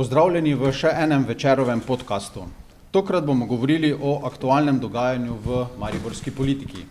Pozdravljeni 0.00 0.54
v 0.56 0.70
še 0.72 0.88
enem 0.96 1.26
večerovem 1.28 1.82
podkastu. 1.84 2.46
Tokrat 2.88 3.26
bomo 3.28 3.44
govorili 3.44 3.90
o 3.92 4.14
aktualnem 4.24 4.78
dogajanju 4.80 5.36
v 5.44 5.58
mariborski 5.76 6.32
politiki. 6.32 6.86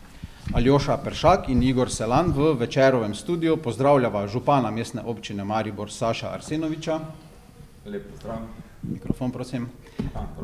Aljoša 0.54 1.00
Peršak 1.02 1.50
in 1.50 1.64
Igor 1.66 1.90
Selan 1.90 2.30
v 2.38 2.52
večerovem 2.60 3.16
studiu 3.18 3.58
pozdravljava 3.58 4.28
župana 4.30 4.70
mestne 4.70 5.02
občine 5.02 5.42
Maribor 5.42 5.90
Saša 5.90 6.30
Arsenoviča. 6.38 7.00
Lep 7.90 8.06
pozdrav. 8.12 8.46
Mikrofon, 8.84 9.34
prosim. 9.34 9.66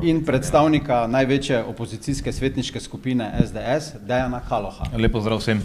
In 0.02 0.25
predstavnika 0.25 1.05
največje 1.07 1.61
opozicijske 1.70 2.34
svetniške 2.34 2.82
skupine 2.82 3.29
SDS, 3.45 4.00
Dejana 4.02 4.41
Kaloha. 4.50 4.89
Lep 4.97 5.13
pozdrav 5.13 5.38
vsem. 5.38 5.61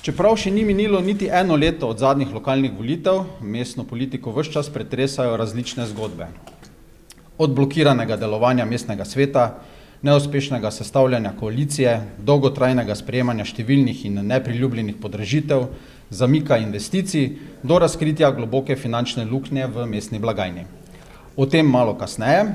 Čeprav 0.00 0.38
še 0.40 0.48
ni 0.48 0.62
minilo 0.64 0.96
niti 1.04 1.26
eno 1.28 1.58
leto 1.60 1.90
od 1.92 1.98
zadnjih 2.00 2.30
lokalnih 2.32 2.72
volitev, 2.72 3.18
mestno 3.44 3.84
politiko 3.84 4.32
vse 4.32 4.54
čas 4.54 4.70
pretresajo 4.72 5.34
različne 5.36 5.84
zgodbe. 5.90 6.28
Od 7.36 7.52
blokiranega 7.52 8.16
delovanja 8.16 8.64
mestnega 8.64 9.04
sveta, 9.04 9.44
neuspešnega 10.00 10.70
sestavljanja 10.72 11.34
koalicije, 11.36 11.92
dolgotrajnega 12.16 12.96
sprejemanja 12.96 13.44
številnih 13.44 14.06
in 14.08 14.22
nepriljubljenih 14.24 14.96
podražitev, 15.02 15.68
zamika 16.08 16.56
investicij 16.56 17.34
do 17.62 17.76
razkritja 17.76 18.32
globoke 18.32 18.80
finančne 18.80 19.28
luknje 19.28 19.68
v 19.68 19.84
mestni 19.84 20.16
blagajni. 20.18 20.64
O 21.36 21.44
tem 21.44 21.68
malo 21.68 21.92
kasneje. 22.00 22.48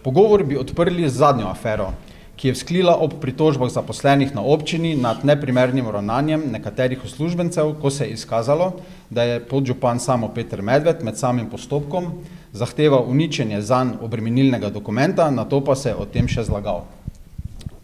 Pogovor 0.00 0.48
bi 0.48 0.56
odprli 0.56 1.10
z 1.10 1.18
zadnjo 1.20 1.52
afero, 1.52 1.92
ki 2.36 2.48
je 2.48 2.54
vzklila 2.54 2.96
ob 3.00 3.16
pritožbah 3.20 3.70
zaposlenih 3.72 4.34
na 4.34 4.44
občini 4.44 4.94
nad 4.96 5.24
neprimernim 5.24 5.88
ravnanjem 5.88 6.42
nekaterih 6.52 7.04
uslužbencev, 7.04 7.74
ko 7.80 7.90
se 7.90 8.04
je 8.04 8.12
izkazalo, 8.12 8.72
da 9.10 9.22
je 9.22 9.40
podžupan 9.40 10.00
samo 10.00 10.28
Peter 10.34 10.62
Medved 10.62 11.04
med 11.04 11.16
samim 11.18 11.48
postopkom 11.50 12.12
zahteval 12.52 13.04
uničenje 13.08 13.60
zanj 13.62 13.96
obremenilnega 14.00 14.70
dokumenta, 14.70 15.30
na 15.30 15.44
to 15.44 15.60
pa 15.64 15.76
se 15.76 15.92
je 15.92 15.96
o 15.96 16.04
tem 16.04 16.28
še 16.28 16.44
zlagal. 16.44 16.84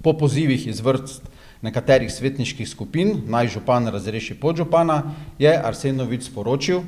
Po 0.02 0.12
pozivih 0.18 0.66
iz 0.66 0.80
vrst 0.80 1.28
nekaterih 1.62 2.10
svetniških 2.10 2.68
skupin, 2.68 3.22
naj 3.28 3.52
župan 3.54 3.86
razreši 3.92 4.34
podžupana, 4.40 5.14
je 5.38 5.52
Arsenovič 5.52 6.26
sporočil, 6.26 6.82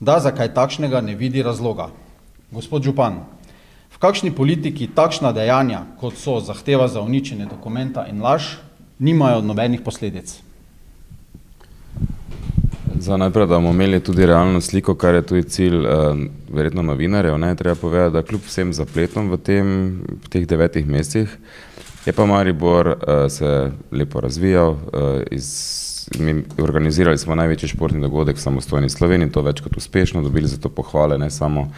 da 0.00 0.20
za 0.20 0.30
kaj 0.30 0.52
takšnega 0.54 1.00
ne 1.00 1.16
vidi 1.18 1.42
razloga. 1.42 1.88
Gospod 2.52 2.84
župan, 2.84 3.24
kakšni 4.04 4.34
politiki 4.36 4.84
takšna 4.92 5.32
dejanja, 5.32 5.86
kot 5.96 6.18
so 6.20 6.36
zahteva 6.44 6.88
za 6.92 7.00
uničenje 7.00 7.46
dokumenta 7.48 8.04
in 8.10 8.20
laž, 8.20 8.58
nimajo 8.98 9.40
nobenih 9.40 9.80
posledic? 9.80 10.34
Za 13.00 13.16
najprej, 13.16 13.46
da 13.48 13.56
bomo 13.56 13.72
imeli 13.72 14.00
tudi 14.04 14.26
realno 14.26 14.60
sliko, 14.60 14.94
kar 14.94 15.14
je 15.14 15.22
tudi 15.26 15.42
cilj 15.48 15.86
eh, 15.86 16.20
verjetno 16.52 16.82
novinarjev, 16.82 17.38
ne, 17.38 17.54
treba 17.56 17.74
povedati, 17.80 18.12
da 18.12 18.22
kljub 18.22 18.44
vsem 18.44 18.72
zapletom 18.76 19.32
v, 19.32 19.40
tem, 19.40 19.66
v 20.24 20.28
teh 20.28 20.46
devetih 20.46 20.86
mesecih 20.86 21.38
je 22.04 22.12
pa 22.12 22.26
Maribor 22.28 22.88
eh, 22.88 23.28
se 23.30 23.70
lepo 23.92 24.20
razvijal, 24.20 24.76
eh, 24.76 25.22
iz, 25.30 25.48
mi 26.20 26.42
organizirali 26.60 27.18
smo 27.18 27.34
največji 27.34 27.72
športni 27.72 28.04
dogodek 28.04 28.36
v 28.36 28.40
samostojni 28.40 28.92
Sloveniji, 28.92 29.32
to 29.32 29.42
več 29.42 29.64
kot 29.64 29.76
uspešno, 29.76 30.22
dobili 30.22 30.48
za 30.48 30.60
to 30.60 30.68
pohvale, 30.68 31.18
ne 31.18 31.30
samo 31.30 31.70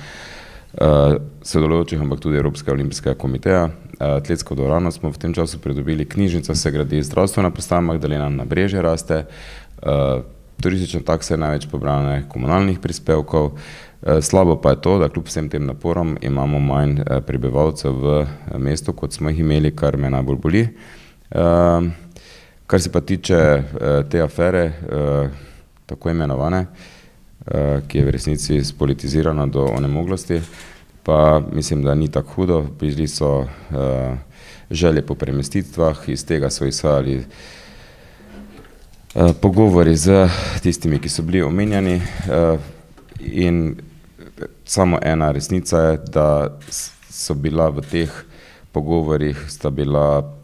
uh, 0.72 1.17
sodelujočih, 1.42 2.00
ampak 2.00 2.20
tudi 2.20 2.36
Evropskega 2.36 2.75
olimpijskega 2.75 3.14
komiteja. 3.19 3.64
Uh, 3.64 4.17
atletsko 4.17 4.55
dvorano 4.55 4.91
smo 4.91 5.11
v 5.11 5.19
tem 5.19 5.34
času 5.34 5.59
pridobili, 5.59 6.05
knjižnica 6.05 6.55
se 6.55 6.70
gradi, 6.70 7.03
zdravstvena 7.03 7.50
postaja 7.50 7.81
Magdalena 7.81 8.28
na 8.28 8.45
breže 8.45 8.83
raste, 8.83 9.25
uh, 9.83 10.22
turistična 10.62 11.00
taksa 11.00 11.34
je 11.34 11.39
največ 11.39 11.67
pobrana 11.70 12.22
komunalnih 12.28 12.78
prispevkov. 12.78 13.59
Slabo 14.20 14.61
pa 14.61 14.70
je 14.70 14.81
to, 14.81 14.98
da 14.98 15.09
kljub 15.09 15.27
vsem 15.27 15.48
tem 15.50 15.64
naporom 15.67 16.17
imamo 16.20 16.59
manj 16.61 17.00
prebivalcev 17.27 17.92
v 17.92 18.27
mestu, 18.59 18.92
kot 18.92 19.12
smo 19.12 19.33
jih 19.33 19.41
imeli, 19.41 19.72
kar 19.77 19.97
me 19.97 20.11
najbolj 20.12 20.37
boli. 20.37 20.62
Kar 22.66 22.83
se 22.83 22.93
pa 22.93 23.00
tiče 23.00 23.41
te 24.10 24.21
afere, 24.22 24.62
tako 25.87 26.10
imenovane, 26.10 26.66
ki 27.89 27.99
je 27.99 28.05
v 28.05 28.11
resnici 28.11 28.65
spolitizirana 28.65 29.47
do 29.47 29.65
onemoglosti, 29.65 30.41
pa 31.03 31.43
mislim, 31.53 31.83
da 31.83 31.95
ni 31.95 32.11
tako 32.11 32.33
hudo. 32.33 32.67
Bili 32.81 33.09
so 33.09 33.39
uh, 33.39 33.47
želje 34.71 35.07
po 35.07 35.15
premestitvah, 35.15 36.09
iz 36.09 36.27
tega 36.27 36.51
so 36.51 36.67
izhajali 36.67 37.19
uh, 39.15 39.31
pogovori 39.41 39.97
z 39.97 40.29
tistimi, 40.62 40.99
ki 40.99 41.09
so 41.09 41.23
bili 41.23 41.43
omenjani 41.43 41.97
uh, 41.97 42.59
in 43.21 43.77
samo 44.65 44.99
ena 45.03 45.31
resnica 45.33 45.78
je, 45.78 45.99
da 46.09 46.59
so 47.11 47.34
bila 47.34 47.69
v 47.69 47.81
teh 47.81 48.11
pogovorih, 48.73 49.39
sta 49.49 49.71
bila 49.71 50.35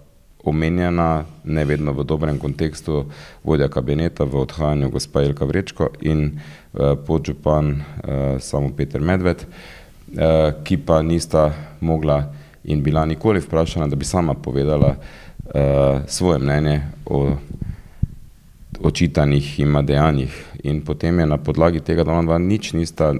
omenjena, 0.44 1.24
ne 1.44 1.64
vedno 1.64 1.92
v 1.92 2.04
dobrem 2.04 2.38
kontekstu, 2.38 3.04
vodja 3.44 3.68
kabineta 3.68 4.24
v 4.24 4.42
odhajanju 4.42 4.90
gospa 4.90 5.22
Jelka 5.22 5.44
Vrečko 5.44 5.88
in 6.00 6.24
uh, 6.30 6.98
podžupan 7.06 7.70
uh, 7.70 8.40
samo 8.40 8.72
Peter 8.76 9.00
Medved, 9.00 9.44
uh, 9.46 10.62
ki 10.64 10.76
pa 10.86 11.02
nista 11.02 11.52
mogla 11.80 12.32
in 12.64 12.82
bila 12.82 13.06
nikoli 13.06 13.40
vprašana, 13.40 13.86
da 13.86 13.96
bi 13.96 14.04
sama 14.04 14.34
povedala 14.34 14.94
uh, 14.96 16.02
svoje 16.06 16.38
mnenje 16.38 16.80
o 17.06 17.36
očitanih 18.82 19.60
ima 19.60 19.82
dejanjih. 19.82 20.44
In 20.62 20.82
potem 20.84 21.18
je 21.18 21.26
na 21.26 21.36
podlagi 21.38 21.80
tega, 21.80 22.04
da 22.04 22.12
ona 22.12 22.38
nič 22.38 22.72
nista 22.72 23.14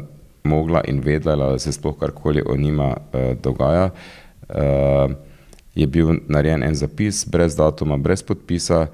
mogla 0.44 0.82
in 0.88 1.00
vedela, 1.00 1.52
da 1.52 1.58
se 1.58 1.72
sploh 1.72 1.98
karkoli 1.98 2.42
o 2.46 2.56
njima 2.56 2.96
uh, 2.96 3.20
dogaja, 3.42 3.90
uh, 4.48 5.10
je 5.74 5.86
bil 5.86 6.16
narejen 6.28 6.62
en 6.62 6.74
zapis 6.74 7.24
brez 7.28 7.56
datuma, 7.56 7.96
brez 7.96 8.22
podpisa, 8.22 8.86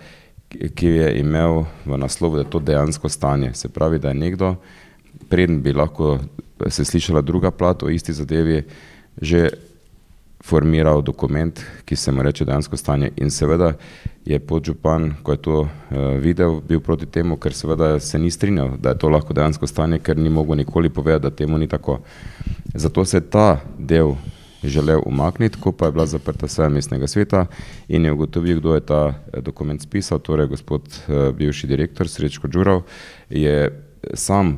ki 0.48 0.86
je 0.86 1.08
imel 1.20 1.64
v 1.84 1.98
naslovu, 1.98 2.38
da 2.38 2.42
je 2.42 2.50
to 2.50 2.58
dejansko 2.58 3.08
stanje. 3.08 3.52
Se 3.54 3.68
pravi, 3.68 3.98
da 3.98 4.08
je 4.08 4.14
nekdo, 4.14 4.54
preden 5.28 5.62
bi 5.62 5.72
lahko 5.72 6.18
se 6.68 6.84
slišala 6.84 7.20
druga 7.20 7.50
plat 7.50 7.82
o 7.82 7.88
isti 7.88 8.12
zadevi, 8.12 8.62
že 9.20 9.48
formiral 10.44 11.02
dokument, 11.02 11.60
ki 11.84 11.96
se 11.96 12.12
mu 12.12 12.22
reče 12.22 12.44
dejansko 12.44 12.76
stanje. 12.76 13.10
In 13.16 13.30
seveda 13.30 13.72
je 14.24 14.38
podžupan, 14.38 15.14
ko 15.22 15.32
je 15.32 15.42
to 15.42 15.60
uh, 15.60 15.68
videl, 16.22 16.60
bil 16.60 16.80
proti 16.80 17.06
temu, 17.06 17.36
ker 17.36 17.54
seveda 17.54 17.98
se 18.00 18.18
ni 18.18 18.30
strinjal, 18.30 18.76
da 18.78 18.94
je 18.94 18.98
to 18.98 19.08
lahko 19.08 19.34
dejansko 19.34 19.66
stanje, 19.66 19.98
ker 19.98 20.16
ni 20.16 20.30
mogel 20.30 20.56
nikoli 20.56 20.88
povedati, 20.90 21.22
da 21.22 21.36
temu 21.36 21.58
ni 21.58 21.68
tako. 21.68 21.98
Zato 22.74 23.04
se 23.04 23.20
ta 23.20 23.60
del 23.78 24.14
želel 24.64 25.00
umakniti, 25.06 25.58
ko 25.60 25.72
pa 25.72 25.86
je 25.86 25.92
bila 25.92 26.06
zaprta 26.06 26.48
seja 26.48 26.68
mestnega 26.68 27.06
sveta 27.06 27.46
in 27.88 28.04
je 28.04 28.12
ugotovil, 28.12 28.58
kdo 28.60 28.74
je 28.74 28.80
ta 28.80 29.14
eh, 29.32 29.40
dokument 29.40 29.82
spisal, 29.82 30.18
torej 30.18 30.46
gospod 30.46 30.82
eh, 31.08 31.32
bivši 31.32 31.66
direktor 31.66 32.08
Srečko 32.08 32.48
Đurov 32.48 32.82
je 33.30 33.84
sam 34.14 34.48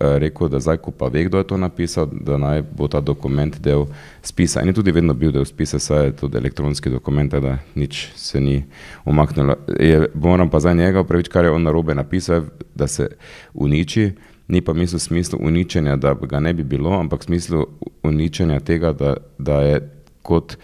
eh, 0.00 0.18
rekel, 0.18 0.48
da 0.48 0.60
zdaj, 0.60 0.76
ko 0.76 0.90
pa 0.90 1.08
ve, 1.08 1.24
kdo 1.24 1.38
je 1.38 1.46
to 1.46 1.56
napisal, 1.56 2.08
da 2.12 2.38
naj 2.38 2.62
bo 2.62 2.88
ta 2.88 3.00
dokument 3.00 3.60
del 3.60 3.84
spisa. 4.22 4.62
In 4.62 4.68
je 4.68 4.74
tudi 4.74 4.92
vedno 4.92 5.14
bil 5.14 5.32
del 5.32 5.44
spisa, 5.44 5.78
saj 5.78 6.06
je 6.06 6.16
tudi 6.16 6.38
elektronski 6.38 6.90
dokument, 6.90 7.34
da 7.34 7.58
nič 7.74 8.08
se 8.16 8.40
ni 8.40 8.64
umaknilo. 9.04 9.56
Je, 9.78 10.08
moram 10.14 10.50
pa 10.50 10.60
za 10.60 10.72
njega 10.72 11.00
upravičiti, 11.00 11.32
kar 11.32 11.44
je 11.44 11.50
on 11.50 11.62
narobe 11.62 11.94
napisal, 11.94 12.42
da 12.74 12.86
se 12.86 13.08
uniči, 13.54 14.12
ni 14.50 14.60
pa 14.60 14.72
misel 14.74 14.98
v 14.98 15.02
smislu 15.02 15.38
uničenja, 15.42 15.96
da 15.96 16.14
ga 16.14 16.40
ne 16.40 16.52
bi 16.54 16.64
bilo, 16.66 16.90
ampak 16.98 17.22
v 17.22 17.24
smislu 17.24 17.66
uničenja 18.02 18.60
tega, 18.60 18.92
da, 18.92 19.14
da 19.38 19.60
je 19.62 19.80
kot 20.22 20.56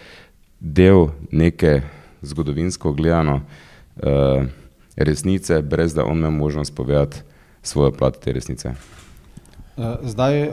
del 0.59 1.07
neke 1.31 1.81
zgodovinsko 2.21 2.91
gledano 2.93 3.41
uh, 3.41 4.43
resnice, 4.97 5.61
brez 5.61 5.93
da 5.93 6.05
on 6.05 6.17
ima 6.17 6.29
možnost 6.29 6.75
povedati 6.75 7.17
svojo 7.61 7.91
plat 7.91 8.19
te 8.19 8.33
resnice. 8.33 8.73
Eh, 9.77 9.95
zdaj, 10.03 10.41
eh, 10.41 10.51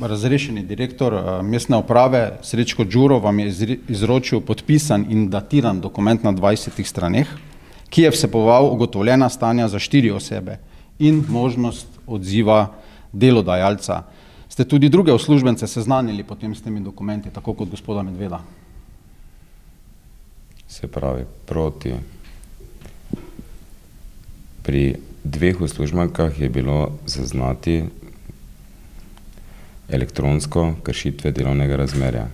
razrešeni 0.00 0.64
direktor 0.66 1.14
mestne 1.42 1.76
uprave 1.76 2.38
Srečko 2.42 2.84
Đuro 2.84 3.18
vam 3.18 3.38
je 3.38 3.78
izročil 3.88 4.40
podpisan 4.40 5.06
in 5.10 5.28
datiran 5.30 5.80
dokument 5.80 6.22
na 6.22 6.32
20 6.32 6.82
straneh, 6.84 7.28
ki 7.90 8.02
je 8.02 8.10
vseboval 8.10 8.72
ugotovljena 8.72 9.28
stanja 9.28 9.68
za 9.68 9.78
štiri 9.78 10.10
osebe 10.10 10.58
in 10.98 11.24
možnost 11.28 11.86
odziva 12.06 12.72
delodajalca. 13.12 14.02
Ste 14.48 14.64
tudi 14.64 14.88
druge 14.88 15.12
uslužbence 15.12 15.66
seznanili 15.66 16.22
potem 16.22 16.54
s 16.54 16.62
temi 16.62 16.80
dokumenti, 16.80 17.30
tako 17.30 17.54
kot 17.54 17.70
gospoda 17.70 18.02
Medveda? 18.02 18.40
Se 20.68 20.86
pravi, 20.86 21.24
proti. 21.46 21.94
Pri 24.62 24.94
dveh 25.24 25.60
uslužbenkah 25.60 26.40
je 26.40 26.48
bilo 26.48 26.98
zaznati 27.06 27.84
elektronsko 29.88 30.74
kršitve 30.82 31.30
delovnega 31.30 31.76
razmerja. 31.76 32.26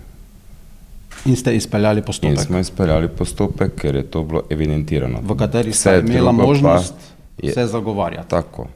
In 1.27 1.37
ste 1.37 1.57
izpeljali 1.57 2.03
postopek? 2.03 2.39
In 2.39 2.45
smo 2.45 2.59
izpeljali 2.59 3.09
postopek, 3.09 3.75
ker 3.81 3.97
je 3.97 4.03
to 4.03 4.23
bilo 4.25 4.43
evidentirano. 4.51 5.21
V 5.23 5.37
kateri 5.37 5.73
ste 5.73 6.03
imela 6.07 6.33
možnost 6.33 6.95
je, 7.43 7.53
se 7.53 7.67
zagovarjati. 7.67 8.31
Tako 8.31 8.69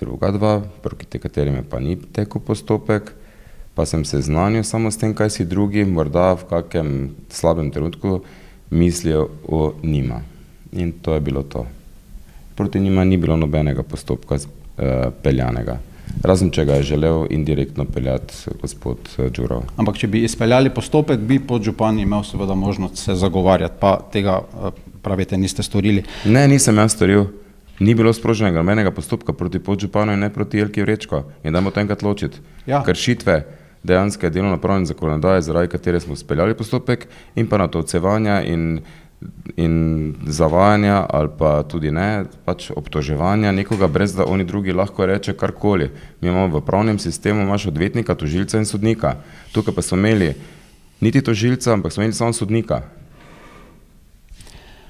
druga 0.00 0.30
dva, 0.30 0.62
proti 0.82 1.18
katerim 1.18 1.64
pa 1.70 1.80
ni 1.80 1.96
tekel 1.96 2.40
postopek, 2.40 3.12
pa 3.74 3.86
sem 3.86 4.04
se 4.04 4.20
znanil 4.20 4.62
samo 4.62 4.90
s 4.90 4.98
tem, 4.98 5.14
kaj 5.14 5.30
si 5.30 5.44
drugi, 5.44 5.84
morda 5.84 6.32
v 6.34 6.46
kakem 6.50 7.10
slabem 7.30 7.70
trenutku 7.70 8.20
mislijo 8.70 9.28
o 9.48 9.72
njima. 9.82 10.20
In 10.72 10.92
to 11.02 11.14
je 11.14 11.20
bilo 11.20 11.42
to. 11.42 11.66
Proti 12.54 12.80
njima 12.80 13.04
ni 13.04 13.16
bilo 13.16 13.36
nobenega 13.36 13.82
postopka 13.82 14.34
uh, 14.34 14.42
peljanega. 15.22 15.78
Razen 16.22 16.50
če 16.50 16.64
ga 16.64 16.74
je 16.74 16.82
želel 16.82 17.26
indirektno 17.30 17.84
peljati 17.84 18.34
gospod 18.60 18.98
eh, 19.18 19.28
Đurov. 19.30 19.66
Ampak, 19.76 19.98
če 20.00 20.08
bi 20.08 20.22
izpeljali 20.24 20.72
postopek, 20.74 21.20
bi 21.20 21.36
podžupan 21.38 21.98
imel 22.00 22.24
seveda 22.24 22.56
možnost 22.56 22.96
se 22.96 23.14
zagovarjati, 23.14 23.76
pa 23.80 23.98
tega 24.12 24.40
eh, 24.40 24.80
pravite, 25.02 25.36
niste 25.38 25.62
storili. 25.62 26.02
Ne, 26.24 26.46
nisem 26.48 26.80
jaz 26.80 26.96
storil. 26.96 27.28
Ni 27.78 27.94
bilo 27.94 28.12
sproženega 28.12 28.58
nobenega 28.58 28.90
postopka 28.90 29.32
proti 29.32 29.58
podžupanu 29.58 30.12
in 30.12 30.20
ne 30.20 30.32
proti 30.34 30.58
Jelki 30.58 30.82
Vrečko. 30.82 31.22
In 31.44 31.52
dajmo 31.52 31.70
to 31.70 31.80
enkrat 31.80 32.02
ločiti. 32.02 32.40
Ja. 32.66 32.82
Kršitve 32.82 33.44
dejanske 33.82 34.30
delovno 34.30 34.58
pravne 34.58 34.86
zakonodaje, 34.86 35.42
zaradi 35.42 35.68
katere 35.68 36.00
smo 36.00 36.16
speljali 36.16 36.54
postopek 36.54 37.06
in 37.34 37.46
pa 37.46 37.58
na 37.58 37.68
to 37.68 37.78
odsevanja 37.78 38.42
in 38.42 38.80
in 39.56 40.14
zavajanja 40.26 41.06
ali 41.10 41.28
pa 41.38 41.62
tudi 41.62 41.90
ne, 41.90 42.24
pač 42.44 42.70
obtoževanja 42.70 43.52
nekoga, 43.52 43.88
brez 43.88 44.14
da 44.14 44.24
oni 44.24 44.44
drugi 44.44 44.72
lahko 44.72 45.06
reče 45.06 45.32
karkoli. 45.32 45.90
Mi 46.20 46.28
imamo 46.28 46.58
v 46.58 46.64
pravnem 46.64 46.98
sistemu, 46.98 47.42
imaš 47.42 47.66
odvetnika, 47.66 48.14
tožilca 48.14 48.58
in 48.58 48.66
sodnika. 48.66 49.16
Tukaj 49.52 49.74
pa 49.74 49.82
smo 49.82 49.98
imeli 49.98 50.34
niti 51.00 51.22
tožilca, 51.22 51.72
ampak 51.72 51.92
smo 51.92 52.02
imeli 52.02 52.14
samo 52.14 52.32
sodnika. 52.32 52.82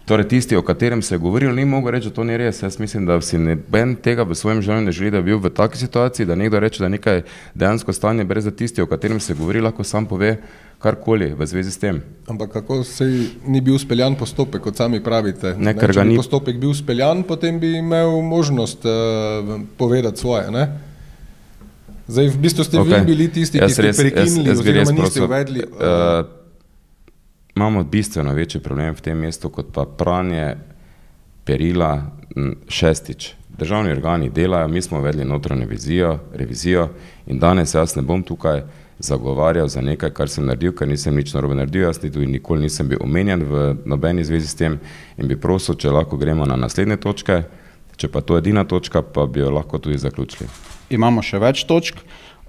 Torej, 0.09 0.25
tisti, 0.29 0.57
o 0.57 0.63
katerem 0.63 1.03
se 1.03 1.15
je 1.15 1.19
govorilo, 1.19 1.53
ni 1.53 1.65
mogel 1.65 1.91
reči, 1.91 2.09
da 2.09 2.15
to 2.15 2.25
ni 2.25 2.37
res. 2.41 2.63
Jaz 2.63 2.79
mislim, 2.81 3.05
da 3.07 3.21
si 3.21 3.37
noben 3.39 3.93
tega 4.01 4.25
v 4.25 4.33
svojem 4.35 4.63
življenju 4.65 4.87
ne 4.87 4.93
želi, 4.97 5.11
da 5.13 5.21
bi 5.21 5.35
bil 5.35 5.43
v 5.45 5.51
taki 5.53 5.77
situaciji, 5.77 6.27
da 6.27 6.37
nekdo 6.39 6.61
reče, 6.65 6.81
da 6.81 6.89
nekaj 6.89 7.21
dejansko 7.55 7.93
stanje, 7.93 8.25
brez 8.25 8.49
da 8.49 8.51
tisti, 8.51 8.81
o 8.81 8.89
katerem 8.89 9.21
se 9.21 9.37
govori, 9.37 9.61
lahko 9.61 9.85
sam 9.85 10.07
pove 10.09 10.39
karkoli 10.81 11.35
v 11.37 11.49
zvezi 11.51 11.75
s 11.75 11.83
tem. 11.83 12.01
Ampak 12.25 12.55
kako 12.57 12.81
se 12.89 13.05
ni 13.45 13.61
bil 13.61 13.77
speljan 13.79 14.17
postopek, 14.17 14.63
kot 14.65 14.81
sami 14.81 15.03
pravite? 15.05 15.53
Ne, 15.59 15.75
ni. 15.77 15.93
Če 15.93 16.07
bi 16.09 16.17
postopek 16.17 16.57
bil 16.57 16.73
speljan, 16.79 17.21
potem 17.29 17.61
bi 17.61 17.75
imel 17.83 18.23
možnost 18.25 18.89
uh, 18.89 19.59
povedati 19.77 20.25
svoje. 20.25 20.49
Ne? 20.55 20.65
Zdaj, 22.09 22.33
v 22.33 22.43
bistvu 22.49 22.65
ste 22.65 22.81
okay. 22.81 23.03
vi 23.03 23.13
bili 23.13 23.29
tisti, 23.29 23.61
ki 23.61 23.77
ste 23.77 23.93
prekinili 23.93 24.57
oziroma 24.57 24.97
niste 25.03 25.21
uvedli. 25.21 25.69
Uh, 25.69 26.38
imamo 27.59 27.85
bistveno 27.85 28.35
večji 28.35 28.61
problem 28.61 28.95
v 28.95 29.01
tem 29.01 29.19
mestu, 29.19 29.51
kot 29.51 29.73
pa 29.75 29.83
pranje 29.85 30.57
perila 31.45 32.03
šestič. 32.69 33.33
Državni 33.59 33.91
organi 33.91 34.31
delajo, 34.31 34.69
mi 34.69 34.83
smo 34.83 34.99
uvedli 34.99 35.25
notranjo 35.25 35.67
vizijo, 35.67 36.19
revizijo 36.35 36.89
in 37.27 37.39
danes 37.39 37.75
jaz 37.75 37.97
ne 37.97 38.03
bom 38.03 38.23
tukaj 38.23 38.63
zagovarjal 38.99 39.69
za 39.69 39.81
nekaj, 39.81 40.11
kar 40.11 40.31
sem 40.31 40.47
naredil, 40.47 40.73
ker 40.73 40.89
nisem 40.89 41.17
nič 41.19 41.33
narobe 41.35 41.57
naredil, 41.59 41.83
jaz 41.89 41.99
tudi 41.99 42.27
nikoli 42.27 42.63
nisem 42.63 42.89
bil 42.89 43.03
omenjen 43.03 43.43
v 43.43 43.65
nobeni 43.85 44.25
zvezi 44.25 44.47
s 44.49 44.55
tem 44.55 44.79
in 45.17 45.27
bi 45.29 45.37
prosil, 45.37 45.75
če 45.75 45.91
lahko 45.91 46.17
gremo 46.17 46.47
na 46.47 46.57
naslednje 46.57 47.01
točke, 47.03 47.41
če 47.97 48.09
pa 48.09 48.23
to 48.23 48.39
je 48.39 48.45
edina 48.45 48.65
točka, 48.65 49.03
pa 49.03 49.27
bi 49.27 49.43
jo 49.43 49.51
lahko 49.51 49.83
tudi 49.83 49.99
zaključili. 49.99 50.47
Imamo 50.95 51.27
še 51.27 51.43
več 51.43 51.65
točk, 51.67 51.99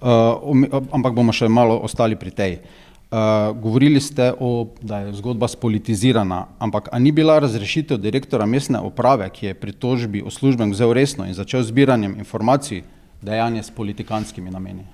uh, 0.02 0.86
ampak 0.94 1.18
bomo 1.18 1.34
še 1.34 1.50
malo 1.50 1.80
ostali 1.82 2.16
pri 2.16 2.32
tej. 2.32 2.60
Uh, 2.60 2.89
Uh, 3.12 3.18
govorili 3.62 4.02
ste, 4.02 4.34
o, 4.40 4.68
da 4.82 5.00
je 5.00 5.14
zgodba 5.14 5.48
spolitizirana, 5.48 6.46
ampak 6.60 6.90
a 6.92 7.00
ni 7.00 7.12
bila 7.12 7.40
razrešitev 7.40 7.98
direktora 7.98 8.46
mestne 8.46 8.80
uprave, 8.80 9.30
ki 9.34 9.46
je 9.46 9.54
pri 9.54 9.72
tožbi 9.72 10.22
uslužben 10.22 10.70
vzel 10.72 10.94
resno 10.94 11.26
in 11.26 11.34
začel 11.34 11.64
zbiranjem 11.66 12.14
informacij, 12.22 12.84
dejanje 13.22 13.64
s 13.64 13.74
politikanskimi 13.74 14.52
nameni? 14.52 14.86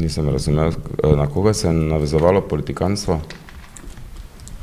Nisem 0.00 0.28
razumel, 0.28 0.72
na 1.16 1.26
koga 1.26 1.52
se 1.52 1.68
je 1.68 1.72
navezovalo 1.72 2.40
politikanstvo. 2.40 3.20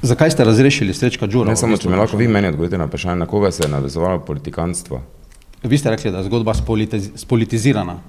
Zakaj 0.01 0.31
ste 0.31 0.43
razrešili 0.43 0.93
Srečka 0.93 1.27
Đura? 1.27 1.49
Ne 1.49 1.55
samo, 1.55 1.77
če 1.77 1.89
me 1.89 2.01
lahko 2.01 2.17
vi 2.17 2.27
meni 2.27 2.47
odgovorite 2.47 2.81
na 2.81 2.89
vprašanje, 2.89 3.19
na 3.21 3.29
koga 3.29 3.51
se 3.51 3.63
je 3.63 3.69
navezovalo 3.69 4.25
politikanstvo. 4.25 5.01
Vi 5.63 5.77
ste 5.77 5.93
rekli, 5.93 6.11
da 6.11 6.17
je 6.17 6.31
zgodba 6.31 6.53
spolitiz 6.57 7.11
spolitizirana. 7.15 7.99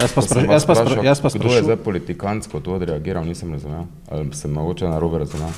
Jaz 0.00 0.12
pa 0.14 0.22
sprašujem, 0.22 0.50
jaz 0.50 0.66
pa 0.66 0.74
sprašujem, 0.74 1.04
jaz 1.04 1.20
pa 1.20 1.30
sprašujem. 1.30 1.50
Kdo 1.50 1.56
je 1.56 1.62
zdaj 1.62 1.84
politikantsko 1.84 2.60
to 2.60 2.74
odreagiral, 2.74 3.24
nisem 3.24 3.52
razumel, 3.52 3.84
ali 4.10 4.34
sem 4.34 4.50
mogoče 4.52 4.88
na 4.88 4.98
robe 4.98 5.18
razumel. 5.18 5.50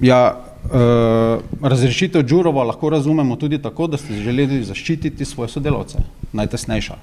Ja, 0.00 0.36
uh, 0.64 0.70
razrešitev 1.62 2.22
Đurova 2.22 2.64
lahko 2.64 2.90
razumemo 2.90 3.36
tudi 3.36 3.62
tako, 3.62 3.86
da 3.86 3.96
ste 3.96 4.14
želeli 4.14 4.64
zaščititi 4.64 5.24
svoje 5.24 5.48
sodelavce, 5.48 5.98
najtesnejša. 6.32 6.96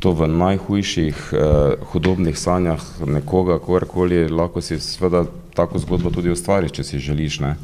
To 0.00 0.12
v 0.12 0.28
najhujših 0.28 1.30
uh, 1.32 1.86
hudobnih 1.92 2.38
sanjah 2.38 2.82
nekoga, 3.06 3.58
kogarkoli, 3.58 4.28
lahko 4.28 4.60
si 4.60 4.80
seveda 4.80 5.24
tako 5.54 5.78
zgodbo 5.78 6.10
tudi 6.10 6.30
ustvariš, 6.30 6.72
če 6.72 6.84
si 6.84 6.98
želiš. 6.98 7.40
Ne? 7.40 7.54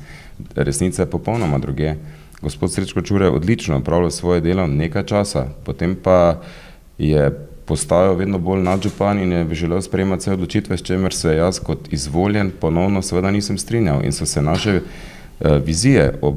Resnica 0.54 1.02
je 1.02 1.10
popolnoma 1.10 1.58
druge. 1.58 1.96
Gospod 2.42 2.72
Srečko 2.72 3.02
Čure 3.02 3.26
je 3.26 3.30
odlično 3.30 3.78
upravljal 3.78 4.10
svoje 4.10 4.40
delo 4.40 4.66
nekaj 4.66 5.04
časa, 5.04 5.46
potem 5.64 5.96
pa 6.02 6.40
je 6.98 7.30
postajal 7.66 8.14
vedno 8.14 8.38
bolj 8.38 8.62
nadžupan 8.62 9.18
in 9.18 9.32
je 9.32 9.54
želel 9.54 9.82
sprejemati 9.82 10.20
vse 10.20 10.32
odločitve, 10.32 10.76
s 10.76 10.82
čemer 10.82 11.14
se 11.14 11.36
jaz 11.36 11.58
kot 11.58 11.92
izvoljen 11.92 12.52
ponovno 12.60 13.02
seveda 13.02 13.30
nisem 13.30 13.58
strinjal 13.58 14.04
in 14.04 14.12
so 14.12 14.26
se 14.26 14.42
naše 14.42 14.80
uh, 14.80 15.56
vizije 15.64 16.18
o 16.22 16.36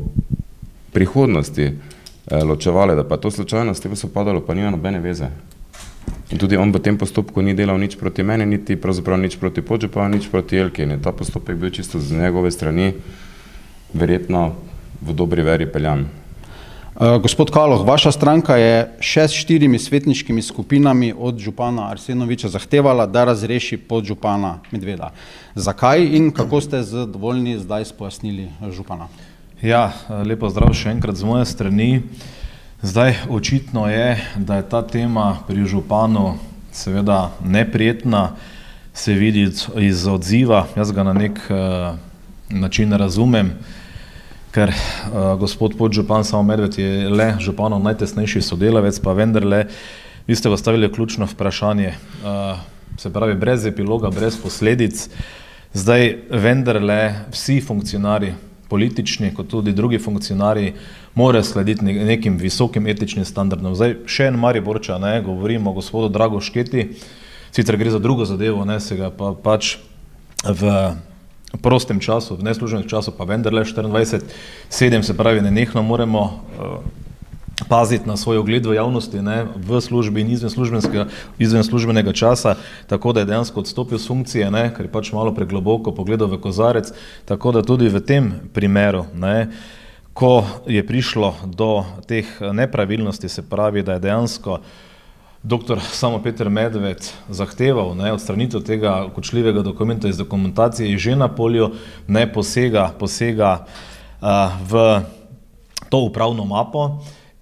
prihodnosti 0.94 1.66
uh, 1.66 2.44
ločevale, 2.50 2.96
da 2.96 3.04
pa 3.04 3.18
to 3.18 3.32
slučajno 3.32 3.74
s 3.74 3.80
tem 3.80 3.96
so 3.96 4.08
padalo, 4.08 4.42
pa 4.42 4.54
nima 4.54 4.70
nobene 4.70 5.00
veze. 5.00 5.30
In 6.30 6.38
tudi 6.38 6.58
on 6.58 6.72
v 6.72 6.80
tem 6.80 6.98
postopku 6.98 7.42
ni 7.42 7.54
delal 7.58 7.80
nič 7.82 7.98
proti 7.98 8.24
meni, 8.24 8.46
niti 8.46 8.78
pravzaprav 8.78 9.18
nič 9.18 9.38
proti 9.42 9.62
podžupanu, 9.66 10.16
nič 10.16 10.30
proti 10.30 10.58
Elki. 10.58 10.86
In 10.86 10.92
je 10.92 11.02
ta 11.02 11.12
postopek 11.12 11.58
bil 11.58 11.74
čisto 11.74 12.00
z 12.00 12.14
njegove 12.14 12.52
strani 12.52 12.94
verjetno 13.94 14.54
v 15.02 15.14
dobri 15.14 15.42
veri 15.42 15.66
peljan. 15.66 16.06
Eh, 17.00 17.20
gospod 17.20 17.52
Kaloh, 17.52 17.88
vaša 17.88 18.12
stranka 18.12 18.58
je 18.60 18.80
še 19.00 19.24
s 19.32 19.38
štirimi 19.40 19.80
svetniškimi 19.80 20.42
skupinami 20.44 21.14
od 21.16 21.38
župana 21.40 21.86
Arsenoviča 21.94 22.52
zahtevala, 22.52 23.06
da 23.08 23.24
razreši 23.24 23.78
podžupana 23.78 24.58
Medveda. 24.72 25.14
Zakaj 25.56 26.04
in 26.04 26.28
kako 26.36 26.60
ste 26.60 26.84
zadovoljni 26.84 27.56
zdaj 27.64 27.88
spojasnili 27.96 28.50
župana? 28.76 29.08
Ja, 29.64 29.94
lepo 30.28 30.52
zdrav 30.52 30.76
še 30.76 30.92
enkrat 30.92 31.16
z 31.16 31.24
moje 31.24 31.48
strani. 31.48 32.04
Zdaj 32.84 33.16
očitno 33.32 33.88
je, 33.88 34.20
da 34.36 34.60
je 34.60 34.68
ta 34.68 34.84
tema 34.84 35.40
pri 35.48 35.64
županu 35.64 36.36
seveda 36.76 37.32
neprijetna, 37.40 38.36
se 38.92 39.16
vidi 39.16 39.48
iz 39.80 40.04
odziva, 40.04 40.66
jaz 40.76 40.92
ga 40.92 41.08
na 41.08 41.16
nek 41.16 41.40
uh, 41.48 41.96
način 42.52 42.92
razumem, 42.92 43.56
ker 44.52 44.74
uh, 44.74 45.36
gospod 45.40 45.78
podžupan 45.78 46.24
samo 46.24 46.44
Medved 46.44 46.78
je 46.78 47.10
le 47.10 47.36
županov 47.40 47.84
najtesnejši 47.86 48.42
sodelavec, 48.42 49.00
pa 49.04 49.14
vendarle 49.14 49.66
vi 50.28 50.36
ste 50.36 50.50
postavili 50.50 50.92
ključno 50.94 51.26
vprašanje, 51.26 51.94
uh, 52.24 52.60
se 52.98 53.14
pravi 53.14 53.36
brez 53.36 53.66
epiloga, 53.66 54.10
brez 54.10 54.38
posledic, 54.42 55.10
zdaj 55.74 56.16
vendarle 56.30 57.14
vsi 57.32 57.62
funkcionari, 57.62 58.34
politični 58.70 59.34
kot 59.34 59.48
tudi 59.50 59.74
drugi 59.74 60.00
funkcionari, 60.00 60.74
morajo 61.16 61.44
slediti 61.44 61.86
nekim 61.86 62.38
visokim 62.38 62.88
etičnim 62.88 63.26
standardom. 63.26 63.76
Zdaj 63.76 63.96
še 64.06 64.30
en 64.30 64.38
Mariborča, 64.38 64.98
ne, 65.02 65.22
govorimo 65.26 65.72
o 65.72 65.78
gospodu 65.78 66.10
Drago 66.10 66.42
Šketi, 66.42 66.90
sicer 67.52 67.78
gre 67.78 67.92
za 67.92 68.00
drugo 68.00 68.26
zadevo, 68.26 68.66
ne, 68.66 68.80
se 68.80 68.98
ga 68.98 69.10
pa 69.10 69.34
pač 69.34 69.78
v 70.46 70.74
prostem 71.58 72.00
času, 72.00 72.38
v 72.38 72.46
nesluženem 72.46 72.88
času, 72.88 73.12
pa 73.12 73.26
vendarle 73.26 73.66
24-7, 73.66 75.02
se 75.02 75.18
pravi, 75.18 75.42
ne 75.42 75.52
nehno 75.52 75.82
moramo 75.82 76.22
uh, 76.22 76.84
paziti 77.68 78.08
na 78.08 78.18
svoj 78.18 78.38
ogled 78.38 78.66
v 78.66 78.78
javnosti, 78.78 79.22
ne, 79.22 79.46
v 79.56 79.82
službi 79.82 80.22
in 80.22 80.32
izven, 80.32 81.10
izven 81.40 81.64
službenega 81.64 82.14
časa, 82.14 82.56
tako 82.88 83.14
da 83.14 83.20
je 83.20 83.32
dejansko 83.34 83.60
odstopil 83.60 83.98
z 83.98 84.08
funkcije, 84.08 84.52
ne, 84.52 84.70
ker 84.76 84.86
je 84.86 84.92
pač 84.92 85.12
malo 85.12 85.34
pregloboko 85.36 85.92
pogledal 85.92 86.30
v 86.30 86.40
kozarec, 86.40 86.94
tako 87.26 87.52
da 87.52 87.66
tudi 87.66 87.90
v 87.90 88.00
tem 88.00 88.32
primeru, 88.54 89.06
ne, 89.14 89.50
ko 90.14 90.44
je 90.68 90.84
prišlo 90.84 91.36
do 91.48 91.84
teh 92.08 92.28
nepravilnosti, 92.42 93.30
se 93.30 93.42
pravi, 93.42 93.84
da 93.84 93.98
je 93.98 94.06
dejansko 94.08 94.60
uh, 94.60 94.89
Doktor 95.44 95.80
samo 95.80 96.20
Peter 96.24 96.50
Medved 96.50 97.14
zahteval 97.30 97.96
ne, 97.96 98.12
odstranitev 98.14 98.62
tega 98.62 99.08
kočljivega 99.16 99.62
dokumenta 99.62 100.08
iz 100.08 100.18
dokumentacije 100.18 100.98
že 100.98 101.16
na 101.16 101.28
polju, 101.28 101.72
ne 102.08 102.26
posega, 102.34 102.92
posega 103.00 103.66
uh, 104.22 104.28
v 104.68 105.02
to 105.90 105.98
upravno 105.98 106.46
mapo 106.46 107.00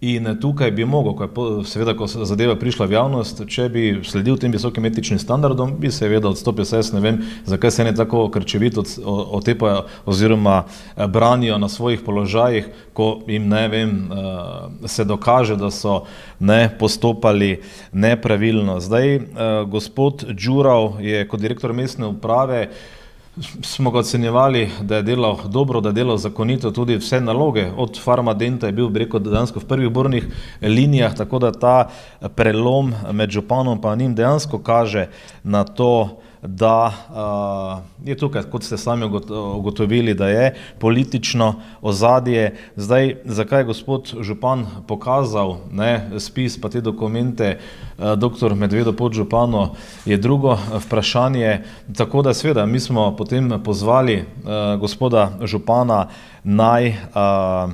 In 0.07 0.27
tukaj 0.41 0.71
bi 0.71 0.85
mogel, 0.85 1.13
ko 1.13 1.45
je 1.45 1.65
seveda, 1.67 1.91
ko 1.97 2.07
se 2.07 2.25
zadeva 2.25 2.55
prišla 2.55 2.85
v 2.87 2.95
javnost, 2.95 3.41
če 3.51 3.65
bi 3.73 3.81
sledil 4.07 4.37
tem 4.39 4.53
visokim 4.55 4.85
etičnim 4.87 5.19
standardom, 5.19 5.73
bi 5.81 5.91
seveda 5.91 6.29
odstopil. 6.31 6.63
Jaz 6.67 6.93
ne 6.95 7.01
vem, 7.03 7.17
zakaj 7.47 7.73
se 7.75 7.83
ne 7.83 7.91
tako 7.95 8.27
krčevito 8.31 8.85
otepajo 9.03 9.81
oziroma 10.07 10.61
eh, 10.63 11.07
branijo 11.11 11.57
na 11.59 11.67
svojih 11.69 12.05
položajih, 12.05 12.69
ko 12.95 13.09
jim 13.27 13.49
ne 13.51 13.65
vem, 13.67 13.95
eh, 14.07 14.87
se 14.87 15.03
dokaže, 15.03 15.57
da 15.59 15.71
so 15.75 16.05
ne 16.39 16.69
postopali 16.79 17.57
nepravilno. 17.91 18.79
Zdaj, 18.79 19.15
eh, 19.15 19.21
gospod 19.67 20.23
Đurav 20.31 21.01
je 21.03 21.27
kot 21.27 21.43
direktor 21.43 21.73
mestne 21.73 22.07
uprave 22.07 22.69
smo 23.61 23.91
ga 23.91 23.99
ocenjevali, 23.99 24.69
da 24.81 24.95
je 24.95 25.03
delal 25.03 25.37
dobro, 25.47 25.81
da 25.81 25.89
je 25.89 25.93
delal 25.93 26.17
zakonito 26.17 26.71
tudi 26.71 26.97
vse 26.97 27.21
naloge. 27.21 27.69
Od 27.77 27.99
farmadenta 28.03 28.65
je 28.65 28.71
bil 28.71 28.89
rekel, 28.93 29.19
dejansko 29.19 29.59
v 29.59 29.67
prvih 29.67 29.89
bornih 29.89 30.27
linijah, 30.61 31.15
tako 31.15 31.39
da 31.39 31.51
ta 31.51 31.89
prelom 32.35 32.93
med 33.11 33.29
županom 33.29 33.81
in 33.93 33.99
njim 33.99 34.15
dejansko 34.15 34.59
kaže 34.59 35.07
na 35.43 35.63
to, 35.63 36.17
da 36.41 36.93
uh, 37.99 38.07
je 38.07 38.17
tukaj, 38.17 38.43
kot 38.51 38.63
ste 38.63 38.77
sami 38.77 39.05
ugotovili, 39.55 40.13
da 40.13 40.27
je 40.27 40.55
politično 40.79 41.53
ozadje. 41.81 42.55
Zdaj, 42.75 43.15
zakaj 43.25 43.59
je 43.59 43.65
gospod 43.65 44.13
Župan 44.21 44.65
pokazal 44.87 45.57
ne, 45.71 46.09
spis 46.19 46.61
pa 46.61 46.69
te 46.69 46.81
dokumente 46.81 47.57
uh, 47.57 48.13
dr. 48.13 48.55
Medvedo 48.55 48.93
pod 48.93 49.13
Župano, 49.13 49.75
je 50.05 50.17
drugo 50.17 50.57
vprašanje. 50.85 51.63
Tako 51.97 52.21
da 52.21 52.33
sveda, 52.33 52.65
mi 52.65 52.79
smo 52.79 53.15
potem 53.15 53.51
pozvali 53.63 54.17
uh, 54.17 54.79
gospoda 54.79 55.31
Župana 55.41 56.07
naj 56.43 56.89
uh, 56.89 57.71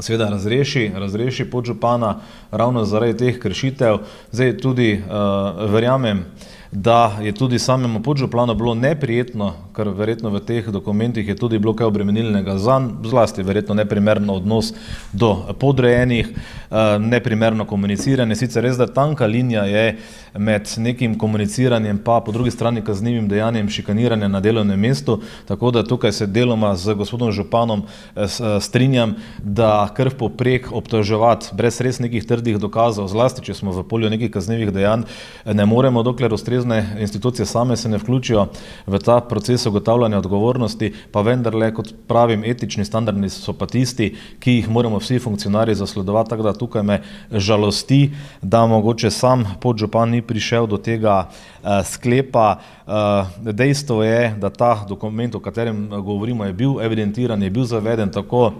seveda 0.00 0.28
razreši, 0.30 0.90
razreši 0.94 1.50
podžupana 1.50 2.16
ravno 2.50 2.84
zaradi 2.84 3.16
teh 3.16 3.38
kršitev. 3.38 3.98
Zdaj 4.32 4.58
tudi 4.58 4.92
uh, 4.94 5.70
verjamem, 5.70 6.24
da 6.72 7.18
je 7.22 7.32
tudi 7.32 7.58
samemu 7.58 8.02
podžuplanu 8.02 8.54
bilo 8.54 8.74
neprijetno, 8.74 9.52
ker 9.76 9.88
verjetno 9.88 10.30
v 10.30 10.40
teh 10.44 10.68
dokumentih 10.68 11.28
je 11.28 11.36
tudi 11.36 11.58
bilo 11.58 11.72
kaj 11.76 11.86
obremenilnega 11.86 12.58
za 12.58 12.80
zlasti, 13.04 13.42
verjetno 13.42 13.74
neprimerno 13.74 14.34
odnos 14.34 14.72
do 15.12 15.54
podrejenih, 15.60 16.28
eh, 16.28 16.98
neprimerno 16.98 17.64
komuniciranje. 17.64 18.36
Sicer 18.36 18.62
res, 18.62 18.76
da 18.76 18.86
tanka 18.86 19.26
linija 19.26 19.64
je 19.64 19.96
med 20.38 20.68
nekim 20.76 21.18
komuniciranjem 21.18 21.98
pa 22.04 22.20
po 22.20 22.32
drugi 22.32 22.50
strani 22.50 22.84
kaznivim 22.84 23.28
dejanjem 23.28 23.68
šikaniranja 23.68 24.28
na 24.28 24.40
delovnem 24.40 24.80
mestu, 24.80 25.20
tako 25.48 25.70
da 25.70 25.82
tukaj 25.82 26.12
se 26.12 26.26
deloma 26.26 26.76
z 26.76 26.94
gospodom 26.94 27.32
županom 27.32 27.82
eh, 28.16 28.22
eh, 28.22 28.60
strinjam, 28.60 29.14
da 29.38 29.88
krv 29.94 30.10
poprek 30.18 30.68
obtoževati 30.72 31.48
brez 31.52 31.80
res 31.80 31.98
nekih 31.98 32.26
trdih 32.26 32.58
dokazov, 32.58 33.08
zlasti, 33.08 33.42
če 33.42 33.54
smo 33.54 33.72
v 33.72 33.88
polju 33.88 34.10
nekih 34.10 34.30
kaznivih 34.30 34.72
dejanj, 34.72 35.06
ne 35.44 35.66
moremo, 35.66 36.02
dokler 36.02 36.32
ustrezne 36.58 36.96
institucije 37.00 37.46
same 37.46 37.76
se 37.76 37.88
ne 37.88 37.98
vključijo 37.98 38.46
v 38.86 38.98
ta 38.98 39.20
proces 39.20 39.66
ugotavljanja 39.66 40.18
odgovornosti, 40.18 40.92
pa 41.12 41.20
vendarle, 41.20 41.74
kot 41.74 41.92
pravim, 42.06 42.44
etični 42.44 42.84
standardi 42.84 43.28
so 43.30 43.52
pa 43.52 43.66
tisti, 43.66 44.16
ki 44.40 44.52
jih 44.52 44.70
moramo 44.70 44.98
vsi 44.98 45.18
funkcionarji 45.18 45.74
zasledovati, 45.74 46.30
tako 46.30 46.42
da 46.42 46.52
tukaj 46.52 46.82
me 46.82 47.02
žalosti, 47.30 48.10
da 48.42 48.66
mogoče 48.66 49.10
sam 49.10 49.44
podžupan 49.60 50.10
ni 50.10 50.22
prišel 50.22 50.66
do 50.66 50.76
tega 50.78 51.28
uh, 51.28 51.68
sklepa. 51.84 52.58
Uh, 52.86 53.52
dejstvo 53.52 54.02
je, 54.02 54.34
da 54.40 54.50
ta 54.50 54.84
dokument, 54.88 55.34
o 55.34 55.40
katerem 55.40 55.88
govorimo, 55.90 56.44
je 56.44 56.52
bil 56.52 56.80
evidentiran, 56.80 57.42
je 57.42 57.50
bil 57.50 57.64
zaveden 57.64 58.10
tako 58.10 58.52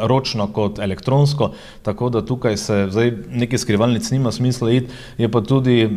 ročno 0.00 0.46
kot 0.52 0.78
elektronsko, 0.78 1.52
tako 1.82 2.10
da 2.10 2.20
tukaj 2.20 2.56
se 2.56 2.86
zdaj 2.90 3.12
neki 3.30 3.58
skrivalnic 3.58 4.10
nima 4.10 4.32
smisla 4.32 4.70
iti, 4.70 4.92
je 5.18 5.28
pa 5.28 5.40
tudi 5.40 5.88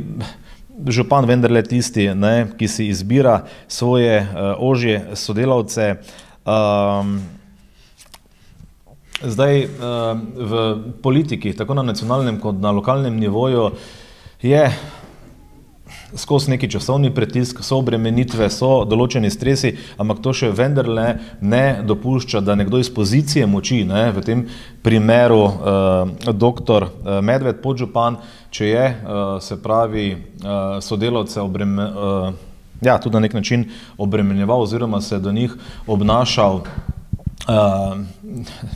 župan 0.88 1.25
vendarle 1.25 1.63
tisti, 1.63 2.10
ne, 2.15 2.48
ki 2.58 2.67
si 2.67 2.89
izbira 2.91 3.46
svoje 3.67 4.22
uh, 4.22 4.55
ožje 4.60 5.15
sodelavce. 5.15 5.96
Um, 6.46 7.20
zdaj 9.24 9.63
uh, 9.63 9.70
v 10.36 10.75
politiki, 11.03 11.53
tako 11.58 11.74
na 11.79 11.84
nacionalnem 11.84 12.39
kot 12.39 12.60
na 12.62 12.72
lokalnem 12.75 13.17
nivoju, 13.20 13.72
je 14.41 14.70
skozi 16.15 16.51
neki 16.51 16.69
časovni 16.72 17.12
pritisk, 17.13 17.60
so 17.63 17.79
obremenitve, 17.81 18.48
so 18.50 18.86
določeni 18.88 19.29
stresi, 19.31 19.74
ampak 20.01 20.22
to 20.24 20.34
še 20.36 20.51
vendarle 20.55 21.07
ne 21.41 21.63
dopušča, 21.86 22.41
da 22.45 22.55
nekdo 22.55 22.79
iz 22.81 22.89
pozicije 22.93 23.48
moči, 23.50 23.84
ne, 23.88 24.07
v 24.15 24.24
tem 24.25 24.45
primeru 24.86 25.41
uh, 25.43 26.34
doktor 26.34 26.88
uh, 26.88 27.19
Medved 27.25 27.62
podžupan, 27.63 28.19
če 28.55 28.72
je, 28.72 28.86
uh, 28.88 29.24
se 29.43 29.60
pravi, 29.62 30.07
uh, 30.15 30.77
sodelavce 30.84 31.41
obreme, 31.43 31.86
uh, 31.86 32.29
ja, 32.86 32.98
tudi 33.01 33.17
na 33.17 33.25
nek 33.25 33.34
način 33.34 33.69
obremenjeval 33.98 34.62
oziroma 34.62 35.01
se 35.01 35.19
do 35.19 35.31
njih 35.31 35.55
obnašal 35.88 36.62
uh, 36.62 37.98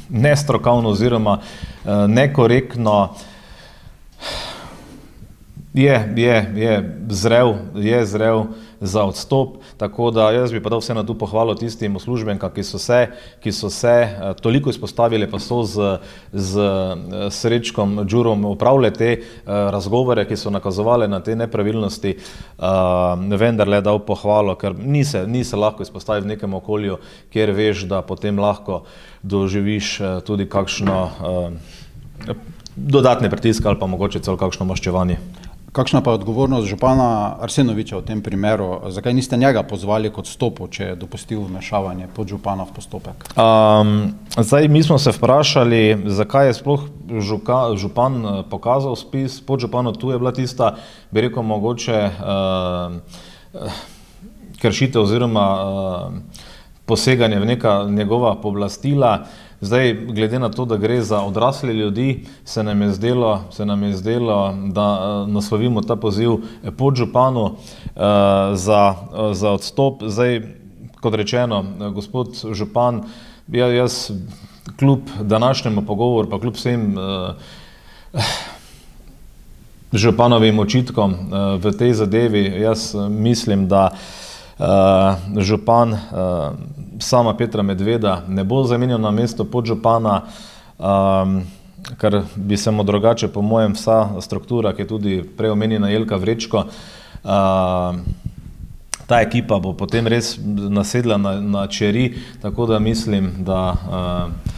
nestrokovno 0.10 0.90
oziroma 0.90 1.40
uh, 1.40 2.06
nekorektno, 2.08 3.16
Je, 5.74 6.14
je, 6.16 6.54
je 6.56 6.98
zrel, 7.10 7.54
je 7.76 8.06
zrel 8.06 8.44
za 8.82 9.04
odstop, 9.04 9.58
tako 9.78 10.12
da 10.12 10.32
jaz 10.32 10.52
bi 10.52 10.64
pa 10.64 10.70
dal 10.70 10.80
vseeno 10.82 11.04
tu 11.04 11.14
pohvalo 11.14 11.54
tistim 11.56 11.96
uslužbenkam, 11.96 12.50
ki 12.50 12.64
so 12.64 12.80
se, 12.82 13.08
ki 13.44 13.52
so 13.54 13.70
se 13.70 13.94
uh, 14.10 14.34
toliko 14.42 14.74
izpostavili, 14.74 15.28
pa 15.30 15.38
so 15.40 15.62
z, 15.64 16.00
z 16.34 16.58
uh, 16.58 17.30
srečkom 17.30 18.00
Džurom 18.08 18.46
upravljali 18.50 18.94
te 18.94 19.12
uh, 19.22 19.52
razgovore, 19.70 20.26
ki 20.26 20.38
so 20.42 20.50
nakazovali 20.50 21.08
na 21.08 21.20
te 21.22 21.36
nepravilnosti, 21.36 22.16
uh, 22.18 22.66
vendar 23.38 23.70
le 23.70 23.82
dal 23.86 24.00
pohvalo, 24.00 24.56
ker 24.58 24.74
ni 24.74 25.04
se, 25.06 25.28
ni 25.28 25.44
se 25.44 25.56
lahko 25.56 25.86
izpostaviti 25.86 26.26
v 26.26 26.32
nekem 26.34 26.54
okolju, 26.54 26.98
kjer 27.30 27.52
veš, 27.54 27.84
da 27.86 28.02
potem 28.02 28.40
lahko 28.42 28.88
doživiš 29.22 30.00
uh, 30.00 30.18
tudi 30.26 30.50
kakšno 30.50 30.98
uh, 31.06 32.34
dodatne 32.76 33.30
pritiske 33.30 33.68
ali 33.68 33.78
pa 33.80 33.86
mogoče 33.86 34.24
celo 34.26 34.38
kakšno 34.38 34.66
maščevanje. 34.66 35.20
Kakšna 35.72 36.02
pa 36.02 36.12
je 36.12 36.16
odgovornost 36.16 36.68
župana 36.68 37.36
Arsenoviča 37.42 37.98
v 37.98 38.06
tem 38.06 38.22
primeru? 38.26 38.90
Zakaj 38.90 39.14
niste 39.14 39.38
njega 39.38 39.64
pozvali 39.64 40.10
kot 40.10 40.28
stopu, 40.28 40.68
če 40.68 40.84
je 40.84 40.96
dopustil 40.98 41.44
vmešavanje 41.46 42.08
pod 42.16 42.28
župana 42.28 42.66
v 42.66 42.74
postopek? 42.74 43.28
Um, 43.38 44.16
zdaj, 44.38 44.68
mi 44.68 44.82
smo 44.84 44.98
se 44.98 45.14
vprašali, 45.14 46.10
zakaj 46.10 46.48
je 46.48 46.54
sploh 46.58 46.88
žuka, 47.22 47.60
župan 47.78 48.18
eh, 48.26 48.42
pokazal 48.50 48.96
spis 48.96 49.42
pod 49.46 49.62
župano. 49.62 49.94
Tu 49.94 50.10
je 50.12 50.18
bila 50.18 50.32
tista, 50.34 50.76
bi 51.12 51.22
rekel, 51.22 51.44
mogoče 51.44 52.00
uh, 52.10 53.70
kršitev 54.62 55.06
oziroma 55.06 55.46
uh, 55.54 56.14
poseganje 56.86 57.40
v 57.40 57.46
neka 57.46 57.84
njegova 57.90 58.36
poblastila. 58.42 59.28
Zdaj, 59.62 59.94
glede 59.94 60.40
na 60.40 60.50
to, 60.50 60.66
da 60.66 60.78
gre 60.78 61.02
za 61.02 61.22
odrasle 61.22 61.74
ljudi, 61.74 62.26
se 62.46 62.64
nam 62.64 62.82
je 62.82 62.92
zdelo, 62.92 63.44
nam 63.60 63.84
je 63.84 63.94
zdelo 63.94 64.56
da 64.66 64.92
uh, 65.24 65.30
naslovimo 65.30 65.82
ta 65.82 65.96
poziv 65.96 66.38
pod 66.78 66.96
županu 66.96 67.44
uh, 67.44 67.54
za, 68.54 68.96
uh, 69.12 69.34
za 69.34 69.52
odstop. 69.52 70.04
Zdaj, 70.08 70.42
kot 71.02 71.14
rečeno, 71.14 71.66
gospod 71.94 72.40
župan, 72.54 73.04
ja, 73.48 73.68
jaz 73.68 74.12
kljub 74.80 75.00
današnjemu 75.22 75.82
pogovoru, 75.82 76.30
pa 76.30 76.40
kljub 76.40 76.56
vsem 76.56 76.96
uh, 76.98 78.24
županovim 79.94 80.60
očitkom 80.60 81.12
uh, 81.12 81.20
v 81.60 81.72
tej 81.72 81.94
zadevi, 81.94 82.62
jaz 82.62 82.96
mislim, 83.10 83.68
da 83.68 83.90
uh, 83.92 84.00
župan 85.40 85.94
uh, 85.94 86.00
sama 87.00 87.34
Petra 87.34 87.64
Medveda 87.64 88.24
ne 88.28 88.44
bo 88.44 88.64
zamenjal 88.64 89.00
na 89.00 89.12
mesto 89.12 89.46
podžupana, 89.46 90.22
um, 90.78 91.42
ker 91.98 92.22
bi 92.36 92.58
se 92.58 92.72
mu 92.72 92.84
drugače, 92.84 93.28
po 93.28 93.42
mojem, 93.42 93.74
vsa 93.74 94.22
struktura, 94.22 94.74
ki 94.74 94.82
je 94.82 94.88
tudi 94.88 95.24
preomenjena 95.38 95.90
Jelka 95.90 96.16
Vrečko, 96.16 96.66
uh, 96.68 97.96
ta 99.08 99.22
ekipa 99.22 99.60
bo 99.60 99.74
potem 99.74 100.08
res 100.08 100.38
nasedla 100.46 101.18
na, 101.18 101.40
na 101.42 101.68
čeri, 101.68 102.14
tako 102.42 102.66
da 102.66 102.80
mislim, 102.80 103.32
da 103.48 103.62
uh, 103.72 104.52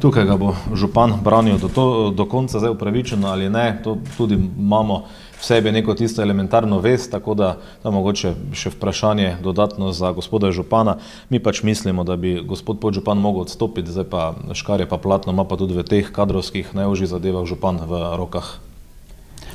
tukaj 0.00 0.24
ga 0.24 0.36
bo 0.36 0.54
župan 0.74 1.16
branil 1.24 1.58
do, 1.58 1.68
to, 1.68 2.10
do 2.10 2.26
konca, 2.28 2.58
zdaj 2.58 2.70
upravičeno 2.76 3.28
ali 3.28 3.50
ne, 3.50 3.80
to 3.84 3.98
tudi 4.16 4.34
imamo 4.34 5.04
sebi 5.46 5.72
neko 5.72 5.94
tisto 5.94 6.22
elementarno 6.22 6.80
vest, 6.82 7.10
tako 7.10 7.34
da 7.34 7.56
to 7.82 7.90
mogoče 7.94 8.32
še 8.52 8.72
vprašanje 8.74 9.36
dodatno 9.42 9.92
za 9.94 10.10
gospoda 10.12 10.50
župana. 10.50 10.96
Mi 11.30 11.38
pač 11.38 11.62
mislimo, 11.62 12.04
da 12.04 12.16
bi 12.16 12.40
gospod 12.42 12.80
podžupan 12.82 13.18
mogel 13.22 13.46
odstopiti, 13.46 13.92
zdaj 13.94 14.08
pa 14.10 14.34
škarje 14.54 14.88
pa 14.90 14.98
platno 14.98 15.32
ima 15.32 15.44
pa 15.44 15.56
tudi 15.56 15.78
v 15.78 15.86
teh 15.86 16.10
kadrovskih 16.12 16.74
najožjih 16.74 17.12
zadevah 17.14 17.46
župan 17.46 17.78
v 17.86 18.02
rokah. 18.18 18.56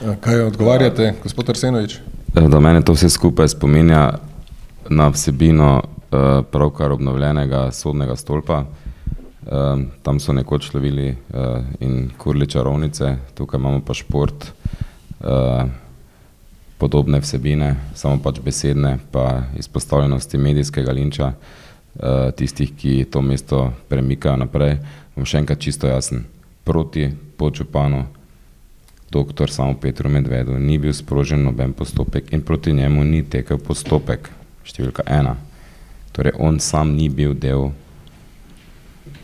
Kaj 0.01 0.47
odgovarjate, 0.53 1.13
gospod 1.23 1.51
Arsenovič? 1.51 1.99
Da 2.33 2.59
mene 2.63 2.81
to 2.81 2.95
vse 2.95 3.09
skupaj 3.11 3.51
spominja 3.51 4.21
na 4.89 5.09
vsebino 5.11 5.81
pravkar 6.51 6.95
obnovljenega 6.95 7.67
sodnega 7.75 8.15
stolpa. 8.15 8.63
Uh, 9.41 9.83
tam 10.05 10.19
so 10.21 10.33
nekoč 10.37 10.69
lovili 10.73 11.15
in 11.81 12.11
kurli 12.17 12.47
čarovnice, 12.47 13.15
tukaj 13.35 13.59
imamo 13.59 13.81
pa 13.85 13.93
šport, 13.97 14.45
podobne 16.81 17.19
vsebine, 17.21 17.75
samo 17.93 18.17
pač 18.17 18.39
besedne, 18.41 18.97
pa 19.13 19.43
izpostavljenosti 19.57 20.37
medijskega 20.37 20.91
linča, 20.91 21.27
uh, 21.33 22.31
tistih, 22.33 22.73
ki 22.73 23.05
to 23.05 23.21
mesto 23.21 23.67
premikajo 23.89 24.39
naprej. 24.41 24.79
Bom 25.13 25.27
še 25.27 25.43
enkrat 25.43 25.61
čisto 25.61 25.85
jasen, 25.85 26.25
proti 26.65 27.11
počupanu, 27.37 28.07
doktor 29.13 29.53
samo 29.53 29.77
Petru 29.77 30.09
Medvedu, 30.09 30.57
ni 30.57 30.79
bil 30.81 30.95
sprožen 30.97 31.43
noben 31.45 31.77
postopek 31.77 32.33
in 32.33 32.41
proti 32.41 32.73
njemu 32.73 33.05
ni 33.05 33.21
tekel 33.29 33.61
postopek, 33.61 34.31
številka 34.65 35.05
ena. 35.05 35.35
Torej, 36.15 36.33
on 36.39 36.57
sam 36.59 36.95
ni 36.97 37.11
bil 37.13 37.37
del 37.37 37.69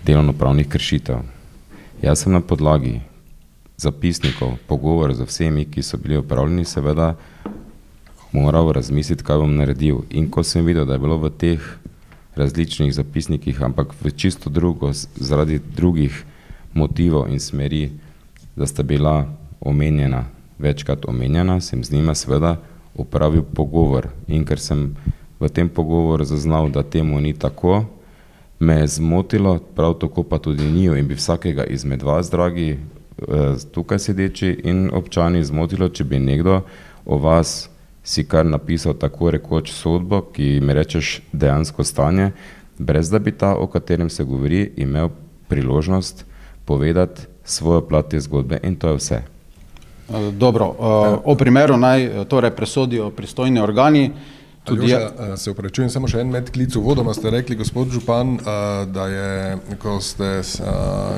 delovno-pravnih 0.05 0.69
kršitev. 0.69 1.25
Jaz 2.03 2.21
sem 2.21 2.31
na 2.31 2.39
podlagi 2.45 2.99
zapisnikov, 3.77 4.57
pogovor 4.67 5.13
z 5.13 5.21
vsemi, 5.21 5.65
ki 5.69 5.83
so 5.85 5.97
bili 6.01 6.17
upravljeni, 6.17 6.65
seveda 6.65 7.13
moral 8.33 8.71
razmisliti, 8.73 9.23
kaj 9.23 9.37
bom 9.37 9.53
naredil. 9.55 10.01
In 10.09 10.31
ko 10.33 10.41
sem 10.43 10.65
videl, 10.65 10.85
da 10.85 10.97
je 10.97 11.03
bilo 11.03 11.17
v 11.21 11.29
teh 11.29 11.61
različnih 12.35 12.89
zapisnikih, 12.93 13.61
ampak 13.61 13.93
v 14.01 14.09
čisto 14.17 14.49
drugo, 14.49 14.89
zaradi 15.15 15.61
drugih 15.75 16.25
motivov 16.73 17.29
in 17.29 17.39
smeri, 17.39 17.91
da 18.55 18.65
sta 18.65 18.81
bila 18.83 19.29
omenjena, 19.61 20.25
večkrat 20.57 21.05
omenjena, 21.05 21.61
sem 21.61 21.83
z 21.83 21.93
njima 21.93 22.17
seveda 22.17 22.57
upravil 22.97 23.45
pogovor. 23.45 24.09
In 24.27 24.41
ker 24.45 24.57
sem 24.57 24.95
v 25.37 25.53
tem 25.53 25.69
pogovoru 25.69 26.25
zaznal, 26.25 26.73
da 26.73 26.81
temu 26.81 27.21
ni 27.21 27.37
tako, 27.37 27.85
me 28.59 28.81
je 28.81 28.87
zmotilo, 28.97 29.59
prav 29.77 29.99
tako 30.01 30.23
pa 30.23 30.41
tudi 30.41 30.65
njo 30.65 30.97
in 30.97 31.05
bi 31.07 31.13
vsakega 31.13 31.69
izmed 31.69 32.01
vas, 32.01 32.33
dragi 32.33 32.79
tukaj 33.71 33.99
sedeči 33.99 34.51
in 34.63 34.89
občani, 34.93 35.43
zmotilo, 35.43 35.89
če 35.89 36.03
bi 36.03 36.19
nekdo 36.19 36.61
o 37.05 37.17
vas 37.17 37.69
si 38.03 38.23
kar 38.23 38.45
napisal 38.45 38.93
tako 38.93 39.31
rekoč 39.31 39.71
sodbo, 39.71 40.21
ki 40.31 40.59
mi 40.63 40.73
rečeš 40.73 41.21
dejansko 41.31 41.83
stanje, 41.83 42.31
brez 42.77 43.09
da 43.11 43.19
bi 43.19 43.31
ta, 43.31 43.55
o 43.55 43.67
katerem 43.67 44.09
se 44.09 44.23
govori, 44.23 44.69
imel 44.77 45.09
priložnost 45.47 46.25
povedati 46.65 47.21
svojo 47.43 47.81
plat 47.81 48.09
te 48.09 48.19
zgodbe 48.19 48.59
in 48.63 48.75
to 48.75 48.87
je 48.87 48.95
vse. 48.95 49.21
Eh, 50.09 50.31
dobro, 50.31 50.65
eh, 50.65 51.17
o 51.23 51.35
primeru 51.35 51.77
naj 51.77 52.25
torej 52.29 52.51
presodijo 52.55 53.09
pristojni 53.11 53.59
organi. 53.59 54.11
Tudi 54.67 54.89
ja, 54.89 55.37
se 55.37 55.51
upravičujem, 55.51 55.89
samo 55.89 56.09
še 56.11 56.19
en 56.25 56.31
medklic 56.33 56.75
v 56.75 56.81
vodoma 56.83 57.13
ste 57.15 57.31
rekli, 57.31 57.55
gospod 57.55 57.87
Župan, 57.93 58.33
da 58.91 59.05
je, 59.07 59.29
ko 59.79 59.95
ste 60.03 60.41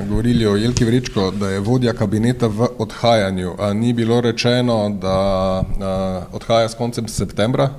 govorili 0.09 0.45
o 0.45 0.53
Jelki 0.55 0.85
Vrečko, 0.85 1.31
da 1.33 1.49
je 1.55 1.63
vodja 1.65 1.95
kabineta 1.97 2.47
v 2.47 2.69
odhajanju. 2.77 3.55
A 3.57 3.73
ni 3.73 3.93
bilo 3.97 4.21
rečeno, 4.21 4.77
da 5.01 5.17
odhaja 6.31 6.69
s 6.69 6.77
koncem 6.77 7.09
septembra? 7.09 7.71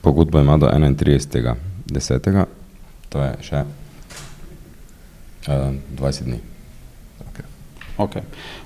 Pogodbo 0.00 0.38
ima 0.38 0.56
do 0.56 0.70
31.10. 0.70 2.44
To 3.10 3.22
je 3.26 3.32
še 3.42 3.64
20 5.50 6.30
dni. 6.30 6.38
Okay. 7.32 7.49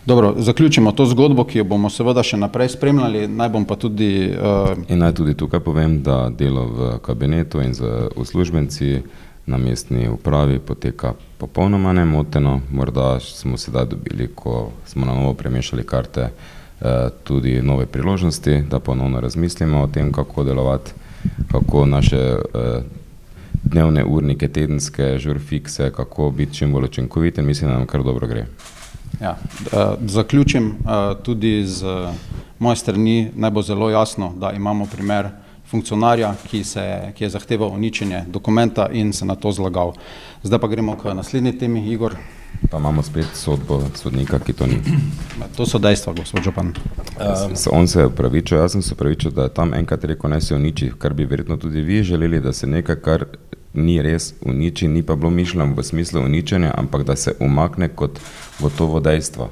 Dobro, 0.07 0.35
zaključimo 0.37 0.93
to 0.93 1.07
zgodbo, 1.07 1.45
ki 1.45 1.59
jo 1.59 1.65
bomo 1.65 1.91
seveda 1.91 2.23
še 2.23 2.37
naprej 2.37 2.69
spremljali. 2.69 3.29
Naj 3.29 3.49
bom 3.49 3.65
pa 3.65 3.77
tudi. 3.77 4.31
Uh... 4.31 4.73
In 4.89 4.99
naj 4.99 5.15
tudi 5.15 5.35
tukaj 5.35 5.61
povem, 5.61 6.03
da 6.03 6.29
delo 6.31 6.67
v 6.67 6.91
kabinetu 7.03 7.63
in 7.63 7.75
z 7.75 8.11
uslužbenci 8.17 9.03
na 9.47 9.59
mestni 9.59 10.09
upravi 10.09 10.59
poteka 10.59 11.15
popolnoma 11.39 11.93
nemoteno. 11.93 12.61
Morda 12.71 13.21
smo 13.21 13.57
sedaj 13.57 13.87
dobili, 13.93 14.29
ko 14.35 14.71
smo 14.87 15.07
na 15.07 15.15
novo 15.15 15.35
premešali 15.35 15.85
karte, 15.87 16.29
uh, 16.31 17.09
tudi 17.25 17.61
nove 17.63 17.87
priložnosti, 17.87 18.63
da 18.71 18.81
ponovno 18.81 19.21
razmislimo 19.21 19.83
o 19.83 19.87
tem, 19.87 20.13
kako 20.13 20.45
delovati, 20.45 20.93
kako 21.53 21.87
naše. 21.87 22.37
Uh, 22.55 23.03
dnevne 23.65 24.05
urnike, 24.05 24.49
tedenske, 24.49 25.19
žurfikse, 25.19 25.91
kako 25.91 26.31
biti 26.31 26.55
čim 26.55 26.73
bolj 26.73 26.85
učinkoviti 26.85 27.41
in 27.41 27.47
mislim, 27.47 27.71
da 27.71 27.79
nam 27.79 27.87
kar 27.87 28.03
dobro 28.03 28.27
gre. 28.27 28.47
Ja, 29.21 29.37
zaključim 30.07 30.75
tudi 31.23 31.67
z 31.67 31.85
moje 32.59 32.77
strani, 32.77 33.31
naj 33.37 33.51
bo 33.51 33.63
zelo 33.63 33.91
jasno, 33.91 34.33
da 34.37 34.53
imamo 34.53 34.87
primer 34.87 35.29
funkcionarja, 35.71 36.35
ki, 36.51 36.65
se, 36.65 37.13
ki 37.15 37.25
je 37.25 37.31
zahteval 37.31 37.69
uničenje 37.69 38.25
dokumenta 38.29 38.89
in 38.93 39.13
se 39.13 39.25
na 39.25 39.35
to 39.35 39.53
zlagal. 39.53 39.93
Zdaj 40.43 40.59
pa 40.59 40.69
gremo 40.69 40.97
k 40.97 41.15
naslednji 41.15 41.59
temi, 41.59 41.93
Igor. 41.93 42.17
Pa 42.71 42.79
imamo 42.79 43.03
spet 43.03 43.27
sodbo 43.35 43.83
sodnika, 43.95 44.39
ki 44.39 44.53
to 44.53 44.67
ni. 44.67 44.79
To 45.57 45.67
so 45.67 45.79
dejstva, 45.79 46.13
gospod 46.13 46.43
Župan. 46.45 46.67
Um, 46.67 47.57
on 47.71 47.89
se 47.89 48.01
je 48.01 48.07
upravičil, 48.07 48.59
jaz 48.59 48.73
sem 48.73 48.83
se 48.83 48.95
upravičil, 48.95 49.31
da 49.31 49.49
je 49.49 49.55
tam 49.55 49.75
enkrat 49.75 50.05
rekel, 50.05 50.31
ne 50.31 50.41
se 50.41 50.55
uniči, 50.55 50.93
kar 50.99 51.15
bi 51.15 51.27
verjetno 51.27 51.57
tudi 51.57 51.81
vi 51.81 52.03
želeli, 52.03 52.41
da 52.41 52.53
se 52.53 52.67
nekaj, 52.67 52.97
kar 52.97 53.25
ni 53.75 54.01
res 54.03 54.33
uniči, 54.47 54.89
ni 54.89 55.03
pa 55.03 55.17
bilo 55.17 55.31
mišljeno 55.31 55.75
v 55.77 55.83
smislu 55.83 56.23
uničenja, 56.23 56.75
ampak 56.77 57.05
da 57.05 57.17
se 57.17 57.35
umakne 57.41 57.89
kot 57.89 58.21
gotovo 58.61 59.01
dejstvo. 59.01 59.51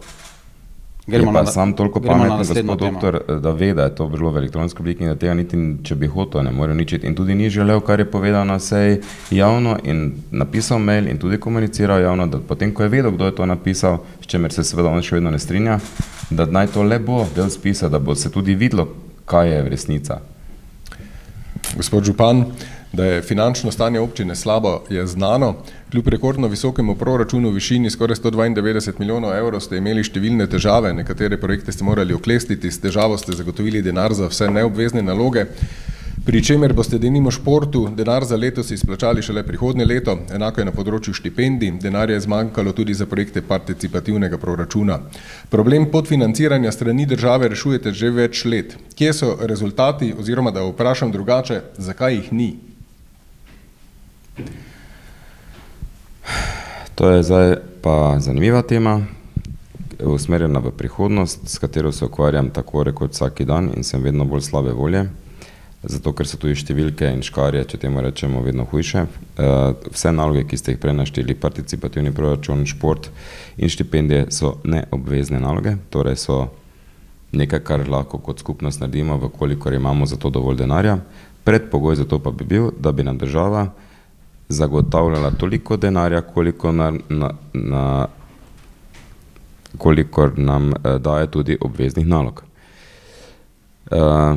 Gremo 1.07 1.33
pa 1.33 1.43
na, 1.43 1.51
sam 1.51 1.73
toliko 1.73 2.01
pameten, 2.01 2.39
gospod 2.39 2.79
doktor, 2.79 3.21
da 3.43 3.51
ve, 3.51 3.75
da 3.75 3.83
je 3.83 3.95
to 3.95 4.07
bilo 4.09 4.31
v 4.31 4.37
elektronski 4.37 4.83
obliki 4.83 5.03
in 5.03 5.11
da 5.11 5.17
tega 5.19 5.35
niti, 5.35 5.59
če 5.83 5.97
bi 5.99 6.07
hotel, 6.07 6.45
ne 6.47 6.53
more 6.55 6.73
uničiti. 6.73 7.07
In 7.07 7.17
tudi 7.19 7.35
ni 7.35 7.51
želel, 7.51 7.81
kar 7.81 8.01
je 8.01 8.07
povedal 8.11 8.47
na 8.47 8.59
seji 8.59 9.01
javno 9.31 9.79
in 9.85 10.13
napisal 10.31 10.79
mail 10.79 11.09
in 11.11 11.19
tudi 11.19 11.41
komuniciral 11.41 12.01
javno, 12.01 12.27
da 12.27 12.39
potem, 12.39 12.71
ko 12.75 12.87
je 12.87 12.89
vedel, 12.89 13.11
kdo 13.11 13.27
je 13.27 13.35
to 13.35 13.47
napisal, 13.47 13.99
s 14.21 14.27
čemer 14.27 14.53
se 14.53 14.65
seveda 14.65 14.95
on 14.95 15.03
še 15.03 15.19
vedno 15.19 15.31
ne 15.35 15.43
strinja, 15.43 15.81
da 16.31 16.47
naj 16.47 16.71
to 16.77 16.87
le 16.87 17.01
bo 17.03 17.27
del 17.35 17.51
spisa, 17.51 17.89
da 17.89 17.99
bo 17.99 18.15
se 18.15 18.31
tudi 18.31 18.55
videlo, 18.55 18.87
kaj 19.27 19.51
je 19.51 19.63
resnica. 19.75 20.21
Gospod 21.77 22.05
Župan, 22.05 22.45
Da 22.93 23.05
je 23.05 23.23
finančno 23.23 23.71
stanje 23.73 24.01
občine 24.01 24.37
slabo, 24.37 24.83
je 24.91 25.07
znano. 25.07 25.55
Kljub 25.91 26.09
rekordno 26.09 26.49
visokemu 26.49 26.95
proračunu 26.95 27.51
v 27.51 27.55
višini 27.55 27.91
skoraj 27.91 28.17
192 28.17 28.93
milijonov 28.99 29.33
evrov 29.33 29.61
ste 29.65 29.79
imeli 29.81 30.05
številne 30.05 30.45
težave, 30.47 30.93
nekatere 30.93 31.39
projekte 31.41 31.73
ste 31.73 31.85
morali 31.89 32.13
oklestiti, 32.13 32.71
s 32.71 32.81
težavo 32.81 33.17
ste 33.17 33.33
zagotovili 33.33 33.81
denar 33.83 34.13
za 34.13 34.29
vse 34.29 34.51
neobvezne 34.53 35.03
naloge, 35.03 35.47
pri 36.27 36.39
čemer 36.45 36.71
boste 36.73 36.99
denimo 37.03 37.31
športu 37.35 37.89
denar 37.97 38.25
za 38.25 38.37
letos 38.37 38.71
izplačali 38.71 39.23
šele 39.23 39.43
prihodnje 39.43 39.85
leto, 39.85 40.19
enako 40.31 40.61
je 40.61 40.67
na 40.69 40.75
področju 40.77 41.15
štipendij, 41.17 41.73
denar 41.83 42.13
je 42.13 42.21
zmanjkalo 42.23 42.75
tudi 42.77 42.95
za 42.95 43.09
projekte 43.11 43.43
participativnega 43.43 44.39
proračuna. 44.39 45.01
Problem 45.51 45.89
podfinanciranja 45.91 46.73
strani 46.73 47.09
države 47.11 47.49
rešujete 47.57 47.91
že 47.93 48.11
več 48.11 48.45
let. 48.45 48.77
Kje 48.95 49.13
so 49.13 49.33
rezultati 49.41 50.13
oziroma 50.13 50.53
da 50.53 50.63
vprašam 50.69 51.11
drugače, 51.11 51.63
zakaj 51.79 52.15
jih 52.21 52.31
ni? 52.33 52.51
To 56.95 57.09
je 57.09 57.23
zdaj 57.23 57.57
pa 57.83 58.17
zanimiva 58.21 58.63
tema, 58.63 59.01
usmerjena 60.05 60.59
v 60.59 60.71
prihodnost, 60.71 61.49
s 61.49 61.59
katero 61.59 61.93
se 61.93 62.05
ukvarjam 62.05 62.51
tako 62.51 62.83
rekoč 62.83 63.11
vsak 63.11 63.43
dan 63.43 63.71
in 63.77 63.85
sem 63.85 64.03
vedno 64.03 64.25
bolj 64.25 64.41
slabe 64.41 64.73
volje, 64.73 65.05
zato 65.83 66.13
ker 66.13 66.27
so 66.27 66.39
tudi 66.39 66.55
številke 66.55 67.11
in 67.11 67.23
škarje, 67.23 67.65
če 67.65 67.79
temu 67.85 68.01
rečemo, 68.01 68.43
vedno 68.43 68.65
hujše. 68.65 69.03
Eh, 69.03 69.75
vse 69.91 70.13
naloge, 70.13 70.45
ki 70.47 70.57
ste 70.57 70.73
jih 70.73 70.81
prenaštili, 70.81 71.35
participativni 71.35 72.13
proračun, 72.15 72.67
šport 72.67 73.11
in 73.57 73.69
štipendije 73.69 74.31
so 74.31 74.57
neobvezne 74.65 75.41
naloge, 75.43 75.77
torej 75.91 76.17
so 76.17 76.41
nekaj, 77.33 77.65
kar 77.67 77.89
lahko 77.89 78.19
kot 78.19 78.41
skupnost 78.41 78.81
naredimo, 78.81 79.19
vkolikor 79.19 79.75
imamo 79.75 80.07
za 80.07 80.17
to 80.17 80.31
dovolj 80.31 80.63
denarja. 80.63 80.99
Predpogoj 81.45 81.97
za 81.97 82.05
to 82.05 82.19
pa 82.23 82.31
bi 82.31 82.45
bil, 82.45 82.71
da 82.79 82.93
bi 82.93 83.03
nam 83.03 83.19
država 83.19 83.73
zagotavljala 84.53 85.31
toliko 85.31 85.77
denarja, 85.77 86.21
koliko, 86.21 86.73
na, 86.73 86.93
na, 87.09 87.31
na, 87.53 88.07
koliko 89.79 90.31
nam 90.37 90.73
eh, 90.73 90.99
daje 90.99 91.31
tudi 91.31 91.59
obveznih 91.61 92.07
nalog. 92.07 92.43
Eh, 93.91 94.37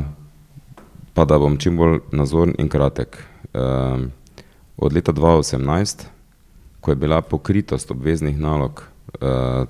pa 1.14 1.24
da 1.24 1.38
bom 1.38 1.56
čim 1.56 1.76
bolj 1.76 1.98
nazoren 2.12 2.54
in 2.58 2.68
kratek. 2.68 3.18
Eh, 3.54 3.98
od 4.76 4.92
leta 4.92 5.12
2018, 5.12 6.04
ko 6.80 6.90
je 6.90 6.96
bila 6.96 7.20
pokritost 7.20 7.90
obveznih 7.90 8.38
nalog 8.38 8.82
eh, 9.20 9.64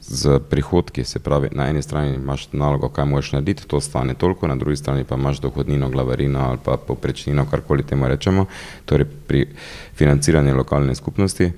z 0.00 0.38
prihodki, 0.50 1.04
se 1.04 1.18
pravi, 1.18 1.48
na 1.52 1.68
eni 1.68 1.82
strani 1.82 2.14
imaš 2.14 2.48
nalogo, 2.52 2.88
kaj 2.88 3.04
moraš 3.04 3.32
narediti, 3.32 3.66
to 3.68 3.80
stane 3.80 4.14
toliko, 4.14 4.48
na 4.48 4.56
drugi 4.56 4.76
strani 4.76 5.04
pa 5.04 5.14
imaš 5.14 5.40
dohodnino, 5.40 5.90
glavarino 5.90 6.40
ali 6.40 6.58
pa 6.64 6.76
poprečnino, 6.76 7.46
karkoli 7.50 7.82
temu 7.82 8.08
rečemo, 8.08 8.46
torej 8.84 9.06
pri 9.26 9.46
financiranju 9.94 10.56
lokalne 10.56 10.94
skupnosti, 10.94 11.52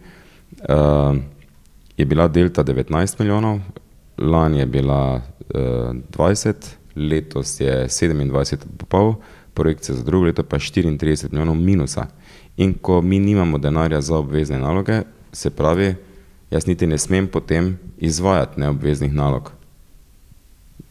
uh, 0.69 1.17
je 1.97 2.05
bila 2.05 2.29
delta 2.29 2.65
19 2.65 3.21
milijonov, 3.21 3.61
lani 4.19 4.59
je 4.59 4.67
bila 4.67 5.15
uh, 5.15 5.21
20, 5.55 6.55
letos 6.97 7.61
je 7.61 7.87
27,5, 7.89 9.15
projekcija 9.55 9.97
za 9.97 10.03
drugo 10.03 10.25
leto 10.25 10.43
pa 10.43 10.57
34 10.57 11.33
milijonov 11.33 11.55
minusa. 11.57 12.07
In 12.57 12.75
ko 12.75 13.01
mi 13.01 13.19
nimamo 13.19 13.59
denarja 13.59 14.01
za 14.01 14.17
obvezne 14.17 14.59
naloge, 14.59 15.03
se 15.33 15.51
pravi, 15.51 15.95
jaz 16.53 16.67
niti 16.67 16.87
ne 16.87 16.99
smem 16.99 17.29
potem 17.29 17.79
izvajati 17.97 18.61
neobveznih 18.61 19.15
nalog. 19.15 19.53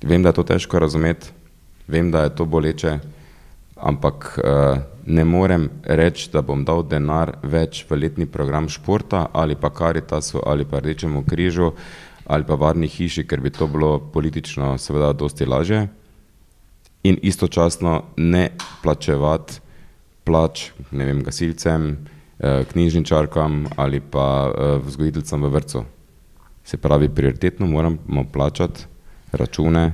Vem, 0.03 0.23
da 0.23 0.29
je 0.29 0.39
to 0.39 0.43
težko 0.43 0.79
razumeti, 0.79 1.29
vem, 1.87 2.09
da 2.11 2.23
je 2.25 2.35
to 2.35 2.45
boleče, 2.45 2.97
ampak 3.75 4.39
uh, 4.41 4.79
ne 5.05 5.25
morem 5.25 5.69
reči, 5.83 6.29
da 6.33 6.41
bom 6.41 6.65
dal 6.65 6.81
denar 6.83 7.35
več 7.43 7.85
v 7.89 7.99
letni 8.01 8.25
program 8.25 8.69
športa 8.69 9.27
ali 9.33 9.55
pa 9.55 9.69
Karitasu 9.69 10.41
ali 10.45 10.65
pa 10.65 10.79
Rdečemu 10.79 11.23
križu 11.29 11.71
ali 12.25 12.45
pa 12.45 12.55
varni 12.55 12.87
hiši, 12.87 13.25
ker 13.27 13.41
bi 13.41 13.49
to 13.49 13.67
bilo 13.67 13.99
politično 14.13 14.77
seveda 14.77 15.13
dosti 15.13 15.45
lažje 15.45 15.87
in 17.03 17.17
istočasno 17.21 18.03
ne 18.17 18.49
plačevati 18.83 19.59
plač, 20.23 20.69
ne 20.91 21.05
vem, 21.05 21.23
gasilcem, 21.25 21.95
knjižničarkam 22.71 23.65
ali 23.75 23.99
pa 23.99 24.51
eh, 24.51 24.79
vzgojiteljcem 24.85 25.43
v 25.43 25.49
vrtu. 25.49 25.83
Se 26.63 26.77
pravi, 26.77 27.09
prioritetno 27.09 27.65
moramo 27.67 28.25
plačati 28.31 28.85
račune 29.31 29.93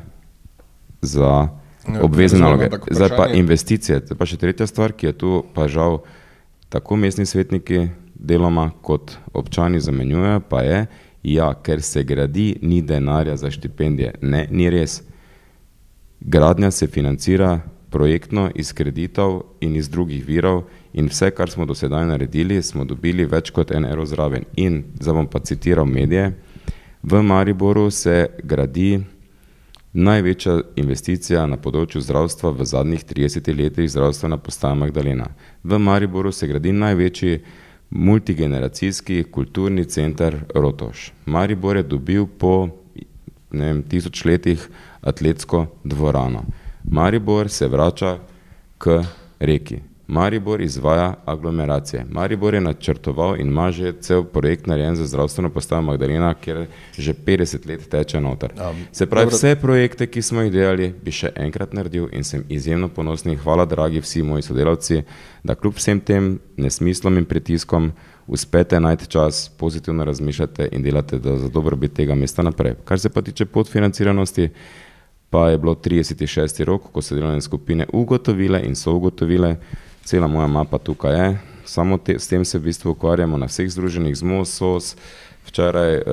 za 1.02 1.50
Ja, 1.88 2.02
obvezne 2.04 2.40
naloge. 2.40 2.70
Zdaj 2.92 3.10
pa 3.18 3.28
investicije, 3.28 4.00
to 4.06 4.14
je 4.14 4.18
pa 4.18 4.26
še 4.28 4.38
tretja 4.38 4.68
stvar, 4.68 4.92
ki 4.92 5.08
je 5.08 5.14
tu 5.16 5.32
pa 5.56 5.70
žal 5.72 6.02
tako 6.70 6.98
mestni 7.00 7.26
svetniki 7.26 7.88
deloma 8.16 8.72
kot 8.82 9.14
občani 9.34 9.80
zamenjujejo, 9.80 10.42
pa 10.50 10.62
je, 10.66 10.82
ja, 11.24 11.54
ker 11.64 11.82
se 11.82 12.04
gradi, 12.04 12.58
ni 12.62 12.82
denarja 12.82 13.38
za 13.40 13.52
štipendije. 13.52 14.18
Ne, 14.22 14.48
ni 14.52 14.68
res. 14.70 15.00
Gradnja 16.20 16.72
se 16.72 16.88
financira 16.92 17.62
projektno 17.90 18.50
iz 18.56 18.74
kreditov 18.74 19.44
in 19.64 19.76
iz 19.80 19.88
drugih 19.90 20.26
virov 20.28 20.66
in 20.94 21.10
vse, 21.12 21.32
kar 21.32 21.50
smo 21.50 21.66
do 21.66 21.76
sedaj 21.76 22.06
naredili, 22.06 22.62
smo 22.64 22.86
dobili 22.86 23.26
več 23.26 23.52
kot 23.52 23.72
en 23.72 23.86
evro 23.86 24.06
zraven. 24.06 24.46
In, 24.56 24.84
zdaj 25.00 25.14
bom 25.14 25.28
pa 25.28 25.40
citiral 25.40 25.86
medije, 25.86 26.32
v 27.04 27.22
Mariboru 27.22 27.92
se 27.92 28.28
gradi 28.44 29.00
največja 29.94 30.60
investicija 30.76 31.46
na 31.48 31.58
področju 31.58 32.02
zdravstva 32.02 32.52
v 32.54 32.66
zadnjih 32.66 33.06
30 33.06 33.54
letih 33.58 33.90
zdravstvena 33.90 34.38
postaja 34.38 34.76
Magdalena. 34.76 35.32
V 35.64 35.80
Mariboru 35.80 36.32
se 36.32 36.48
gradi 36.48 36.72
največji 36.72 37.40
multigeneracijski 37.90 39.24
kulturni 39.32 39.86
center 39.86 40.42
Rotoš. 40.56 41.12
Maribor 41.26 41.78
je 41.78 41.84
dobil 41.84 42.28
po 42.28 42.68
ne 43.52 43.66
vem, 43.72 43.84
tisoč 43.84 44.26
letih 44.26 44.68
atletsko 45.02 45.66
dvorano. 45.84 46.44
Maribor 46.84 47.50
se 47.50 47.68
vrača 47.68 48.18
k 48.78 49.02
reki. 49.40 49.80
Maribor 50.08 50.62
izvaja 50.62 51.14
aglomeracije. 51.26 52.06
Maribor 52.10 52.54
je 52.54 52.62
načrtoval 52.62 53.40
in 53.40 53.48
ima 53.48 53.72
že 53.72 53.94
cel 54.02 54.24
projekt 54.24 54.68
narejen 54.68 54.96
za 54.96 55.06
zdravstveno 55.06 55.50
postajo 55.50 55.82
Magdalena, 55.82 56.34
kjer 56.34 56.66
že 56.98 57.14
50 57.14 57.68
let 57.68 57.90
teče 57.90 58.22
noter. 58.22 58.54
Se 58.92 59.06
pravi, 59.06 59.26
dobro. 59.26 59.38
vse 59.38 59.56
projekte, 59.56 60.08
ki 60.08 60.22
smo 60.22 60.42
jih 60.42 60.52
delali, 60.52 60.94
bi 61.04 61.12
še 61.12 61.32
enkrat 61.36 61.74
naredil 61.74 62.08
in 62.12 62.24
sem 62.24 62.44
izjemno 62.50 62.88
ponosen 62.88 63.32
in 63.32 63.40
hvala, 63.40 63.66
dragi 63.66 64.02
vsi 64.02 64.24
moji 64.24 64.48
sodelavci, 64.48 65.02
da 65.44 65.56
kljub 65.56 65.76
vsem 65.76 66.00
tem 66.00 66.40
nesmislom 66.58 67.18
in 67.18 67.26
pritiskom 67.26 67.92
uspete 68.28 68.80
najti 68.80 69.08
čas, 69.08 69.50
pozitivno 69.58 70.06
razmišljate 70.06 70.70
in 70.72 70.84
delate 70.84 71.20
za 71.20 71.50
dobrobit 71.50 71.94
tega 71.94 72.16
mesta 72.16 72.44
naprej. 72.44 72.76
Kar 72.86 73.00
se 73.00 73.10
pa 73.10 73.22
tiče 73.22 73.46
podfinanciranosti, 73.46 74.50
pa 75.30 75.50
je 75.50 75.58
bilo 75.58 75.76
36. 75.76 76.64
rok, 76.64 76.92
ko 76.92 77.02
so 77.02 77.16
delovne 77.16 77.42
skupine 77.42 77.86
ugotovile 77.94 78.62
in 78.64 78.76
so 78.76 78.94
ugotovile, 78.96 79.56
cela 80.08 80.28
moja 80.28 80.48
mapa 80.48 80.78
tukaj 80.78 81.16
je, 81.20 81.38
samo 81.66 81.98
te, 81.98 82.20
s 82.20 82.28
tem 82.28 82.46
se 82.46 82.60
v 82.60 82.64
bistvu 82.72 82.92
ukvarjamo 82.92 83.38
na 83.38 83.50
vseh 83.52 83.68
združenih 83.68 84.16
ZMOS, 84.16 84.54
SOS, 84.56 84.96
včeraj 85.48 85.96
eh, 85.96 86.04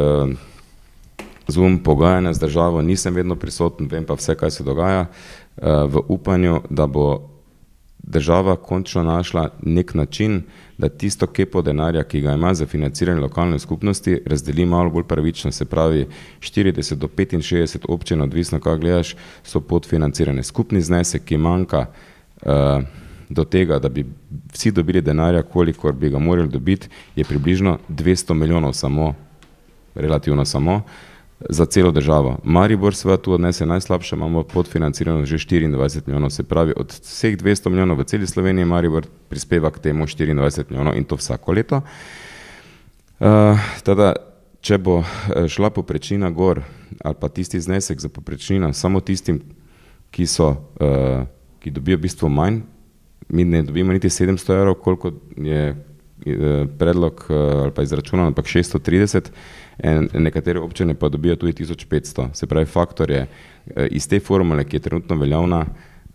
Zoom 1.49 1.79
pogajanja 1.79 2.33
z 2.35 2.43
državo, 2.43 2.83
nisem 2.83 3.15
vedno 3.15 3.37
prisoten, 3.37 3.87
vem 3.87 4.03
pa 4.05 4.17
vse, 4.19 4.35
kaj 4.35 4.51
se 4.51 4.67
dogaja, 4.67 5.07
eh, 5.07 5.87
v 5.87 6.03
upanju, 6.09 6.63
da 6.71 6.87
bo 6.87 7.31
država 8.03 8.57
končno 8.57 9.03
našla 9.03 9.49
nek 9.63 9.95
način, 9.95 10.43
da 10.79 10.89
tisto 10.89 11.27
kepo 11.27 11.63
denarja, 11.63 12.03
ki 12.03 12.21
ga 12.21 12.35
ima 12.35 12.51
za 12.55 12.67
financiranje 12.67 13.21
lokalne 13.21 13.59
skupnosti, 13.59 14.19
razdeli 14.27 14.67
malo 14.67 14.91
bolj 14.91 15.07
pravično. 15.07 15.53
Se 15.53 15.65
pravi, 15.65 16.09
40 16.41 16.95
do 16.95 17.07
65 17.07 17.87
občin, 17.89 18.23
odvisno 18.23 18.61
kaj 18.61 18.79
gledaš, 18.79 19.15
so 19.45 19.61
podfinancirane. 19.61 20.43
Skupni 20.43 20.83
znesek, 20.83 21.25
ki 21.25 21.39
manjka 21.39 21.87
uh, 22.43 22.83
do 23.35 23.45
tega, 23.45 23.79
da 23.79 23.89
bi 23.89 24.05
vsi 24.53 24.71
dobili 24.73 25.03
denarja, 25.03 25.43
kolikor 25.43 25.93
bi 25.93 26.11
ga 26.11 26.19
morali 26.19 26.49
dobiti, 26.49 26.89
je 27.17 27.25
približno 27.25 27.79
200 27.89 28.35
milijonov 28.35 28.73
samo, 28.73 29.15
relativno 29.95 30.45
samo, 30.45 30.83
za 31.49 31.67
celo 31.67 31.91
državo. 31.91 32.39
Maribor 32.45 32.95
seveda 32.95 33.23
tu 33.23 33.33
odnese 33.33 33.67
najslabše, 33.67 34.17
imamo 34.17 34.43
podfinancirano 34.43 35.27
že 35.27 35.37
24 35.37 36.03
milijonov, 36.07 36.31
se 36.31 36.43
pravi 36.43 36.73
od 36.77 36.93
vseh 36.93 37.37
200 37.37 37.69
milijonov 37.69 37.99
v 37.99 38.05
celi 38.05 38.27
Sloveniji 38.27 38.65
Maribor 38.65 39.07
prispeva 39.29 39.71
k 39.71 39.79
temu 39.79 40.07
24 40.07 40.65
milijonov 40.71 40.97
in 40.97 41.05
to 41.05 41.17
vsako 41.17 41.53
leto. 41.53 41.81
Uh, 43.21 43.59
teda, 43.85 44.15
če 44.61 44.79
bo 44.79 44.99
eh, 45.01 45.49
šla 45.49 45.71
poprečnina 45.71 46.31
gor 46.31 46.63
ali 47.05 47.15
pa 47.21 47.29
tisti 47.29 47.61
znesek 47.61 48.01
za 48.01 48.09
poprečnino 48.09 48.73
samo 48.73 49.01
tistim, 49.01 49.43
ki, 50.11 50.27
so, 50.27 50.49
uh, 50.81 51.27
ki 51.61 51.71
dobijo 51.71 51.99
v 51.99 52.07
bistvu 52.07 52.29
manj, 52.29 52.63
mi 53.29 53.45
ne 53.45 53.63
dobimo 53.63 53.93
niti 53.93 54.09
700 54.09 54.53
evrov, 54.53 54.75
koliko 54.75 55.13
je 55.37 55.69
eh, 55.69 56.67
predlog 56.79 57.27
eh, 57.31 57.35
ali 57.35 57.71
pa 57.71 57.83
izračunano, 57.83 58.29
ampak 58.29 58.45
630, 58.45 59.31
en, 59.79 60.09
nekatere 60.15 60.61
občine 60.61 60.95
pa 60.95 61.09
dobijo 61.09 61.37
tudi 61.37 61.53
1500. 61.53 62.29
Se 62.33 62.47
pravi, 62.47 62.67
faktor 62.67 63.11
je 63.11 63.27
eh, 63.27 63.87
iz 63.91 64.09
te 64.09 64.21
formule, 64.21 64.65
ki 64.65 64.77
je 64.77 64.81
trenutno 64.81 65.17
veljavna, 65.17 65.67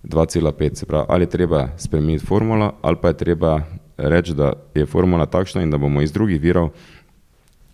2,5. 0.04 0.76
Se 0.76 0.86
pravi, 0.86 1.06
ali 1.10 1.24
je 1.24 1.30
treba 1.30 1.68
spremeniti 1.78 2.26
formulo, 2.26 2.74
ali 2.82 2.98
pa 3.02 3.08
je 3.08 3.18
treba 3.18 3.62
reči, 3.98 4.34
da 4.34 4.54
je 4.76 4.86
formula 4.86 5.26
takšna 5.26 5.62
in 5.62 5.72
da 5.72 5.78
bomo 5.78 6.02
iz 6.02 6.12
drugih 6.12 6.42
virov 6.42 6.70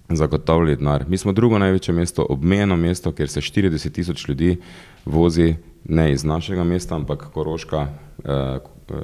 zagotavljali 0.10 0.76
denar. 0.76 1.06
Mi 1.08 1.18
smo 1.18 1.32
drugo 1.32 1.60
največje 1.60 1.94
mesto, 1.94 2.26
obmejeno 2.30 2.76
mesto, 2.76 3.12
kjer 3.12 3.30
se 3.30 3.42
40 3.42 3.92
tisoč 3.92 4.28
ljudi 4.28 4.58
vozi 5.06 5.56
ne 5.84 6.12
iz 6.12 6.24
našega 6.24 6.64
mesta, 6.64 6.96
ampak 6.96 7.28
Koroška, 7.34 7.88
eh, 8.24 8.60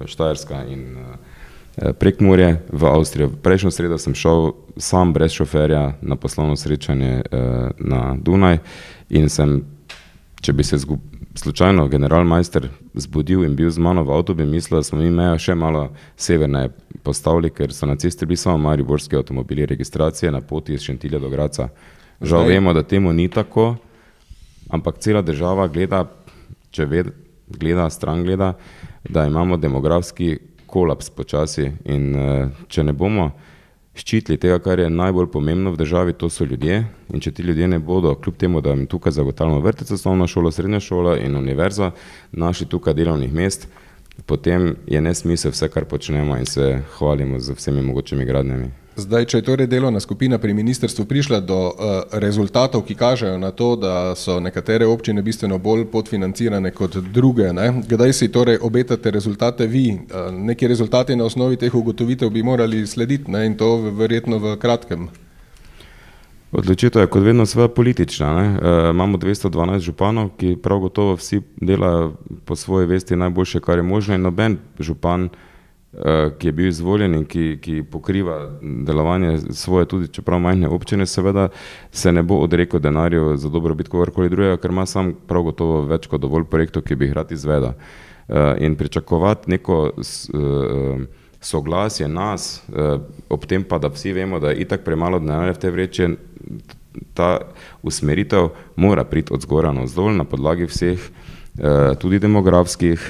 Štajerska 0.06 0.66
in 0.70 0.98
eh, 0.98 1.94
Prekmurje 1.94 2.62
v 2.72 2.86
Avstrijo. 2.86 3.30
Prejšnjo 3.30 3.72
sredo 3.72 3.98
sem 3.98 4.14
šel 4.14 4.52
sam 4.78 5.14
brez 5.14 5.32
šoferja 5.32 5.94
na 6.02 6.16
poslovno 6.16 6.56
srečanje 6.56 7.22
eh, 7.22 7.70
na 7.80 8.16
Dunaj 8.20 8.60
in 9.10 9.30
sem, 9.30 9.62
če 10.42 10.54
bi 10.54 10.64
se 10.64 10.78
zgub, 10.78 11.00
slučajno 11.36 11.88
generalmajster 11.88 12.70
zbudil 12.94 13.46
in 13.46 13.56
bil 13.56 13.70
z 13.72 13.80
mano 13.80 14.04
v 14.04 14.12
avtu, 14.12 14.34
bi 14.36 14.46
mislil, 14.46 14.80
da 14.80 14.84
smo 14.84 15.00
mi 15.00 15.12
mejo 15.12 15.38
še 15.40 15.56
malo 15.56 15.90
severneje 16.20 16.74
postavili, 17.04 17.50
ker 17.50 17.74
so 17.74 17.88
na 17.88 17.96
cesti 17.96 18.26
bili 18.26 18.38
samo 18.38 18.58
mariborski 18.58 19.16
avtomobili 19.16 19.66
registracije 19.66 20.32
na 20.32 20.42
poti 20.42 20.74
iz 20.74 20.84
Šentilja 20.84 21.20
do 21.20 21.30
Graca. 21.30 21.70
Žal 22.22 22.44
Zdaj- 22.44 22.54
vemo, 22.54 22.74
da 22.74 22.84
temu 22.84 23.14
ni 23.14 23.30
tako, 23.30 23.76
ampak 24.70 25.00
cela 25.00 25.22
država 25.22 25.68
gleda, 25.68 26.06
če 26.72 26.86
ved, 26.86 27.14
gleda, 27.48 27.90
stran 27.90 28.24
gleda, 28.24 28.54
da 29.10 29.26
imamo 29.26 29.58
demografski 29.58 30.38
kolaps 30.66 31.10
počasi 31.10 31.72
in 31.86 32.16
eh, 32.16 32.50
če 32.68 32.84
ne 32.84 32.94
bomo 32.94 33.32
ščitili 33.96 34.40
tega, 34.40 34.60
kar 34.64 34.80
je 34.80 34.90
najbolj 34.90 35.28
pomembno 35.34 35.74
v 35.74 35.80
državi, 35.82 36.16
to 36.16 36.30
so 36.32 36.48
ljudje 36.48 36.86
in 37.12 37.20
če 37.20 37.34
ti 37.36 37.44
ljudje 37.44 37.68
ne 37.68 37.80
bodo, 37.80 38.14
kljub 38.16 38.38
temu, 38.40 38.62
da 38.64 38.72
jim 38.72 38.86
tukaj 38.88 39.18
zagotavljamo 39.20 39.62
vrtec, 39.66 39.92
osnovno 39.92 40.28
šolo, 40.32 40.52
srednjo 40.52 40.80
šolo 40.80 41.16
in 41.20 41.36
univerzo, 41.36 41.92
našli 42.32 42.70
tukaj 42.72 42.96
delovnih 42.96 43.34
mest, 43.34 43.68
potem 44.26 44.76
je 44.88 45.02
nesmisel 45.02 45.52
vse, 45.52 45.68
kar 45.70 45.86
počnemo 45.86 46.38
in 46.40 46.48
se 46.48 46.78
hvalimo 46.98 47.40
z 47.40 47.58
vsemi 47.58 47.84
mogočimi 47.84 48.26
gradnjami. 48.26 48.72
Zdaj, 48.96 49.26
če 49.32 49.40
je 49.40 49.46
torej 49.48 49.68
delovna 49.72 50.02
skupina 50.04 50.36
pri 50.38 50.52
ministrstvu 50.54 51.06
prišla 51.08 51.40
do 51.40 51.58
uh, 51.72 51.74
rezultatov, 52.20 52.84
ki 52.84 52.96
kažejo 53.00 53.38
na 53.40 53.54
to, 53.56 53.76
da 53.80 54.16
so 54.20 54.40
nekatere 54.44 54.86
občine 54.86 55.24
bistveno 55.24 55.58
bolj 55.64 55.86
podfinancirane 55.92 56.74
kot 56.76 56.98
druge, 57.16 57.54
ne? 57.56 57.70
kdaj 57.88 58.14
si 58.14 58.28
torej 58.32 58.60
obetate 58.62 59.12
rezultate 59.12 59.68
vi? 59.68 59.96
Uh, 59.96 60.28
neki 60.36 60.68
rezultati 60.68 61.16
na 61.16 61.24
osnovi 61.24 61.56
teh 61.58 61.76
ugotovitev 61.76 62.30
bi 62.30 62.44
morali 62.44 62.84
slediti 62.88 63.32
ne? 63.32 63.46
in 63.46 63.56
to 63.56 63.78
verjetno 63.96 64.40
v 64.44 64.58
kratkem. 64.60 65.08
Odločitev 66.52 67.02
je 67.02 67.08
kot 67.08 67.24
vedno 67.24 67.46
seveda 67.46 67.72
politična. 67.72 68.34
Ne? 68.36 68.48
E, 68.60 68.90
imamo 68.92 69.18
212 69.18 69.80
županov, 69.80 70.34
ki 70.36 70.58
prav 70.60 70.82
gotovo 70.84 71.16
vsi 71.16 71.40
delajo 71.62 72.12
po 72.46 72.56
svoji 72.56 72.90
vesti 72.92 73.16
najboljše, 73.16 73.62
kar 73.64 73.80
je 73.80 73.88
možno 73.88 74.16
in 74.16 74.22
noben 74.22 74.58
župan, 74.80 75.30
ki 76.38 76.48
je 76.48 76.52
bil 76.52 76.68
izvoljen 76.68 77.16
in 77.16 77.26
ki, 77.28 77.58
ki 77.62 77.82
pokriva 77.84 78.38
delovanje 78.62 79.38
svoje, 79.52 79.86
tudi 79.86 80.08
čeprav 80.08 80.40
majhne 80.40 80.70
občine, 80.72 81.06
seveda 81.06 81.50
se 81.92 82.12
ne 82.12 82.24
bo 82.24 82.38
odrekel 82.40 82.80
denarju 82.80 83.36
za 83.38 83.50
dobrobit 83.50 83.92
kogarkoli 83.92 84.30
drugega, 84.30 84.58
ker 84.58 84.72
ima 84.72 84.86
sam 84.86 85.12
prav 85.28 85.44
gotovo 85.50 85.82
več 85.92 86.08
kot 86.08 86.24
dovolj 86.24 86.48
projektov, 86.48 86.86
ki 86.88 86.96
bi 86.96 87.10
jih 87.10 87.18
rad 87.20 87.32
izvedel. 87.36 87.74
E, 87.76 88.56
in 88.64 88.80
pričakovati 88.80 89.52
neko 89.52 89.92
s, 90.00 90.30
e, 90.32 91.06
soglasje 91.42 92.08
nas, 92.08 92.62
ob 93.30 93.46
tem 93.50 93.64
pa, 93.68 93.80
da 93.82 93.90
vsi 93.92 94.14
vemo, 94.14 94.40
da 94.40 94.54
je 94.54 94.62
itak 94.64 94.86
premalo 94.86 95.20
denarja 95.20 95.58
v 95.58 95.60
te 95.60 95.72
vreče, 95.72 96.10
ta 97.18 97.32
usmeritev 97.84 98.52
mora 98.76 99.04
priti 99.04 99.34
od 99.34 99.42
zgora 99.42 99.72
na 99.74 99.88
vzdolj 99.88 100.20
na 100.20 100.24
podlagi 100.24 100.68
vseh 100.70 101.08
tudi 102.00 102.20
demografskih 102.20 103.02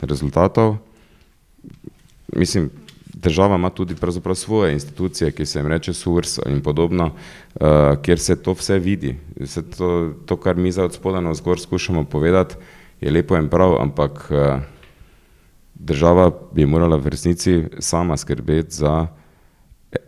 rezultatov. 0.00 0.78
Mislim, 2.36 2.70
država 3.14 3.56
ima 3.56 3.70
tudi 3.70 3.94
pravzaprav 3.94 4.34
svoje 4.34 4.72
institucije, 4.72 5.32
ki 5.32 5.46
se 5.46 5.58
jim 5.58 5.66
reče 5.66 5.92
SURS 5.92 6.38
in 6.46 6.60
podobno, 6.60 7.04
uh, 7.06 7.60
kjer 8.02 8.18
se 8.18 8.42
to 8.42 8.52
vse 8.52 8.78
vidi. 8.78 9.16
Se 9.44 9.70
to, 9.70 10.12
to, 10.26 10.36
kar 10.36 10.56
mi 10.56 10.72
za 10.72 10.84
od 10.84 10.94
spoda 10.94 11.20
na 11.20 11.30
vzgor 11.30 11.60
skušamo 11.60 12.04
povedati, 12.04 12.54
je 13.00 13.10
lepo 13.10 13.36
in 13.36 13.48
prav, 13.48 13.82
ampak 13.82 14.30
uh, 14.30 14.62
država 15.74 16.30
bi 16.52 16.66
morala 16.66 16.96
v 16.96 17.08
resnici 17.08 17.64
sama 17.78 18.16
skrbeti 18.16 18.74
za 18.74 19.06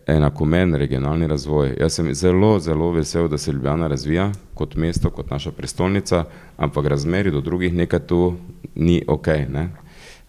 enakomen 0.07 0.75
regionalni 0.75 1.27
razvoj. 1.27 1.77
Jaz 1.81 1.95
sem 1.95 2.15
zelo, 2.15 2.59
zelo 2.59 2.91
vesel, 2.93 3.29
da 3.29 3.39
se 3.39 3.53
Ljubljana 3.53 3.87
razvija 3.87 4.33
kot 4.55 4.75
mesto, 4.75 5.11
kot 5.11 5.31
naša 5.31 5.51
prestolnica, 5.51 6.25
ampak 6.57 6.87
razmeri 6.87 7.31
do 7.31 7.41
drugih 7.41 7.75
nekaj 7.75 8.01
tu 8.07 8.37
ni 8.75 9.03
ok. 9.09 9.27
Ne? 9.27 9.69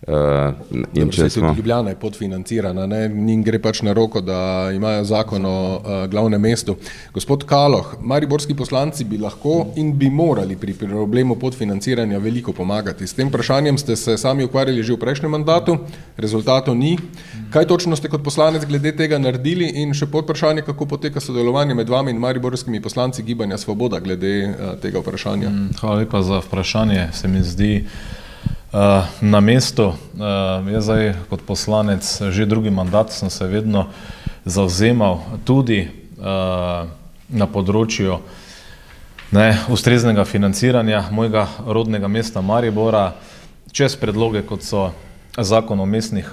Uh, 0.04 0.52
če 0.92 1.30
se 1.30 1.40
tudi 1.40 1.54
Ljubljana 1.56 1.94
je 1.94 1.96
podfinancirana, 1.96 2.84
ne? 2.92 3.06
njim 3.08 3.40
gre 3.44 3.60
pač 3.64 3.80
na 3.88 3.94
roko, 3.96 4.20
da 4.22 4.68
imajo 4.76 5.04
zakon 5.08 5.46
o 5.48 5.58
uh, 5.78 5.92
glavnem 6.12 6.42
mestu. 6.44 6.76
Gospod 7.16 7.46
Kaloh, 7.48 7.94
mariborski 8.02 8.56
poslanci 8.56 9.06
bi 9.08 9.18
lahko 9.18 9.70
in 9.80 9.94
bi 9.98 10.10
morali 10.12 10.58
pri 10.60 10.74
problemu 10.74 11.38
podfinanciranja 11.40 12.20
veliko 12.20 12.52
pomagati. 12.52 13.08
S 13.08 13.16
tem 13.16 13.30
vprašanjem 13.32 13.78
ste 13.80 13.96
se 13.96 14.18
sami 14.18 14.44
ukvarjali 14.44 14.84
že 14.84 14.94
v 14.94 15.00
prejšnjem 15.00 15.32
mandatu, 15.32 15.78
rezultatov 16.18 16.76
ni. 16.76 16.98
Kaj 17.54 17.70
točno 17.72 17.96
ste 17.96 18.12
kot 18.12 18.26
poslanec 18.26 18.66
glede 18.68 18.92
tega 18.98 19.22
naredili 19.22 19.70
in 19.84 19.94
še 19.96 20.10
pod 20.12 20.28
vprašanje, 20.28 20.66
kako 20.68 20.90
poteka 20.98 21.24
sodelovanje 21.24 21.78
med 21.80 21.90
vami 21.90 22.12
in 22.12 22.20
mariborskimi 22.20 22.82
poslanci 22.84 23.24
Gibanja 23.24 23.58
Svoboda 23.58 24.04
glede 24.04 24.34
uh, 24.50 24.76
tega 24.84 25.00
vprašanja? 25.00 25.50
Mm, 25.50 25.80
hvala 25.80 26.04
lepa 26.04 26.22
za 26.28 26.42
vprašanje, 26.44 27.08
se 27.14 27.32
mi 27.32 27.44
zdi. 27.44 27.72
Uh, 27.86 28.23
na 29.22 29.40
mestu. 29.40 29.86
Uh, 29.86 30.66
jaz 30.74 30.84
zdaj 30.84 31.14
kot 31.30 31.42
poslanec 31.46 32.02
že 32.30 32.46
drugi 32.46 32.74
mandat 32.74 33.14
sem 33.14 33.30
se 33.30 33.46
vedno 33.48 33.94
zauzemal 34.46 35.22
tudi 35.46 35.86
uh, 35.86 36.90
na 37.30 37.46
področju 37.46 38.18
ne, 39.30 39.48
ustreznega 39.70 40.26
financiranja 40.26 41.06
mojega 41.14 41.48
rodnega 41.66 42.10
mesta 42.10 42.42
Maribora 42.42 43.14
čez 43.74 43.94
predloge, 43.98 44.42
kot 44.42 44.66
so 44.66 44.90
zakon 45.38 45.80
o 45.80 45.86
mestnih 45.86 46.30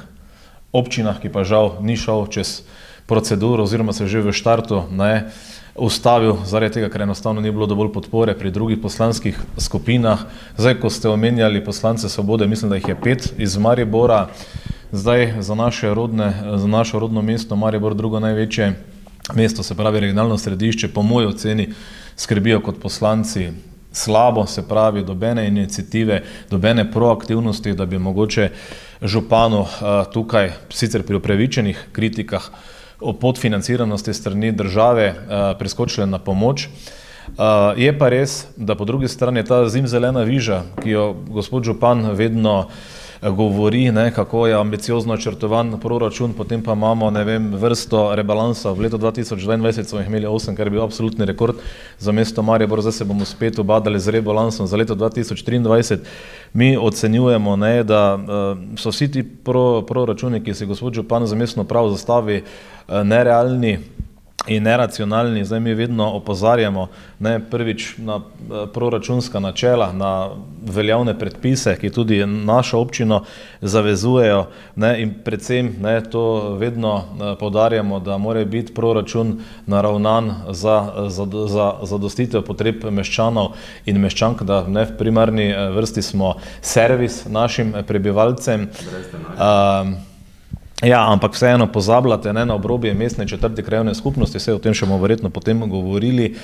občinah, 0.72 1.20
ki 1.20 1.28
pa 1.28 1.44
žal 1.44 1.80
ni 1.84 1.96
šel 1.96 2.24
čez 2.32 2.64
proceduro 3.04 3.68
oziroma 3.68 3.92
se 3.92 4.08
že 4.08 4.24
v 4.24 4.32
štartu 4.32 4.88
ne, 4.88 5.28
uh, 5.28 5.59
ustavil, 5.74 6.36
zaradi 6.44 6.74
tega, 6.74 6.88
ker 6.88 7.02
enostavno 7.02 7.40
ni 7.40 7.50
bilo 7.50 7.66
dovolj 7.66 7.92
podpore 7.92 8.34
pri 8.38 8.50
drugih 8.50 8.78
poslanskih 8.82 9.38
skupinah. 9.58 10.26
Zdaj, 10.56 10.80
ko 10.80 10.90
ste 10.90 11.08
omenjali 11.08 11.64
poslance 11.64 12.08
Svobode, 12.08 12.46
mislim, 12.46 12.70
da 12.70 12.76
jih 12.76 12.88
je 12.88 13.00
pet 13.02 13.32
iz 13.38 13.56
Maribora, 13.56 14.28
zdaj 14.92 15.34
za 15.40 15.54
naše, 15.54 15.94
rodne, 15.94 16.32
za 16.56 16.66
naše 16.66 16.98
rodno 16.98 17.22
mesto 17.22 17.56
Maribor, 17.56 17.94
drugo 17.94 18.20
največje 18.20 18.72
mesto, 19.34 19.62
se 19.62 19.74
pravi 19.74 20.00
regionalno 20.00 20.38
središče, 20.38 20.88
po 20.88 21.02
moji 21.02 21.26
oceni 21.26 21.68
skrbijo 22.16 22.60
kot 22.60 22.80
poslanci 22.82 23.50
slabo, 23.92 24.46
se 24.46 24.68
pravi 24.68 25.04
dobene 25.04 25.46
inicijative, 25.46 26.22
dobene 26.50 26.90
proaktivnosti, 26.92 27.72
da 27.72 27.86
bi 27.86 27.98
mogoče 27.98 28.50
županu 29.02 29.60
uh, 29.60 29.68
tukaj, 30.12 30.52
sicer 30.70 31.02
pri 31.02 31.16
upravičenih 31.16 31.86
kritikah, 31.92 32.50
o 33.00 33.12
podfinanciranosti 33.12 34.14
strani 34.14 34.52
države 34.52 35.14
uh, 35.14 35.58
preskočile 35.58 36.06
na 36.06 36.18
pomoč. 36.18 36.66
Uh, 36.66 37.76
je 37.76 37.92
pa 37.98 38.08
res, 38.08 38.46
da 38.56 38.74
po 38.74 38.84
drugi 38.84 39.08
strani 39.08 39.44
ta 39.44 39.68
zimzelena 39.68 40.24
viža, 40.26 40.62
ki 40.82 40.90
jo 40.90 41.04
gospod 41.28 41.64
Župan 41.64 42.10
vedno 42.16 42.58
uh, 42.58 42.99
govori, 43.22 43.90
ne, 43.92 44.10
kako 44.14 44.46
je 44.46 44.54
ambiciozno 44.54 45.16
črtovan 45.16 45.80
proračun, 45.80 46.32
potem 46.32 46.62
pa 46.62 46.72
imamo 46.72 47.10
vem, 47.10 47.54
vrsto 47.54 48.14
rebalansa. 48.14 48.70
V 48.70 48.80
letu 48.80 48.98
2022 48.98 49.84
smo 49.84 49.98
jih 49.98 50.08
imeli 50.08 50.26
8, 50.26 50.56
kar 50.56 50.66
je 50.66 50.70
bil 50.70 50.82
absolutni 50.82 51.26
rekord 51.26 51.56
za 51.98 52.12
mesto 52.12 52.42
Maribor, 52.42 52.80
zdaj 52.80 52.92
se 52.92 53.04
bomo 53.04 53.24
spet 53.24 53.58
obadali 53.58 54.00
z 54.00 54.08
rebalansom 54.08 54.66
za 54.66 54.76
leto 54.76 54.94
2023. 54.94 55.98
Mi 56.52 56.76
ocenjujemo, 56.76 57.56
ne, 57.56 57.84
da 57.84 58.14
uh, 58.14 58.78
so 58.78 58.90
vsi 58.90 59.12
ti 59.12 59.22
pro, 59.22 59.82
proračuni, 59.82 60.40
ki 60.44 60.54
si 60.54 60.66
gospod 60.66 60.94
Župan 60.94 61.26
za 61.26 61.36
mestno 61.36 61.64
prav 61.64 61.90
zastavi, 61.90 62.42
uh, 62.88 63.02
nerealni 63.04 63.78
in 64.46 64.62
neracionalni. 64.62 65.44
Zdaj 65.44 65.60
mi 65.60 65.74
vedno 65.74 66.12
opozarjamo 66.12 66.88
ne, 67.18 67.40
prvič 67.50 67.94
na 67.98 68.16
eh, 68.16 68.66
proračunska 68.74 69.40
načela, 69.40 69.92
na 69.92 70.30
veljavne 70.62 71.18
predpise, 71.18 71.76
ki 71.80 71.90
tudi 71.90 72.26
našo 72.26 72.78
občino 72.78 73.24
zavezujejo 73.60 74.46
ne, 74.76 75.02
in 75.02 75.14
predvsem 75.24 75.74
ne, 75.80 76.00
to 76.10 76.54
vedno 76.58 76.96
eh, 76.96 77.34
podarjamo, 77.40 78.00
da 78.00 78.18
mora 78.18 78.44
biti 78.44 78.74
proračun 78.74 79.40
naravnan 79.66 80.34
za, 80.50 80.92
za, 81.08 81.26
za, 81.46 81.72
za 81.82 81.98
dostitev 81.98 82.42
potreb 82.42 82.84
meščanov 82.90 83.54
in 83.86 84.00
meščank, 84.00 84.42
da 84.42 84.64
ne, 84.66 84.84
v 84.84 84.96
primarni 84.98 85.50
eh, 85.50 85.68
vrsti 85.76 86.02
smo 86.02 86.34
servis 86.60 87.24
našim 87.28 87.74
prebivalcem. 87.86 88.68
Uh, 89.36 90.09
Ja, 90.82 91.12
ampak 91.12 91.34
vseeno 91.36 91.66
pozabljate 91.66 92.32
ne, 92.32 92.46
na 92.46 92.54
obrobje 92.54 92.94
mestne 92.94 93.28
četrte 93.28 93.62
krajovne 93.62 93.94
skupnosti, 93.94 94.38
vse 94.38 94.54
o 94.54 94.58
tem 94.58 94.74
še 94.74 94.86
bomo 94.88 95.02
verjetno 95.02 95.30
potem 95.30 95.60
govorili. 95.68 96.34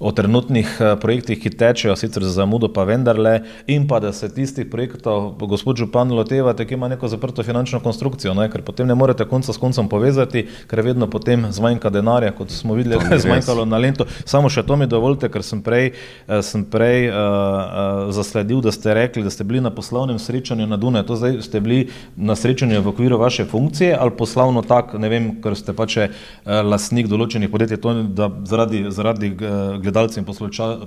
O 0.00 0.12
trenutnih 0.16 0.64
eh, 0.80 0.94
projektih, 0.96 1.36
ki 1.36 1.50
tečejo, 1.60 1.92
sicer 1.96 2.24
za 2.24 2.30
zamudo, 2.32 2.70
pa 2.72 2.86
vendarle, 2.88 3.42
in 3.68 3.84
pa 3.84 3.98
da 4.00 4.14
se 4.16 4.30
tistih 4.32 4.64
projektov, 4.64 5.34
gospod 5.44 5.76
Župan, 5.76 6.08
lotevate, 6.16 6.64
ki 6.64 6.74
ima 6.74 6.88
neko 6.88 7.08
zaprto 7.08 7.42
finančno 7.44 7.82
konstrukcijo, 7.84 8.32
ne? 8.34 8.46
ker 8.48 8.62
potem 8.64 8.88
ne 8.88 8.96
morete 8.96 9.26
konca 9.28 9.52
s 9.52 9.60
koncem 9.60 9.90
povezati, 9.92 10.46
ker 10.70 10.80
vedno 10.80 11.04
potem 11.04 11.44
zmanjka 11.52 11.92
denarja, 11.92 12.32
kot 12.32 12.48
smo 12.50 12.78
videli, 12.78 12.96
da 12.96 13.10
je 13.14 13.26
zmanjkalo 13.26 13.66
na 13.68 13.76
lento. 13.76 14.06
Samo 14.24 14.48
še 14.48 14.64
to 14.64 14.78
mi 14.80 14.86
dovolite, 14.88 15.28
ker 15.28 15.44
sem 15.44 15.60
prej, 15.60 15.92
eh, 15.92 16.40
sem 16.48 16.64
prej 16.64 17.10
uh, 17.10 17.18
uh, 17.18 18.14
zasledil, 18.16 18.64
da 18.64 18.72
ste 18.72 18.96
rekli, 18.96 19.26
da 19.28 19.30
ste 19.30 19.44
bili 19.44 19.60
na 19.60 19.68
poslovnem 19.68 20.16
srečanju 20.16 20.64
na 20.64 20.80
Dunaju. 20.80 21.10
To 21.12 21.20
zdaj 21.20 21.42
ste 21.44 21.60
bili 21.60 21.90
na 22.16 22.38
srečanju 22.40 22.80
v 22.80 22.94
okviru 22.94 23.20
vaše 23.20 23.44
funkcije 23.44 23.92
ali 24.00 24.16
poslovno 24.16 24.64
tak, 24.64 24.96
ne 24.96 25.12
vem, 25.12 25.28
ker 25.44 25.60
ste 25.60 25.76
pač 25.76 26.00
uh, 26.00 26.08
lasnik 26.64 27.12
določenih 27.12 27.52
podjetij, 27.52 27.82
to 27.84 27.94
da 28.16 28.32
zaradi, 28.48 28.86
zaradi 28.88 29.34
uh, 29.36 29.76
gledalci 29.90 30.20
in 30.20 30.26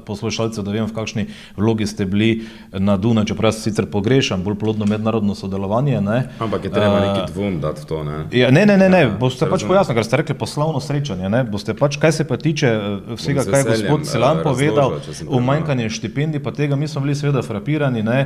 poslušalci, 0.05 0.63
da 0.63 0.71
vem, 0.71 0.85
v 0.87 0.95
kakšni 0.95 1.27
vlogi 1.57 1.87
ste 1.87 2.05
bili 2.05 2.47
na 2.71 2.97
Dunaju, 2.97 3.27
čeprav 3.27 3.51
jaz 3.51 3.61
sicer 3.63 3.85
pogrešam 3.91 4.43
bolj 4.43 4.55
plodno 4.59 4.85
mednarodno 4.85 5.35
sodelovanje. 5.35 6.01
Ne. 6.01 6.29
Ampak 6.39 6.63
je 6.63 6.71
treba 6.71 6.95
uh, 6.95 7.01
neki 7.01 7.33
dvom 7.33 7.59
dati 7.59 7.81
v 7.81 7.85
to. 7.85 8.03
Ne, 8.03 8.23
ja, 8.31 8.51
ne, 8.51 8.65
ne, 8.65 8.77
ne, 8.77 8.89
ne. 8.89 9.01
Ja, 9.01 9.11
boste 9.19 9.49
pač 9.49 9.67
pojasnili, 9.67 9.99
ker 9.99 10.07
ste 10.07 10.21
rekli 10.23 10.37
poslovno 10.39 10.79
srečanje. 10.79 11.29
Ne. 11.29 11.43
Boste 11.43 11.75
pač, 11.75 11.99
kaj 11.99 12.15
se 12.15 12.27
pa 12.27 12.39
tiče 12.39 12.71
eh, 12.71 13.13
vsega, 13.19 13.43
kaj 13.43 13.59
je 13.59 13.69
gospod 13.69 14.07
Selan 14.07 14.39
uh, 14.39 14.47
povedal, 14.47 14.99
umanjkanje 15.27 15.91
štipendij, 15.99 16.43
pa 16.43 16.55
tega 16.55 16.79
mi 16.79 16.87
smo 16.87 17.03
bili 17.03 17.15
seveda 17.15 17.43
frapirani, 17.43 18.03
ne, 18.03 18.19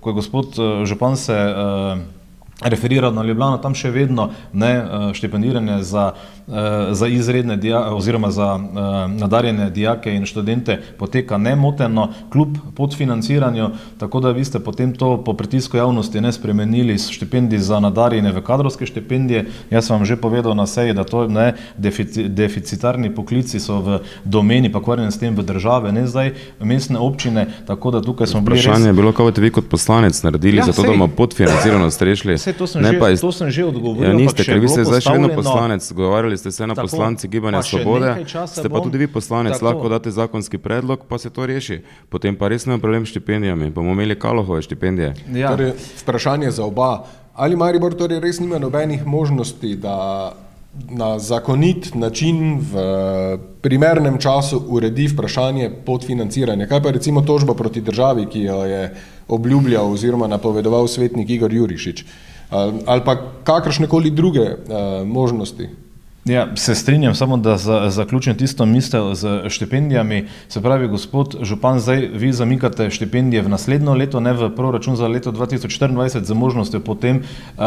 ko 0.00 0.14
je 0.14 0.20
gospod 0.22 0.58
Župan 0.86 1.16
se. 1.18 1.34
Uh, 1.34 2.21
referirati 2.64 3.16
na 3.16 3.22
Ljubljano, 3.22 3.58
tam 3.58 3.74
še 3.74 3.90
vedno 3.90 4.30
ne 4.52 4.70
eh, 4.70 5.14
štipendiranje 5.14 5.82
za, 5.82 6.12
eh, 6.12 6.94
za 6.94 7.06
izredne 7.06 7.56
dijake 7.56 7.90
oziroma 7.90 8.30
za 8.30 8.58
eh, 8.60 9.08
nadarjene 9.08 9.70
dijake 9.70 10.14
in 10.14 10.26
študente 10.26 10.80
poteka 10.98 11.38
nemoteno, 11.38 12.08
kljub 12.32 12.56
podfinanciranju, 12.76 13.70
tako 13.98 14.20
da 14.20 14.30
vi 14.30 14.44
ste 14.44 14.60
potem 14.60 14.94
to 14.94 15.24
po 15.24 15.34
pritisku 15.34 15.76
javnosti 15.76 16.20
ne 16.20 16.32
spremenili 16.32 16.94
iz 16.94 17.08
štipendij 17.10 17.58
za 17.58 17.80
nadarjene 17.80 18.32
v 18.32 18.42
kadrovske 18.42 18.86
štipendije. 18.86 19.46
Jaz 19.70 19.86
sem 19.86 19.96
vam 19.96 20.04
že 20.04 20.16
povedal 20.16 20.54
na 20.54 20.66
seji, 20.66 20.94
da 20.94 21.04
to 21.04 21.28
ne 21.28 21.52
deficitarni 22.28 23.14
poklici 23.14 23.60
so 23.60 23.80
v 23.80 23.98
domeni, 24.24 24.72
pa 24.72 24.82
kvarjen 24.82 25.12
s 25.12 25.18
tem 25.18 25.36
v 25.36 25.42
države, 25.42 25.92
ne 25.92 26.06
zdaj 26.06 26.32
mestne 26.60 26.98
občine, 26.98 27.46
tako 27.66 27.90
da 27.90 28.02
tukaj 28.02 28.26
smo 28.26 28.40
bili. 28.40 28.58
Vprašanje 28.60 28.86
je 28.86 28.92
bilo, 28.92 29.12
kako 29.12 29.30
ste 29.30 29.40
vi 29.40 29.50
kot 29.50 29.68
poslanec 29.68 30.22
naredili, 30.22 30.56
ja, 30.56 30.64
zato 30.64 30.82
sej, 30.82 30.84
da 30.84 30.92
bomo 30.92 31.08
podfinanciranost 31.08 32.02
rešili 32.02 32.38
to 32.58 32.66
sem, 32.66 32.84
že, 32.84 32.98
pa, 32.98 33.10
to 33.16 33.32
sem 33.32 33.50
že 33.50 33.64
odgovoril. 33.64 34.10
Ja, 34.10 34.16
niste, 34.16 34.44
ker 34.44 34.60
vi 34.62 34.68
ste 34.68 34.84
zdaj 34.84 35.02
še 35.04 35.14
vedno 35.16 35.30
poslanec, 35.34 35.86
govorili 35.92 36.38
ste 36.38 36.52
se 36.52 36.66
na 36.66 36.74
tako, 36.74 36.88
poslanci 36.88 37.28
Gibanja 37.28 37.62
Svobode, 37.62 38.14
ste 38.26 38.68
pa 38.68 38.78
bom, 38.78 38.86
tudi 38.86 39.02
vi 39.02 39.08
poslanec, 39.10 39.56
tako, 39.58 39.66
lahko 39.66 39.92
date 39.92 40.12
zakonski 40.14 40.58
predlog, 40.58 41.04
pa 41.08 41.18
se 41.18 41.30
to 41.30 41.46
reši. 41.46 41.82
Potem 42.08 42.36
pa 42.36 42.52
res 42.52 42.66
ne 42.66 42.78
problem 42.78 43.06
s 43.06 43.14
štipendijami, 43.14 43.70
bomo 43.74 43.96
imeli 43.96 44.18
kalohove 44.18 44.62
štipendije. 44.62 45.14
Ja. 45.34 45.52
Torej, 45.56 45.74
vprašanje 46.04 46.50
za 46.50 46.64
oba. 46.64 47.04
Ali 47.34 47.56
Maribor 47.56 47.94
torej 47.96 48.20
res 48.20 48.40
nima 48.40 48.58
nobenih 48.60 49.06
možnosti, 49.08 49.76
da 49.80 49.96
na 50.90 51.18
zakonit 51.18 51.94
način 51.94 52.60
v 52.72 52.74
primernem 53.60 54.18
času 54.18 54.62
uredi 54.68 55.06
vprašanje 55.08 55.70
podfinanciranja? 55.86 56.66
Kaj 56.66 56.82
pa 56.82 56.90
recimo 56.90 57.20
tožba 57.20 57.54
proti 57.54 57.80
državi, 57.80 58.26
ki 58.26 58.42
jo 58.42 58.64
je 58.64 58.94
obljubljal 59.28 59.92
oziroma 59.92 60.26
napovedoval 60.26 60.88
svetnik 60.88 61.30
Igor 61.30 61.52
Jurišič? 61.52 62.04
Ali 62.86 63.02
pa 63.04 63.16
kakršne 63.44 63.86
koli 63.86 64.10
druge 64.10 64.56
možnosti. 65.04 65.68
Ja, 66.24 66.56
se 66.56 66.74
strinjam, 66.74 67.14
samo 67.14 67.36
da 67.36 67.56
za, 67.56 67.90
zaključim 67.90 68.36
tisto 68.36 68.66
misel 68.66 69.14
z 69.14 69.42
štipendijami. 69.48 70.28
Se 70.48 70.62
pravi, 70.62 70.88
gospod 70.88 71.36
Župan, 71.42 71.80
zdaj 71.80 72.08
vi 72.14 72.32
zamikate 72.32 72.90
štipendije 72.90 73.42
v 73.42 73.48
naslednjo 73.48 73.94
leto, 73.94 74.20
ne 74.20 74.32
v 74.32 74.50
proračun 74.56 74.96
za 74.96 75.08
leto 75.08 75.32
2024, 75.32 76.22
z 76.22 76.34
možnostjo 76.34 76.80
potem 76.80 77.16
uh, 77.16 77.64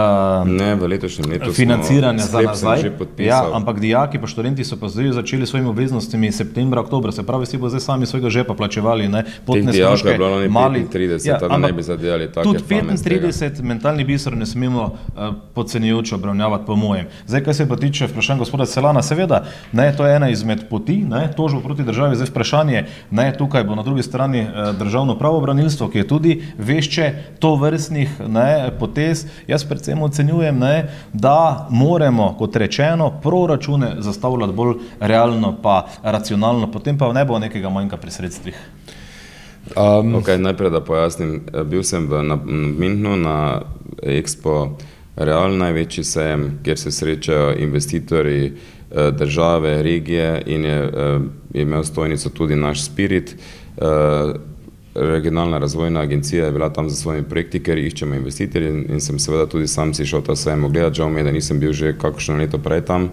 ne, 0.48 0.76
v 0.76 0.88
letošnjem 0.88 1.30
letu 1.32 1.52
financiranja 1.52 2.24
za 2.24 2.42
nazaj. 2.42 2.92
Ja, 3.18 3.44
ampak 3.54 3.80
dijaki 3.80 4.20
pa 4.20 4.28
študenti 4.28 4.64
so 4.64 4.80
pa 4.80 4.88
zdaj 4.88 5.12
začeli 5.12 5.48
svojimi 5.48 5.70
obveznostimi 5.70 6.32
septembra, 6.32 6.82
oktobra, 6.82 7.12
se 7.12 7.24
pravi, 7.24 7.46
si 7.46 7.58
bo 7.58 7.70
zdaj 7.70 7.82
sami 7.82 8.06
svojega 8.06 8.30
žepa 8.30 8.54
plačevali, 8.54 9.08
ne 9.08 9.26
potne 9.46 9.74
stroške. 9.74 10.18
Mali 10.50 10.86
30, 10.94 11.28
ja, 11.28 11.40
tam 11.40 11.62
ne 11.62 11.74
bi 11.74 11.84
zadevali 11.84 12.32
tako. 12.32 12.54
Tudi 12.54 12.64
35 12.64 13.62
mentalnih 13.62 14.08
biserov 14.08 14.40
ne 14.40 14.46
smemo 14.46 14.84
uh, 14.84 15.36
podcenjujoče 15.54 16.16
obravnavati, 16.16 16.64
po 16.66 16.76
mojem. 16.76 17.06
Zdaj, 17.28 17.44
kar 17.44 17.56
se 17.56 17.70
pa 17.70 17.76
tiče 17.76 18.08
vprašanja 18.08 18.45
gospoda 18.46 18.66
Celana, 18.70 19.02
seveda, 19.02 19.44
ne, 19.74 19.90
to 19.98 20.06
je 20.06 20.16
ena 20.16 20.30
izmed 20.30 20.68
poti, 20.70 20.98
ne, 21.04 21.26
tožbo 21.36 21.64
proti 21.66 21.84
državi, 21.84 22.16
zdaj 22.16 22.30
vprašanje, 22.30 22.86
ne, 23.12 23.26
tukaj 23.38 23.64
bo 23.66 23.76
na 23.76 23.84
drugi 23.84 24.04
strani 24.06 24.46
eh, 24.46 24.74
državno 24.78 25.18
pravobranilstvo, 25.18 25.90
ki 25.90 25.98
je 25.98 26.08
tudi 26.08 26.36
vešče 26.58 27.12
to 27.40 27.56
vrstnih 27.56 28.22
ne, 28.28 28.70
potez. 28.80 29.26
Jaz 29.48 29.66
predvsem 29.66 30.02
ocenjujem, 30.02 30.60
ne, 30.60 30.90
da 31.14 31.68
moramo, 31.70 32.36
kot 32.38 32.56
rečeno, 32.56 33.10
proračune 33.24 33.96
zastavljati 34.00 34.54
bolj 34.54 34.76
realno 35.00 35.56
pa 35.62 35.88
racionalno, 36.04 36.72
potem 36.72 36.98
pa 36.98 37.14
ne 37.14 37.26
bo 37.26 37.40
nekega 37.40 37.70
manjka 37.70 37.98
pri 37.98 38.12
sredstvih. 38.12 38.60
Um, 39.76 40.14
okay, 40.22 40.38
najprej, 40.38 40.70
da 40.70 40.84
pojasnim, 40.86 41.40
bil 41.66 41.82
sem 41.84 42.06
v 42.06 42.22
Münchnu 42.78 43.16
na 43.18 43.62
Expo 44.04 44.78
Real 45.16 45.58
največji 45.58 46.04
sejem, 46.04 46.60
kjer 46.64 46.80
se 46.80 46.92
srečajo 46.92 47.54
investitorji 47.58 48.52
eh, 48.52 49.12
države, 49.12 49.84
regije 49.84 50.42
in 50.46 50.66
je, 50.66 50.78
eh, 50.84 51.20
je 51.54 51.62
imel 51.62 51.84
stojnico 51.84 52.30
tudi 52.30 52.56
naš 52.56 52.86
Spirit. 52.86 53.36
Eh, 53.78 53.84
regionalna 54.96 55.58
razvojna 55.58 56.00
agencija 56.00 56.46
je 56.46 56.52
bila 56.52 56.70
tam 56.70 56.90
za 56.90 56.96
svojimi 56.96 57.24
projekti, 57.30 57.64
ker 57.64 57.78
iščemo 57.78 58.16
investitorje 58.16 58.70
in, 58.70 58.86
in 58.90 59.02
sem 59.02 59.20
seveda 59.20 59.46
tudi 59.46 59.68
sam 59.68 59.94
si 59.94 60.06
šel 60.06 60.22
ta 60.22 60.36
sejem 60.36 60.64
ogledati, 60.64 60.96
žal 60.96 61.10
mi 61.10 61.20
je, 61.20 61.24
da 61.24 61.32
nisem 61.32 61.60
bil 61.60 61.74
že 61.74 61.98
kakšno 61.98 62.38
leto 62.38 62.58
prej 62.58 62.82
tam, 62.82 63.10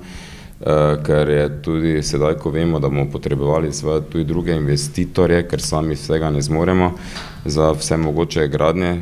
ker 1.07 1.29
je 1.29 1.49
tudi 1.63 2.03
sedaj, 2.03 2.37
ko 2.39 2.51
vemo, 2.51 2.79
da 2.79 2.89
bomo 2.89 3.09
potrebovali 3.11 3.73
seveda 3.73 4.01
tudi 4.01 4.25
druge 4.25 4.55
investitorje, 4.55 5.43
ker 5.49 5.61
sami 5.61 5.95
vsega 5.95 6.31
ne 6.31 6.43
zmoremo 6.43 6.93
za 7.45 7.73
vse 7.73 7.97
mogoče 7.97 8.47
gradnje, 8.49 9.01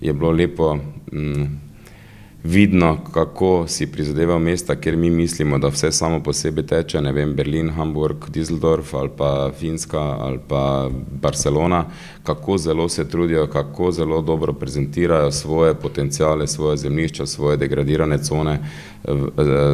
je 0.00 0.12
bilo 0.12 0.30
lepo 0.30 0.74
mm, 1.12 1.63
vidno, 2.44 2.98
kako 3.12 3.64
si 3.68 3.86
prizadevajo 3.86 4.38
mesta, 4.38 4.76
kjer 4.76 4.96
mi 4.96 5.10
mislimo, 5.10 5.58
da 5.58 5.68
vse 5.68 5.92
samo 5.92 6.22
po 6.22 6.32
sebi 6.32 6.62
teče, 6.66 7.00
ne 7.00 7.12
vem, 7.12 7.34
Berlin, 7.34 7.70
Hamburg, 7.70 8.16
Düsseldorf 8.28 8.92
ali 8.92 9.10
pa 9.16 9.50
Finska 9.58 10.00
ali 10.00 10.38
pa 10.48 10.90
Barcelona, 11.22 11.84
kako 12.22 12.58
zelo 12.58 12.88
se 12.88 13.08
trudijo, 13.08 13.46
kako 13.46 13.92
zelo 13.92 14.20
dobro 14.22 14.52
prezentirajo 14.52 15.30
svoje 15.30 15.74
potencijale, 15.74 16.46
svoje 16.46 16.76
zemljišča, 16.76 17.26
svoje 17.26 17.56
degradirane 17.56 18.18
cone, 18.18 18.58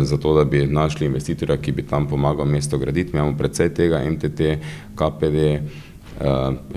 zato 0.02 0.35
da 0.35 0.44
bi 0.44 0.66
našli 0.66 1.06
investitorja, 1.06 1.56
ki 1.56 1.72
bi 1.72 1.83
tam 1.83 2.09
pomagal 2.09 2.46
mesto 2.46 2.78
graditi. 2.78 3.12
Mi 3.12 3.18
imamo 3.18 3.37
predvsej 3.38 3.74
tega, 3.74 4.04
MTT, 4.11 4.59
KPD, 4.94 5.37
eh, 5.37 5.61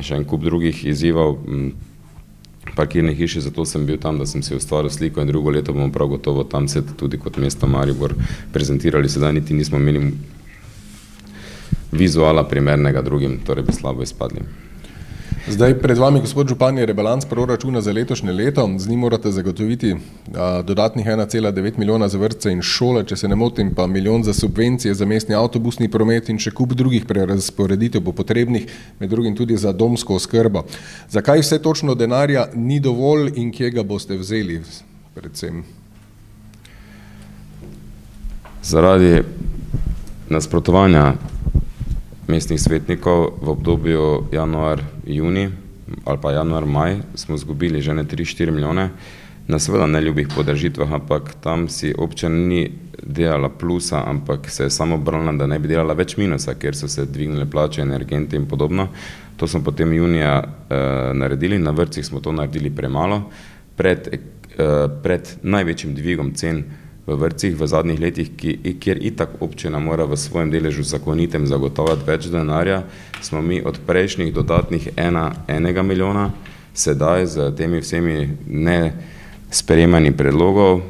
še 0.02 0.16
en 0.16 0.26
kup 0.26 0.44
drugih 0.44 0.86
izzivov 0.86 1.38
parkirne 2.76 3.14
hiše, 3.14 3.42
zato 3.42 3.66
sem 3.66 3.86
bil 3.86 3.98
tam, 3.98 4.18
da 4.20 4.26
sem 4.26 4.44
si 4.44 4.56
ustvaril 4.56 4.90
sliko 4.90 5.22
in 5.22 5.28
drugo 5.28 5.52
leto 5.52 5.74
bomo 5.74 5.92
prav 5.92 6.08
gotovo 6.08 6.44
tam 6.44 6.68
se 6.68 6.82
tudi 6.98 7.18
kot 7.18 7.38
mesto 7.38 7.68
Maribor 7.68 8.16
prezentirali, 8.54 9.10
sedaj 9.10 9.34
niti 9.34 9.54
nismo 9.54 9.78
imeli 9.78 10.12
vizuala 11.92 12.44
primernega 12.44 13.02
drugim, 13.02 13.40
torej 13.46 13.64
bi 13.64 13.74
slabo 13.74 14.04
izpadli. 14.04 14.42
Zdaj 15.44 15.76
pred 15.84 16.00
vami, 16.00 16.24
gospod 16.24 16.48
Župan, 16.48 16.78
je 16.78 16.86
rebalans 16.86 17.26
proračuna 17.28 17.82
za 17.82 17.92
letošnje 17.92 18.32
leto. 18.32 18.64
Z 18.78 18.88
njim 18.88 19.00
morate 19.00 19.32
zagotoviti 19.32 19.96
a, 20.36 20.62
dodatnih 20.62 21.06
1,9 21.06 21.78
milijona 21.78 22.08
za 22.08 22.18
vrtce 22.18 22.52
in 22.52 22.62
šole, 22.62 23.04
če 23.04 23.16
se 23.16 23.28
ne 23.28 23.36
motim, 23.36 23.74
pa 23.76 23.88
milijon 23.88 24.24
za 24.24 24.34
subvencije 24.34 24.94
za 24.94 25.06
mestni 25.06 25.36
avtobusni 25.36 25.92
promet 25.92 26.30
in 26.30 26.40
še 26.40 26.54
kup 26.56 26.72
drugih 26.80 27.04
prerasporeditev 27.06 28.02
bo 28.02 28.16
potrebnih, 28.16 28.72
med 29.00 29.10
drugim 29.10 29.36
tudi 29.36 29.58
za 29.60 29.74
domsko 29.76 30.16
oskrbo. 30.16 30.64
Zakaj 31.12 31.44
vse 31.44 31.60
točno 31.60 31.96
denarja 31.96 32.48
ni 32.56 32.80
dovolj 32.80 33.34
in 33.36 33.52
kje 33.52 33.72
ga 33.76 33.84
boste 33.84 34.16
vzeli 34.16 34.62
predvsem? 35.14 35.64
Zaradi 38.64 39.28
nasprotovanja 40.32 41.14
mestnih 42.32 42.62
svetnikov 42.62 43.34
v 43.44 43.50
obdobju 43.60 44.28
januar-juni 45.06 45.50
ali 46.06 46.18
pa 46.22 46.32
januar-maj 46.32 46.98
smo 47.16 47.38
zgubili 47.38 47.82
že 47.82 47.94
ne 47.94 48.04
3-4 48.04 48.52
milijone. 48.52 48.90
Na 49.48 49.60
seveda 49.60 49.88
neljubih 49.88 50.28
podržitvah, 50.36 50.94
ampak 50.94 51.36
tam 51.44 51.68
si 51.70 51.94
občina 51.98 52.32
ni 52.32 52.72
delala 53.04 53.50
plusa, 53.50 54.04
ampak 54.08 54.50
se 54.50 54.64
je 54.64 54.70
samo 54.70 54.98
brala, 54.98 55.32
da 55.32 55.48
ne 55.48 55.60
bi 55.60 55.68
delala 55.68 55.94
več 55.94 56.16
minusa, 56.18 56.56
ker 56.56 56.76
so 56.76 56.88
se 56.88 57.06
dvignile 57.06 57.46
plače, 57.46 57.82
energente 57.82 58.36
in 58.36 58.46
podobno. 58.48 58.88
To 59.38 59.48
smo 59.48 59.60
potem 59.64 59.94
junija 59.94 60.40
eh, 60.40 61.14
naredili, 61.14 61.60
na 61.60 61.72
vrcih 61.72 62.06
smo 62.06 62.20
to 62.20 62.32
naredili 62.32 62.70
premalo, 62.70 63.32
pred, 63.76 64.08
eh, 64.08 64.88
pred 65.04 65.36
največjim 65.44 65.96
dvigom 65.96 66.34
cen 66.34 66.64
v 67.08 67.16
vrcih 67.20 67.56
v 67.60 67.68
zadnjih 67.68 68.00
letih, 68.00 68.30
ki, 68.38 68.76
kjer 68.80 69.02
itak 69.04 69.42
občina 69.44 69.80
mora 69.80 70.06
v 70.08 70.18
svojem 70.18 70.52
deležu 70.52 70.84
zakonitem 70.88 71.48
zagotavljati 71.48 72.08
več 72.08 72.28
denarja, 72.32 72.84
smo 73.22 73.42
mi 73.42 73.60
od 73.62 73.80
prejšnjih 73.88 74.34
dodatnih 74.34 74.90
ena, 74.96 75.32
enega 75.48 75.84
milijona, 75.84 76.32
sedaj 76.74 77.26
z 77.26 77.52
temi 77.58 77.84
vsemi 77.84 78.30
ne 78.48 78.94
sprejemani 79.52 80.16
predlogov 80.16 80.82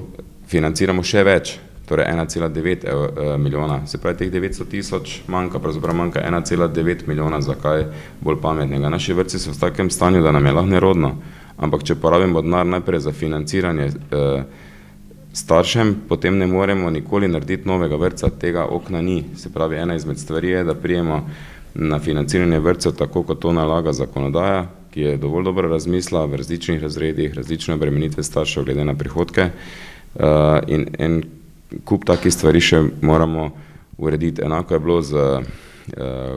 financiramo 0.48 1.04
še 1.04 1.24
več, 1.26 1.58
torej 1.90 2.06
1,9 2.06 2.86
eh, 2.86 3.38
milijona. 3.38 3.82
Se 3.88 3.98
pravi, 3.98 4.18
teh 4.18 4.32
900 4.32 4.68
tisoč 4.70 5.22
manjka, 5.28 5.60
pravzaprav 5.60 5.96
manjka 5.96 6.22
1,9 6.22 7.08
milijona, 7.08 7.42
zakaj 7.42 7.88
bolj 8.22 8.38
pametnega. 8.42 8.90
Naši 8.90 9.14
vrci 9.18 9.40
so 9.40 9.52
v 9.52 9.60
takem 9.60 9.90
stanju, 9.90 10.22
da 10.24 10.32
nam 10.32 10.46
je 10.46 10.54
lahko 10.54 10.70
nerodno, 10.70 11.16
ampak 11.58 11.84
če 11.84 11.98
porabimo 12.00 12.42
denar 12.42 12.70
najprej 12.70 13.04
za 13.10 13.12
financiranje 13.12 13.90
eh, 13.90 14.62
staršem, 15.34 15.96
potem 16.10 16.38
ne 16.38 16.48
moremo 16.48 16.90
nikoli 16.90 17.28
narediti 17.28 17.68
novega 17.68 17.96
vrca, 17.96 18.30
tega 18.30 18.66
okna 18.70 19.02
ni. 19.02 19.24
Se 19.36 19.50
pravi, 19.54 19.76
ena 19.76 19.96
izmed 19.96 20.20
stvari 20.20 20.50
je, 20.50 20.64
da 20.64 20.76
prijemo 20.76 21.30
na 21.74 22.00
financiranje 22.00 22.60
vrcev 22.60 22.92
tako, 22.92 23.24
kot 23.24 23.40
to 23.40 23.54
nalaga 23.54 23.94
zakonodaja, 23.94 24.68
ki 24.94 25.02
je 25.02 25.18
dovolj 25.18 25.44
dobro 25.44 25.70
razmisla 25.70 26.26
v 26.26 26.36
različnih 26.36 26.82
razredih, 26.82 27.34
različne 27.34 27.74
obremenitve 27.74 28.24
staršev 28.24 28.64
glede 28.64 28.86
na 28.86 28.94
prihodke 28.94 29.50
uh, 29.50 30.22
in 30.68 30.88
en 31.00 31.24
kup 31.84 32.06
takih 32.06 32.34
stvari 32.34 32.62
še 32.62 32.84
moramo 33.02 33.50
urediti. 33.98 34.44
Enako 34.46 34.74
je 34.74 34.80
bilo 34.80 35.02
z 35.02 35.14
uh, 35.16 35.42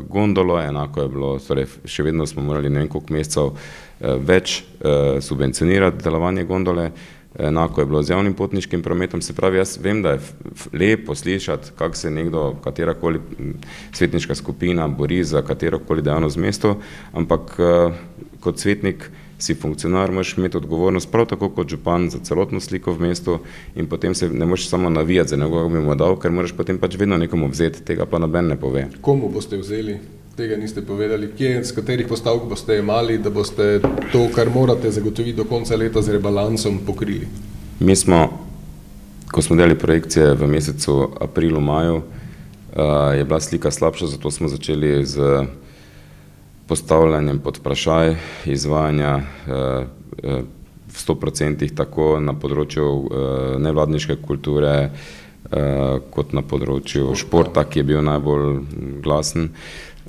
gondolo, 0.09 0.57
enako 0.61 1.03
je 1.03 1.09
bilo, 1.09 1.35
torej 1.39 1.69
še 1.85 2.07
vedno 2.09 2.27
smo 2.27 2.43
morali 2.43 2.73
ne 2.73 2.81
vem 2.81 2.89
koliko 2.89 3.13
mesecev 3.13 3.53
uh, 3.53 4.17
več 4.25 4.63
subvencionirati 5.21 6.05
delovanje 6.05 6.45
gondole, 6.45 6.91
Enako 7.38 7.81
je 7.81 7.87
bilo 7.87 8.03
z 8.03 8.11
javnim 8.11 8.35
potniškim 8.35 8.83
prometom, 8.83 9.22
se 9.22 9.35
pravi, 9.35 9.59
jaz 9.59 9.79
vem, 9.83 10.03
da 10.03 10.16
je 10.16 10.20
lepo 10.72 11.14
slišati, 11.14 11.70
kako 11.77 11.96
se 11.96 12.11
nekdo, 12.11 12.55
katerakoli 12.64 13.20
svetniška 13.92 14.35
skupina 14.35 14.88
bori 14.88 15.25
za 15.25 15.42
katerokoli 15.42 16.03
dejavnost 16.03 16.37
v 16.37 16.40
mestu, 16.40 16.75
ampak 17.12 17.57
eh, 17.59 17.92
kot 18.40 18.59
svetnik 18.59 19.11
si 19.38 19.55
funkcionar, 19.55 20.12
moraš 20.12 20.37
imeti 20.38 20.57
odgovornost 20.57 21.11
prav 21.12 21.27
tako 21.27 21.49
kot 21.49 21.68
župan 21.68 22.11
za 22.11 22.18
celotno 22.25 22.61
sliko 22.61 22.92
v 22.92 23.09
mestu 23.09 23.38
in 23.77 23.87
potem 23.87 24.14
se 24.14 24.29
ne 24.29 24.46
moreš 24.46 24.68
samo 24.68 24.90
navijati 24.90 25.31
za 25.31 25.37
nekoga, 25.37 25.68
bi 25.68 25.81
mu 25.81 25.94
dal, 25.94 26.16
ker 26.16 26.33
moraš 26.33 26.53
potem 26.57 26.79
pač 26.79 26.96
vedno 26.96 27.16
nekomu 27.16 27.51
vzeti, 27.53 27.85
tega 27.85 28.07
pa 28.07 28.18
noben 28.18 28.49
ne 28.49 28.57
pove. 28.57 28.88
Komu 29.01 29.29
boste 29.29 29.57
vzeli? 29.57 29.99
Tega 30.37 30.57
niste 30.57 30.83
povedali, 30.85 31.31
kje, 31.33 31.64
z 31.64 31.72
katerih 31.72 32.07
postavk 32.09 32.44
boste 32.49 32.77
imeli, 32.77 33.16
da 33.18 33.31
boste 33.33 33.81
to, 34.12 34.27
kar 34.35 34.51
morate 34.53 34.90
zagotoviti 34.92 35.37
do 35.37 35.46
konca 35.49 35.77
leta 35.77 36.03
z 36.03 36.12
rebalansom, 36.18 36.83
pokrili? 36.87 37.29
Mi 37.81 37.96
smo, 37.96 38.29
ko 39.33 39.42
smo 39.42 39.56
delali 39.56 39.79
projekcije 39.79 40.35
v 40.37 40.46
mesecu 40.46 41.08
aprilu, 41.21 41.61
maju, 41.61 42.02
je 43.17 43.25
bila 43.25 43.40
slika 43.40 43.71
slabša, 43.71 44.06
zato 44.06 44.31
smo 44.31 44.48
začeli 44.48 45.06
z 45.06 45.46
postavljanjem 46.69 47.38
pod 47.38 47.56
vprašaj 47.63 48.17
izvajanja 48.44 49.21
v 49.46 50.44
100% 50.92 51.73
tako 51.77 52.21
na 52.21 52.37
področju 52.37 52.87
nevladniške 53.65 54.21
kulture, 54.21 54.90
kot 56.13 56.33
na 56.37 56.42
področju 56.42 57.15
športa, 57.17 57.65
ki 57.65 57.81
je 57.81 57.88
bil 57.94 58.04
najbolj 58.04 58.48
glasen. 59.00 59.52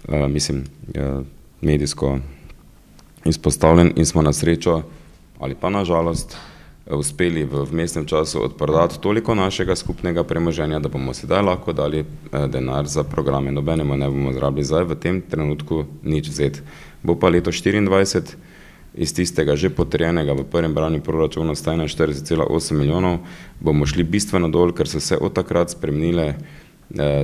Eh, 0.08 0.28
mislim, 0.28 0.64
uh, 0.88 1.26
medijsko 1.62 2.20
izpostavljen 3.26 3.92
in 3.96 4.06
smo 4.06 4.22
na 4.22 4.34
srečo 4.34 4.82
ali 5.40 5.56
pa 5.56 5.70
na 5.70 5.86
žalost 5.86 6.38
uspeli 6.92 7.44
v 7.44 7.68
mestnem 7.72 8.06
času 8.06 8.44
odprodati 8.44 9.02
toliko 9.02 9.36
našega 9.36 9.76
skupnega 9.76 10.24
premoženja, 10.24 10.80
da 10.80 10.90
bomo 10.90 11.14
sedaj 11.14 11.42
lahko 11.42 11.74
dali 11.74 12.06
denar 12.48 12.88
za 12.88 13.04
programe. 13.04 13.52
Nobenemu 13.52 13.98
ne 13.98 14.08
bomo 14.10 14.34
zrabili 14.34 14.64
zdaj 14.64 14.84
v 14.84 14.96
tem 14.96 15.22
trenutku 15.22 15.86
nič 16.04 16.30
vzeti. 16.30 16.62
Bo 17.04 17.16
pa 17.16 17.30
leto 17.30 17.52
24 17.52 18.36
iz 18.98 19.14
tistega 19.14 19.56
že 19.56 19.70
potrjenega 19.70 20.34
v 20.34 20.44
prvem 20.44 20.74
branju 20.74 21.02
proračuna 21.06 21.54
141,8 21.56 22.74
milijonov, 22.74 23.20
bomo 23.60 23.86
šli 23.86 24.04
bistveno 24.04 24.50
dol, 24.50 24.74
ker 24.74 24.90
so 24.90 25.00
se 25.00 25.18
od 25.18 25.34
takrat 25.34 25.70
spremenile, 25.70 26.36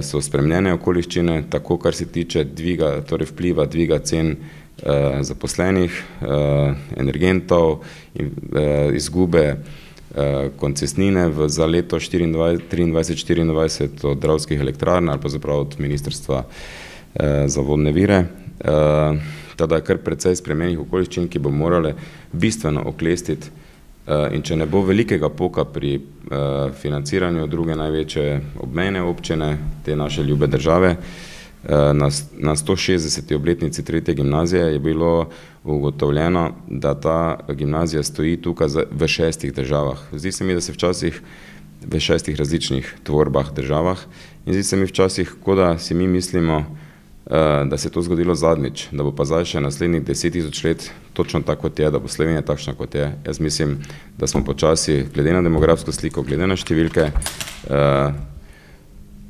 so 0.01 0.22
spremenjene 0.22 0.74
okoliščine, 0.76 1.43
tako 1.49 1.78
kar 1.80 1.95
se 1.95 2.05
tiče 2.11 2.43
dviga, 2.43 3.01
torej 3.07 3.30
vpliva 3.32 3.66
dviga 3.66 3.99
cen 4.03 4.36
zaposlenih, 5.24 6.03
energentov 6.97 7.84
in 8.20 8.32
izgube 8.93 9.45
koncesnine 10.59 11.28
v 11.34 11.47
za 11.49 11.66
leto 11.66 11.97
triindvajset, 11.99 13.18
štiriindvajset 13.18 14.03
od 14.03 14.20
Dravskih 14.20 14.59
elektrarn 14.59 15.09
ali 15.09 15.22
pa 15.22 15.30
zapravo 15.30 15.61
od 15.61 15.80
Ministrstva 15.80 16.43
za 17.45 17.61
vodne 17.61 17.91
vire. 17.91 18.26
Tako 19.55 19.70
da 19.70 19.76
je 19.76 19.86
kar 19.86 19.97
precej 20.03 20.36
spremenjenih 20.36 20.80
okoliščin, 20.84 21.28
ki 21.30 21.39
bo 21.39 21.49
morale 21.49 21.93
bistveno 22.34 22.84
oklestiti, 22.89 23.49
in 24.08 24.41
če 24.43 24.56
ne 24.56 24.66
bo 24.66 24.82
velikega 24.84 25.30
poka 25.30 25.66
pri 25.66 25.99
financiranju 26.82 27.47
druge 27.47 27.76
največje 27.76 28.41
obmejne 28.60 29.01
občine 29.01 29.58
te 29.86 29.95
naše 29.95 30.24
ljube 30.24 30.47
države, 30.47 30.95
na 31.70 32.10
na 32.38 32.56
stošestdeseti 32.56 33.36
obletnici 33.36 33.86
tretje 33.86 34.14
gimnazije 34.14 34.74
je 34.74 34.80
bilo 34.80 35.30
ugotovljeno, 35.64 36.51
da 36.68 36.93
ta 36.99 37.39
gimnazija 37.49 38.04
stoji 38.04 38.41
tukaj 38.41 38.68
v 38.91 39.08
šestih 39.08 39.54
državah. 39.54 39.99
Zdi 40.12 40.32
se 40.32 40.43
mi, 40.43 40.54
da 40.54 40.62
se 40.62 40.72
včasih 40.72 41.22
v 41.88 41.99
šestih 41.99 42.36
različnih 42.36 42.95
tvorbah, 43.04 43.54
državah, 43.54 43.99
in 44.45 44.54
zdi 44.54 44.64
se 44.64 44.78
mi 44.78 44.86
včasih, 44.86 45.36
kot 45.43 45.58
da 45.58 45.78
si 45.78 45.93
mi 45.93 46.08
mislimo, 46.08 46.66
da 47.26 47.78
se 47.78 47.88
je 47.88 47.91
to 47.91 48.01
zgodilo 48.01 48.36
zadnjič, 48.36 48.88
da 48.91 49.03
bo 49.03 49.13
pa 49.15 49.26
zdaj 49.26 49.45
še 49.53 49.61
naslednjih 49.63 50.03
deset 50.03 50.34
tisoč 50.36 50.63
let 50.63 50.88
točno 51.15 51.41
tako, 51.41 51.69
kot 51.69 51.80
je, 51.80 51.91
da 51.91 51.99
bo 51.99 52.11
Slovenija 52.11 52.41
takšna, 52.43 52.74
kot 52.76 52.95
je. 52.95 53.11
Jaz 53.26 53.39
mislim, 53.39 53.78
da 54.17 54.28
smo 54.28 54.43
počasi 54.43 55.05
glede 55.13 55.34
na 55.34 55.41
demografsko 55.41 55.91
sliko, 55.95 56.24
glede 56.28 56.47
na 56.47 56.57
številke, 56.59 57.11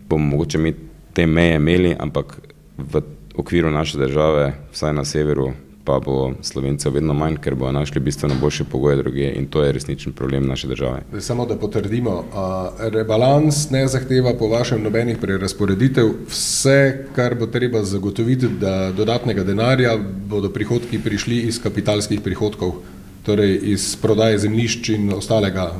bomo 0.09 0.25
mogoče 0.31 0.57
mi 0.57 0.73
te 1.13 1.27
meje 1.29 1.59
imeli, 1.61 1.93
ampak 1.99 2.39
v 2.77 3.03
okviru 3.37 3.69
naše 3.71 3.97
države, 4.01 4.53
vsaj 4.73 4.93
na 4.93 5.05
severu, 5.05 5.51
pa 5.83 5.99
bo 5.99 6.31
Slovencev 6.41 6.93
vedno 6.93 7.13
manj, 7.13 7.37
ker 7.43 7.55
bojo 7.55 7.71
našli 7.71 8.01
bistveno 8.01 8.35
boljše 8.41 8.63
pogoje 8.63 8.95
drugje 8.95 9.33
in 9.33 9.45
to 9.45 9.63
je 9.63 9.71
resničen 9.71 10.13
problem 10.13 10.47
naše 10.47 10.67
države. 10.67 11.01
Samo 11.19 11.45
da 11.45 11.55
potrdimo, 11.55 12.23
rebalans 12.79 13.69
ne 13.69 13.87
zahteva 13.87 14.33
po 14.39 14.47
vašem 14.47 14.83
nobenih 14.83 15.17
prerazporeditev, 15.21 16.09
vse, 16.27 17.05
kar 17.15 17.35
bo 17.35 17.45
treba 17.45 17.83
zagotoviti, 17.83 18.47
da 18.61 18.91
dodatnega 18.91 19.43
denarja, 19.43 19.97
bodo 20.29 20.49
prihodki 20.49 20.99
prišli 20.99 21.37
iz 21.37 21.61
kapitalskih 21.63 22.21
prihodkov, 22.21 22.73
torej 23.25 23.59
iz 23.63 23.95
prodaje 24.01 24.37
zemljišč 24.37 24.89
in 24.89 25.13
ostalega 25.13 25.71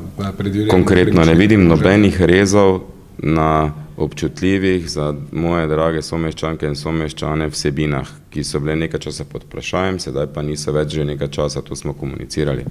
Konkretno 0.70 1.26
ne 1.26 1.34
vidim 1.34 1.68
nobenih 1.68 2.22
rezov 2.22 2.82
na 3.18 3.74
občutljivih, 3.98 4.90
za 4.90 5.14
moje 5.32 5.68
drage 5.68 6.02
someščanke 6.02 6.66
in 6.66 6.76
someščane, 6.76 7.48
vsebinah, 7.48 8.10
ki 8.34 8.44
so 8.44 8.60
bile 8.60 8.76
nekaj 8.76 9.00
časa 9.00 9.26
pod 9.30 9.46
vprašajem, 9.46 10.00
sedaj 10.02 10.32
pa 10.34 10.42
niso 10.42 10.74
več 10.74 10.96
že 10.98 11.06
nekaj 11.06 11.30
časa, 11.30 11.62
to 11.62 11.76
smo 11.78 11.94
komunicirali. 11.94 12.66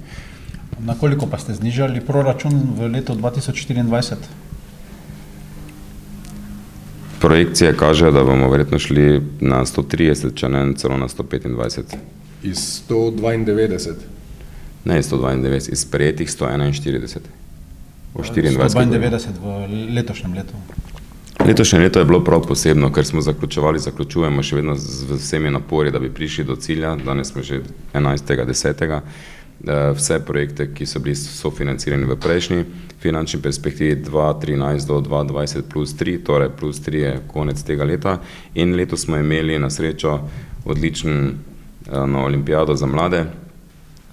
Na 0.83 0.95
koliko 0.99 1.27
pa 1.31 1.39
ste 1.39 1.55
znižali 1.55 2.01
proračun 2.03 2.75
v 2.75 2.89
letu 2.91 3.15
dva 3.15 3.31
tisoč 3.31 3.63
štiriindvajset? 3.63 4.19
Projekcije 7.23 7.71
kažejo, 7.79 8.11
da 8.11 8.23
bomo 8.27 8.49
verjetno 8.51 8.79
šli 8.79 9.21
na 9.39 9.61
sto 9.65 9.85
trideset, 9.87 10.35
če 10.35 10.49
ne 10.51 10.65
celo 10.75 10.97
na 10.99 11.07
sto 11.07 11.23
petindvajset. 11.23 11.95
Iz 12.43 12.59
sto 12.59 13.07
dvaindevetdeset? 13.15 14.03
Ne 14.83 14.99
iz 14.99 15.07
sto 15.07 15.21
dvaindevetdeset, 15.21 15.71
iz 15.71 15.85
sprejetih 15.87 16.27
sto 16.31 16.49
enainštirideset. 16.51 17.29
Sto 18.19 18.67
dvaindevetdeset 18.75 19.39
v 19.39 19.63
letošnjem 19.95 20.35
letu. 20.41 20.59
Letošnje 21.45 21.79
leto 21.79 21.99
je 21.99 22.05
bilo 22.05 22.23
prav 22.23 22.41
posebno, 22.47 22.91
ker 22.93 23.05
smo 23.05 23.21
zaključevali, 23.21 23.79
zaključujemo 23.79 24.43
še 24.43 24.55
vedno 24.55 24.75
z 24.79 25.17
vsemi 25.17 25.51
napori, 25.51 25.91
da 25.91 25.99
bi 25.99 26.09
prišli 26.09 26.45
do 26.47 26.55
cilja, 26.55 26.95
danes 26.95 27.33
smo 27.33 27.43
že 27.43 27.59
enajstega 27.93 28.45
desetega. 28.47 29.01
Vse 29.95 30.19
projekte, 30.25 30.69
ki 30.75 30.85
so 30.85 30.99
bili 30.99 31.15
sofinancirani 31.15 32.07
v 32.07 32.17
prejšnji 32.19 32.63
finančni 32.99 33.41
perspektivi 33.41 33.95
dva 33.95 34.33
trinajst 34.39 34.87
do 34.87 35.01
dva 35.03 35.23
dvajset 35.23 35.67
plus 35.71 35.93
tri, 35.99 36.17
torej 36.23 36.49
plus 36.59 36.79
tri 36.83 37.03
je 37.03 37.13
konec 37.27 37.63
tega 37.63 37.83
leta, 37.87 38.17
in 38.55 38.75
letos 38.75 39.03
smo 39.03 39.19
imeli 39.19 39.59
na 39.59 39.69
srečo 39.69 40.17
odličen 40.65 41.31
no, 41.91 42.23
olimpijado 42.23 42.75
za 42.75 42.87
mlade, 42.87 43.25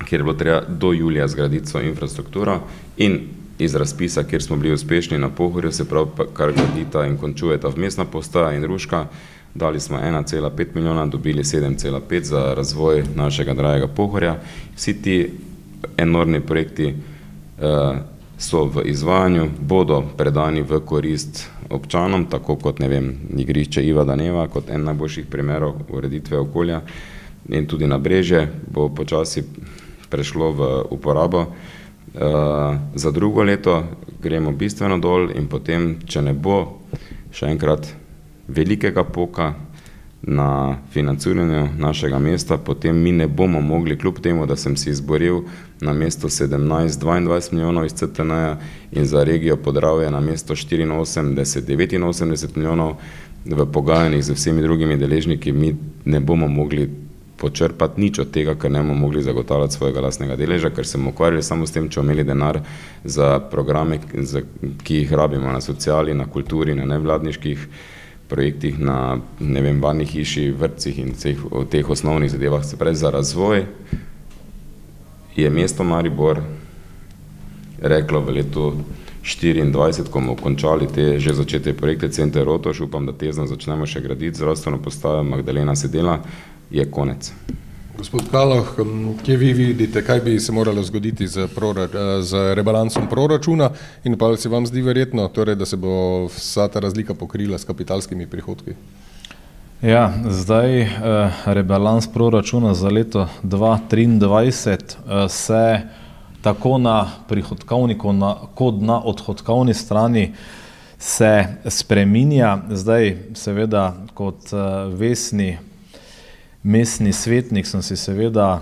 kjer 0.04 0.20
je 0.20 0.24
bilo 0.24 0.38
treba 0.38 0.62
do 0.68 0.92
julija 0.92 1.28
zgraditi 1.28 1.66
vso 1.66 1.82
infrastrukturo 1.82 2.60
in 2.96 3.20
iz 3.60 3.74
razpisa, 3.74 4.22
kjer 4.22 4.42
smo 4.42 4.56
bili 4.56 4.74
uspešni 4.74 5.18
na 5.18 5.28
Pohorju, 5.28 5.72
se 5.72 5.88
pravi, 5.88 6.08
kar 6.34 6.52
gradita 6.52 7.06
in 7.06 7.16
končujeta 7.16 7.68
vmesna 7.68 8.04
postaja 8.04 8.52
in 8.56 8.64
Ruška, 8.64 9.06
dali 9.54 9.80
smo 9.80 9.98
ena 9.98 10.22
cela 10.22 10.50
pet 10.50 10.74
milijona, 10.74 11.06
dobili 11.06 11.44
sedem 11.44 11.76
cela 11.76 12.00
pet 12.00 12.24
za 12.24 12.54
razvoj 12.56 13.04
našega 13.16 13.54
dragega 13.54 13.86
Pohorja. 13.86 14.36
Vsi 14.76 15.02
ti 15.02 15.30
enormni 15.96 16.40
projekti 16.40 16.94
so 18.38 18.64
v 18.64 18.82
izvajanju, 18.84 19.50
bodo 19.60 20.02
predani 20.16 20.62
v 20.62 20.80
korist 20.80 21.48
občanom, 21.70 22.26
tako 22.26 22.56
kot, 22.56 22.78
ne 22.78 22.88
vem, 22.88 23.12
igrišče 23.36 23.84
Iva 23.84 24.04
Daneva 24.04 24.48
kot 24.48 24.70
en 24.70 24.84
najboljših 24.84 25.26
primerov 25.30 25.74
ureditve 25.88 26.38
okolja 26.38 26.80
in 27.48 27.66
tudi 27.66 27.86
Nabrežje 27.86 28.48
bo 28.72 28.88
počasi 28.88 29.44
prešlo 30.10 30.52
v 30.52 30.70
uporabo. 30.90 31.46
Za 32.94 33.10
drugo 33.10 33.42
leto 33.42 33.84
gremo 34.22 34.52
bistveno 34.52 34.98
dol 34.98 35.30
in 35.34 35.46
potem, 35.46 35.96
če 36.06 36.22
ne 36.22 36.34
bo 36.34 36.80
še 37.30 37.46
enkrat 37.46 37.86
velikega 38.50 39.04
poka 39.06 39.54
na 40.22 40.76
financiranju 40.92 41.68
našega 41.78 42.18
mesta, 42.18 42.58
potem 42.58 42.96
mi 42.96 43.12
ne 43.12 43.28
bomo 43.28 43.60
mogli, 43.60 43.96
kljub 43.98 44.18
temu 44.20 44.46
da 44.46 44.56
sem 44.56 44.76
si 44.76 44.90
izboril 44.90 45.44
namesto 45.80 46.28
sedemnajst 46.28 47.00
dvaindvajset 47.00 47.52
milijonov 47.52 47.86
iz 47.86 47.94
CTN-ja 47.94 48.58
in 48.92 49.06
za 49.06 49.24
regijo 49.24 49.56
Podravje 49.56 50.10
namesto 50.10 50.56
štiriinosemdeset 50.56 51.64
devetinosemdeset 51.64 52.56
milijonov, 52.56 52.98
v 53.46 53.66
pogajanjih 53.72 54.24
z 54.24 54.36
vsemi 54.36 54.62
drugimi 54.62 54.98
deležniki 55.00 55.52
mi 55.52 55.76
ne 56.04 56.20
bomo 56.20 56.48
mogli 56.48 56.90
počrpati 57.40 58.00
nič 58.00 58.20
od 58.22 58.30
tega, 58.34 58.54
ker 58.54 58.70
ne 58.70 58.82
bomo 58.84 58.94
mogli 58.94 59.22
zagotavljati 59.24 59.74
svojega 59.74 60.04
lastnega 60.04 60.36
deleža, 60.36 60.70
ker 60.70 60.86
se 60.86 60.98
bomo 60.98 61.14
ukvarjali 61.14 61.42
samo 61.42 61.66
s 61.66 61.72
tem, 61.72 61.88
če 61.88 62.00
bomo 62.00 62.12
imeli 62.12 62.26
denar 62.28 62.60
za 63.04 63.38
programe, 63.52 64.00
za 64.14 64.44
ki 64.84 65.02
jih 65.02 65.12
rabimo 65.12 65.52
na 65.52 65.60
sociali, 65.64 66.14
na 66.14 66.28
kulturi, 66.28 66.76
na 66.76 66.84
nevladniških 66.90 67.66
projektih, 68.30 68.78
na, 68.78 69.18
ne 69.40 69.62
vem, 69.64 69.80
Barni 69.80 70.06
hiši, 70.06 70.50
vrtcih 70.54 71.00
in 71.02 71.16
vseh 71.16 71.40
teh 71.72 71.88
osnovnih 71.90 72.30
zadevah, 72.30 72.64
se 72.64 72.78
pravi 72.78 73.00
za 73.00 73.10
razvoj 73.10 73.64
je 75.36 75.50
mesto 75.50 75.84
Maribor 75.84 76.40
reklo 77.82 78.20
v 78.20 78.30
letu 78.30 78.72
štiriindvajset, 79.22 80.08
ko 80.08 80.20
bomo 80.20 80.36
končali 80.36 80.88
te 80.88 81.18
že 81.20 81.34
začete 81.34 81.72
projekte, 81.76 82.08
Center 82.08 82.44
Rotovž, 82.44 82.80
upam, 82.80 83.06
da 83.06 83.12
tezno 83.12 83.46
začnemo 83.46 83.86
še 83.86 84.00
graditi 84.00 84.36
zdravstveno 84.36 84.80
postajo 84.82 85.22
Magdalena 85.24 85.76
Sedela, 85.76 86.20
je 86.70 86.90
konec. 86.90 87.32
Gospod 87.98 88.30
Kaloh, 88.30 88.64
kje 89.24 89.36
vi 89.36 89.52
vidite, 89.52 90.04
kaj 90.04 90.20
bi 90.20 90.40
se 90.40 90.52
moralo 90.52 90.82
zgoditi 90.82 91.28
s 91.28 91.36
z 92.20 92.54
rebalansom 92.54 93.08
proračuna 93.10 93.70
in 94.04 94.18
pa 94.18 94.36
se 94.36 94.48
vam 94.48 94.66
zdi 94.66 94.82
verjetno, 94.82 95.28
torej 95.28 95.54
da 95.54 95.66
se 95.66 95.76
bo 95.76 96.24
vsa 96.26 96.68
ta 96.68 96.80
razlika 96.80 97.14
pokrila 97.14 97.58
s 97.58 97.64
kapitalskimi 97.64 98.26
prihodki? 98.26 98.72
Ja, 99.82 100.12
zdaj 100.28 100.88
rebalans 101.44 102.08
proračuna 102.12 102.74
za 102.74 102.88
leto 102.88 103.28
dva 103.42 103.78
triindvajset 103.88 104.96
se 105.28 105.80
tako 106.42 106.78
na 106.78 107.10
prihodkovni 107.28 107.98
kot 108.54 108.80
na 108.80 109.00
odhodkovni 109.04 109.74
strani 109.74 110.34
se 110.98 111.44
spreminja, 111.66 112.58
zdaj 112.70 113.16
seveda 113.34 113.94
kot 114.14 114.52
vestni 114.92 115.58
mestni 116.62 117.12
svetnik 117.12 117.66
sem 117.66 117.82
si 117.82 117.96
seveda 117.96 118.60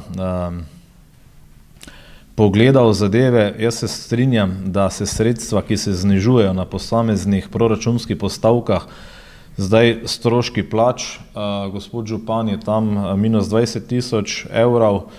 pogledal 2.38 2.92
zadeve, 2.92 3.54
jaz 3.58 3.74
se 3.82 3.88
strinjam, 3.88 4.70
da 4.70 4.90
se 4.90 5.06
sredstva, 5.06 5.62
ki 5.62 5.76
se 5.76 5.92
znižujejo 5.92 6.52
na 6.54 6.64
posameznih 6.64 7.48
proračunskih 7.50 8.16
postavkah, 8.16 8.86
zdaj 9.56 10.06
stroški 10.06 10.62
plač, 10.70 11.18
gospod 11.72 12.06
župan 12.06 12.48
je 12.48 12.60
tam 12.62 12.94
minus 13.18 13.50
dvajset 13.50 13.88
tisoč 13.90 14.44
evrov, 14.54 15.10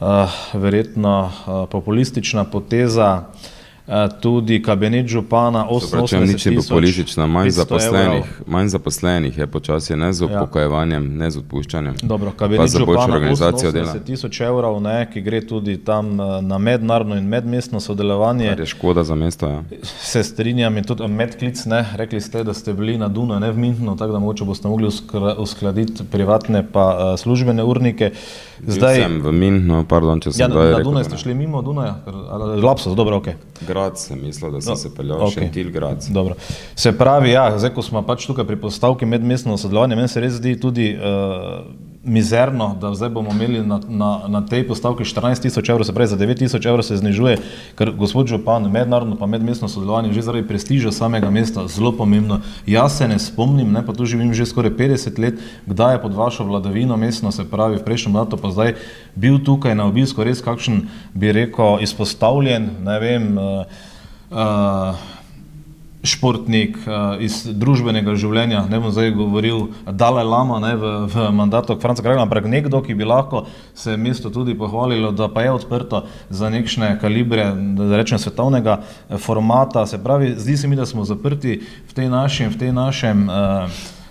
uh, 0.00 0.34
verjetno 0.52 1.30
uh, 1.30 1.68
populistična 1.70 2.44
poteza. 2.44 3.30
Uh, 3.30 3.55
tudi 4.20 4.62
kabinet 4.62 5.06
župana 5.06 5.66
88 5.70 6.02
tisoč. 6.02 6.12
Nič 6.32 6.46
je 6.46 6.74
politična, 6.74 7.26
manj 7.26 7.50
zaposlenih, 7.50 8.24
manj 8.46 8.68
zaposlenih 8.68 9.38
je 9.38 9.46
počasi 9.46 9.96
ne 9.96 10.12
z 10.12 10.22
ja. 10.22 10.26
upokojevanjem, 10.26 11.04
ja. 11.04 11.18
ne 11.18 11.30
z 11.30 11.38
odpuščanjem. 11.38 11.94
Dobro, 12.02 12.32
kabinet 12.36 12.70
župana 12.70 13.20
88 13.30 14.02
tisoč 14.06 14.40
evrov, 14.40 14.80
ne, 14.82 15.06
ki 15.12 15.22
gre 15.22 15.40
tudi 15.46 15.76
tam 15.78 16.16
na 16.42 16.58
mednarodno 16.58 17.16
in 17.16 17.28
medmestno 17.28 17.80
sodelovanje. 17.80 18.48
Kar 18.48 18.60
je 18.60 18.66
škoda 18.66 19.04
za 19.04 19.14
mesto. 19.14 19.48
Ja. 19.48 19.62
Se 20.02 20.22
strinjam 20.22 20.76
in 20.76 20.84
tudi 20.84 21.08
medklic, 21.08 21.64
ne, 21.70 21.84
rekli 21.94 22.20
ste, 22.20 22.44
da 22.44 22.54
ste 22.54 22.74
bili 22.74 22.98
na 22.98 23.08
Dunu, 23.08 23.38
ne 23.40 23.52
v 23.52 23.58
Minhnu, 23.58 23.96
tako 23.96 24.12
da 24.12 24.18
mogoče 24.18 24.44
boste 24.44 24.68
mogli 24.68 24.90
uskladiti 25.38 26.04
privatne 26.10 26.66
pa 26.72 26.86
uh, 26.90 27.20
službene 27.20 27.64
urnike. 27.64 28.10
Zdaj 28.66 29.02
sem 29.02 29.20
v 29.22 29.32
Minhnu, 29.32 29.84
pardon, 29.88 30.20
če 30.20 30.32
sem 30.32 30.42
ja, 30.42 30.50
na, 30.50 30.70
na 30.74 30.82
Dunaj 30.82 31.06
ste 31.06 31.22
šli 31.22 31.34
mimo 31.34 31.62
Dunaja, 31.62 32.00
Lapsos, 32.62 32.96
dobro, 32.96 33.22
ok 33.22 33.28
grad, 33.76 33.98
sem 34.00 34.20
mislil, 34.22 34.50
da 34.56 34.62
sem 34.64 34.72
no, 34.72 34.80
se 34.80 34.92
peljal 34.96 35.26
okay. 35.28 35.46
še 35.46 35.52
til 35.52 35.72
grad. 35.74 36.08
Dobro. 36.14 36.36
Se 36.74 36.92
pravi, 36.96 37.34
ja, 37.34 37.50
zdaj, 37.58 37.74
ko 37.76 37.84
smo 37.84 38.02
pač 38.06 38.24
tukaj 38.28 38.48
pri 38.48 38.56
postavki 38.62 39.08
medmestno 39.08 39.58
sodelovanje, 39.60 39.98
meni 39.98 40.12
se 40.12 40.22
res 40.24 40.38
zdi 40.40 40.56
tudi 40.60 40.92
uh, 40.96 41.66
mizerno, 42.06 42.76
da 42.80 42.94
zdaj 42.94 43.08
bomo 43.10 43.30
imeli 43.30 43.66
na, 43.66 43.80
na, 43.88 44.20
na 44.28 44.40
tej 44.46 44.66
postavki 44.68 45.04
14 45.04 45.42
tisoč 45.42 45.68
evrov, 45.68 45.84
se 45.84 45.94
pravi 45.94 46.08
za 46.08 46.16
9 46.16 46.38
tisoč 46.38 46.66
evrov 46.66 46.82
se 46.86 46.96
znižuje, 46.96 47.38
ker 47.74 47.90
gospod 47.90 48.30
Župan, 48.30 48.70
mednarodno 48.70 49.16
pa 49.18 49.26
medmestno 49.26 49.68
sodelovanje, 49.68 50.12
že 50.12 50.22
zaradi 50.22 50.46
prestiža 50.48 50.92
samega 50.92 51.30
mesta, 51.30 51.66
zelo 51.66 51.92
pomembno. 51.92 52.40
Jaz 52.66 52.98
se 52.98 53.08
ne 53.08 53.18
spomnim, 53.18 53.72
ne, 53.72 53.82
pa 53.86 53.92
tu 53.92 54.06
živim 54.06 54.34
že 54.34 54.46
skoraj 54.46 54.70
50 54.78 55.18
let, 55.18 55.42
kdaj 55.66 55.94
je 55.94 56.02
pod 56.02 56.14
vašo 56.14 56.44
vladavino 56.44 56.96
mestno, 56.96 57.32
se 57.32 57.44
pravi 57.50 57.76
v 57.76 57.84
prejšnjem 57.84 58.14
mandatu, 58.14 58.36
pa 58.36 58.50
zdaj 58.50 58.74
bil 59.14 59.42
tukaj 59.44 59.74
na 59.74 59.90
obisku 59.90 60.24
res 60.24 60.40
kakšen, 60.42 60.86
bi 61.14 61.32
rekel, 61.32 61.82
izpostavljen, 61.82 62.70
ne 62.86 62.98
vem, 63.02 63.28
uh, 63.38 63.66
uh, 64.30 65.15
športnik 66.06 66.78
uh, 66.86 67.16
iz 67.22 67.42
družbenega 67.50 68.14
življenja, 68.18 68.64
ne 68.70 68.80
bom 68.80 68.92
zdaj 68.94 69.12
govoril 69.16 69.66
Dalaj 69.86 70.24
Lama 70.24 70.60
ne, 70.62 70.72
v, 70.78 70.92
v 71.12 71.26
mandatu 71.34 71.76
Franca 71.82 72.04
Krajla, 72.04 72.24
ampak 72.26 72.46
nekdo, 72.50 72.80
ki 72.84 72.94
bi 72.94 73.08
lahko 73.08 73.44
se 73.74 73.96
mesto 73.96 74.30
tudi 74.30 74.54
pohvalilo, 74.58 75.12
da 75.12 75.28
pa 75.28 75.42
je 75.42 75.52
odprto 75.52 76.04
za 76.30 76.50
nekšne 76.50 76.96
kalibre, 77.00 77.50
da 77.76 77.96
rečem, 77.96 78.18
svetovnega 78.18 78.78
eh, 78.80 79.18
formata. 79.18 79.86
Se 79.86 79.98
pravi, 80.02 80.34
zdi 80.38 80.56
se 80.56 80.68
mi, 80.68 80.76
da 80.76 80.86
smo 80.86 81.04
zaprti 81.04 81.60
v 81.88 81.92
tej 81.92 82.08
našem, 82.08 82.50
v 82.50 82.58
tej 82.58 82.72
našem 82.72 83.28
uh, 83.28 83.68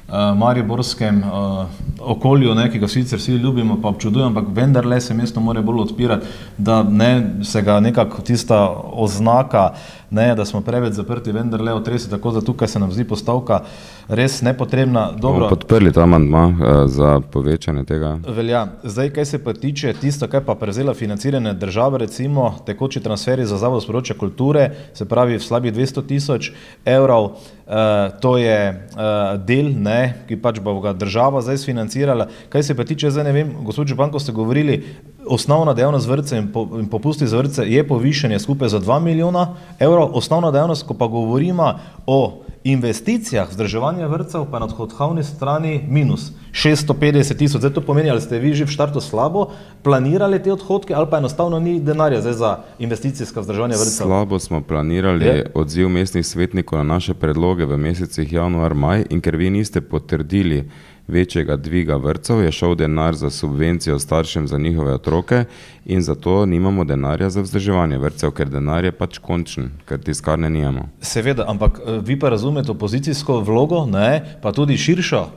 uh, 0.08 0.38
mariborskem 0.38 1.24
uh, 1.24 1.66
okolju, 2.00 2.56
ne, 2.56 2.70
ki 2.72 2.80
ga 2.80 2.88
sicer 2.88 3.20
vsi 3.20 3.32
ljubimo, 3.32 3.80
pa 3.82 3.90
občudujemo, 3.90 4.30
ampak 4.30 4.54
vendarle 4.56 5.02
se 5.02 5.14
mesto 5.14 5.40
mora 5.40 5.62
bolj 5.62 5.82
odpirati, 5.88 6.28
da 6.58 6.84
ne 6.84 7.44
se 7.44 7.62
ga 7.62 7.80
nekako 7.80 8.22
tista 8.22 8.70
oznaka, 8.94 9.74
ne, 10.10 10.36
da 10.36 10.46
smo 10.46 10.62
preveč 10.62 10.94
zaprti, 10.94 11.32
vendarle 11.32 11.74
otresi, 11.74 12.10
tako 12.10 12.32
da 12.32 12.42
tukaj 12.42 12.68
se 12.68 12.80
nam 12.80 12.92
zdi 12.92 13.04
postavka 13.04 13.60
res 14.08 14.42
nepotrebna. 14.42 15.12
Dobro. 15.22 15.50
Podprli 15.50 15.92
ta 15.94 16.04
amandma 16.04 16.46
uh, 16.48 16.90
za 16.90 17.20
povečanje 17.32 17.84
tega. 17.84 18.18
Velja. 18.28 18.68
Zdaj, 18.84 19.10
kaj 19.10 19.26
se 19.26 19.44
pa 19.44 19.54
tiče 19.54 19.94
tisto, 20.02 20.28
kaj 20.28 20.46
pa 20.46 20.56
prezela 20.56 20.94
financiranje 20.94 21.54
države, 21.54 21.98
recimo 21.98 22.56
tekoči 22.66 23.02
transferi 23.04 23.46
za 23.46 23.58
zavod 23.58 23.84
z 23.84 23.90
področja 23.90 24.18
kulture, 24.20 24.70
se 24.94 25.06
pravi 25.10 25.40
v 25.40 25.44
slabih 25.44 25.74
200 25.74 26.06
tisoč 26.08 26.52
evrov, 26.86 27.32
uh, 27.32 28.14
to 28.22 28.38
je 28.38 28.60
uh, 28.72 29.36
del, 29.46 29.74
ne, 29.74 30.26
ki 30.30 30.38
pač 30.42 30.62
bo 30.64 30.78
ga 30.84 30.94
država 30.94 31.42
zdaj 31.46 31.64
financirala. 31.66 32.30
Kaj 32.50 32.70
se 32.70 32.78
pa 32.78 32.86
tiče, 32.86 33.12
zdaj 33.12 33.30
ne 33.30 33.36
vem, 33.36 33.54
gospod 33.66 33.90
Župan, 33.90 34.14
ko 34.14 34.22
ste 34.22 34.36
govorili, 34.36 34.82
osnovna 35.28 35.74
dejavnost 35.74 36.08
vrtce 36.08 36.38
in, 36.38 36.52
po, 36.52 36.68
in 36.80 36.88
popusti 36.90 37.28
za 37.28 37.38
vrtce 37.38 37.66
je 37.72 37.88
povišanje 37.88 38.40
skupaj 38.40 38.70
za 38.70 38.80
2 38.80 39.00
milijona 39.00 39.56
evrov, 39.80 40.10
osnovna 40.14 40.52
dejavnost, 40.52 40.88
ko 40.88 40.94
pa 40.94 41.08
govorimo 41.08 41.74
o 42.06 42.42
investicijah 42.66 43.50
vzdrževanja 43.50 44.08
vrtcev, 44.08 44.46
pa 44.52 44.60
na 44.60 44.66
odhodkovni 44.66 45.24
strani 45.24 45.86
minus 45.88 46.32
650 46.52 47.38
tisoč. 47.38 47.60
Zdaj 47.60 47.74
to 47.74 47.82
pomeni, 47.82 48.10
ali 48.10 48.22
ste 48.22 48.40
vi 48.40 48.54
že 48.54 48.66
v 48.66 48.74
štartu 48.74 49.02
slabo 49.02 49.52
planirali 49.84 50.42
te 50.42 50.54
odhodke, 50.54 50.94
ali 50.94 51.06
pa 51.10 51.18
enostavno 51.18 51.60
ni 51.60 51.80
denarja 51.80 52.22
zdaj 52.22 52.34
za 52.34 52.58
investicijska 52.80 53.40
vzdrževanja 53.40 53.78
vrtcev? 53.78 54.10
Slabo 54.10 54.40
smo 54.40 54.62
planirali 54.62 55.26
je. 55.26 55.52
odziv 55.54 55.90
mestnih 55.90 56.26
svetnikov 56.26 56.82
na 56.82 56.98
naše 56.98 57.14
predloge 57.14 57.66
v 57.66 57.78
mesecih 57.78 58.34
januar, 58.34 58.74
maj 58.74 59.06
in 59.10 59.22
ker 59.22 59.36
vi 59.36 59.50
niste 59.50 59.82
potrdili 59.82 60.66
večjega 61.08 61.56
dviga 61.56 61.96
vrtcev, 61.96 62.42
je 62.42 62.52
šel 62.52 62.76
denar 62.76 63.16
za 63.16 63.30
subvencijo 63.30 64.00
staršem 64.00 64.48
za 64.48 64.58
njihove 64.58 64.94
otroke 64.94 65.44
in 65.86 66.02
zato 66.02 66.46
nimamo 66.46 66.84
denarja 66.84 67.30
za 67.30 67.42
vzdrževanje 67.42 67.98
vrtcev, 67.98 68.32
ker 68.32 68.50
denar 68.50 68.86
je 68.86 68.92
pač 68.92 69.18
končen, 69.18 69.72
ker 69.86 70.02
tiskarne 70.02 70.50
nijemo. 70.50 70.90
Seveda, 71.02 71.46
ampak 71.48 71.80
eh, 71.80 72.00
vi 72.04 72.20
pa 72.20 72.30
razumete 72.30 72.72
opozicijsko 72.72 73.40
vlogo, 73.40 73.86
ne, 73.86 74.38
pa 74.42 74.52
tudi 74.52 74.78
širšo 74.78 75.28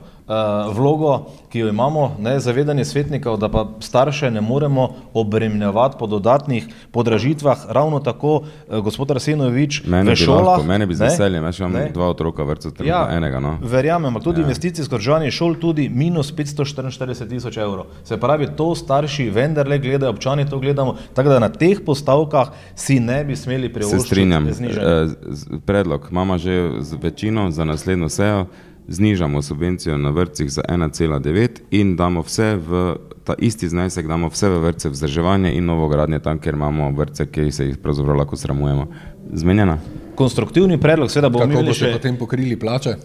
vlogo, 0.73 1.25
ki 1.49 1.59
jo 1.59 1.69
imamo, 1.69 2.15
ne, 2.19 2.39
zavedanje 2.39 2.85
svetnikov, 2.85 3.37
da 3.37 3.49
pa 3.49 3.65
starše 3.79 4.31
ne 4.31 4.41
moremo 4.41 4.89
obremenjevati 5.13 5.95
po 5.99 6.07
dodatnih 6.07 6.67
podražitvah, 6.91 7.57
ravno 7.69 7.99
tako 7.99 8.35
uh, 8.35 8.79
gospod 8.83 9.11
Arsenovič 9.11 9.81
v 9.85 10.15
šolah. 10.15 10.65
Mene 10.65 10.85
bi 10.85 10.95
z 10.95 11.01
veseljem, 11.01 11.43
jaz 11.43 11.59
imam 11.59 11.71
ne. 11.71 11.89
dva 11.93 12.09
otroka, 12.09 12.43
vrtca, 12.43 12.71
tri 12.71 12.87
ja, 12.87 13.07
enega. 13.11 13.39
No. 13.39 13.57
Verjamem, 13.61 14.21
tudi 14.23 14.41
ja. 14.41 14.45
investicijsko 14.45 14.97
držanje 14.97 15.31
šol 15.31 15.55
tudi 15.57 15.89
minus 15.89 16.33
544 16.35 17.29
tisoč 17.29 17.57
evrov. 17.57 17.89
Se 18.03 18.17
pravi, 18.17 18.51
to 18.57 18.75
starši 18.75 19.29
vendarle 19.33 19.79
gledajo, 19.79 20.13
občani 20.13 20.49
to 20.49 20.59
gledamo, 20.59 20.95
tako 21.13 21.29
da 21.29 21.39
na 21.39 21.49
teh 21.49 21.81
postavkah 21.85 22.53
si 22.75 22.99
ne 22.99 23.23
bi 23.25 23.35
smeli 23.35 23.73
privoščiti. 23.73 24.01
Se 24.01 24.07
strinjam, 24.07 24.47
e, 24.47 25.59
predlog 25.65 26.07
imamo 26.11 26.37
že 26.37 26.71
z 26.79 26.97
večino 27.01 27.51
za 27.51 27.65
naslednjo 27.65 28.09
sejo 28.09 28.45
znižamo 28.89 29.41
subvencijo 29.41 29.97
na 29.97 30.09
vrtcih 30.09 30.51
za 30.51 30.61
1,9 30.69 31.47
in 31.71 31.95
damo 31.95 32.21
vse 32.21 32.55
v 32.55 32.95
ta 33.23 33.35
isti 33.37 33.69
znesek, 33.69 34.07
damo 34.07 34.29
vse 34.29 34.49
v 34.49 34.59
vrtce 34.59 34.89
vzdrževanje 34.89 35.53
in 35.53 35.65
novogradnje 35.65 36.19
tam, 36.19 36.39
ker 36.39 36.53
imamo 36.53 36.91
vrtce, 36.97 37.27
ki 37.31 37.51
se 37.51 37.67
jih 37.67 37.77
pravzaprav 37.77 38.17
lahko 38.17 38.37
sramujemo. 38.37 38.87
Zmenjena? 39.33 39.77
Konstruktivni 40.15 40.79
predlog, 40.81 41.11
seveda 41.11 41.29
bomo 41.29 41.45
imeli 41.45 41.75
še... 41.77 41.91
Potem 41.93 42.17
pokrili 42.17 42.57
plače? 42.59 42.95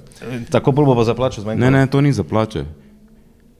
Tako 0.50 0.72
bolj 0.72 0.88
bo 0.88 0.94
pa 0.96 1.04
za 1.04 1.14
plače 1.14 1.44
zmanjkalo. 1.44 1.70
Ne, 1.70 1.78
ne, 1.78 1.90
to 1.92 2.00
ni 2.00 2.12
za 2.12 2.24
plače. 2.24 2.64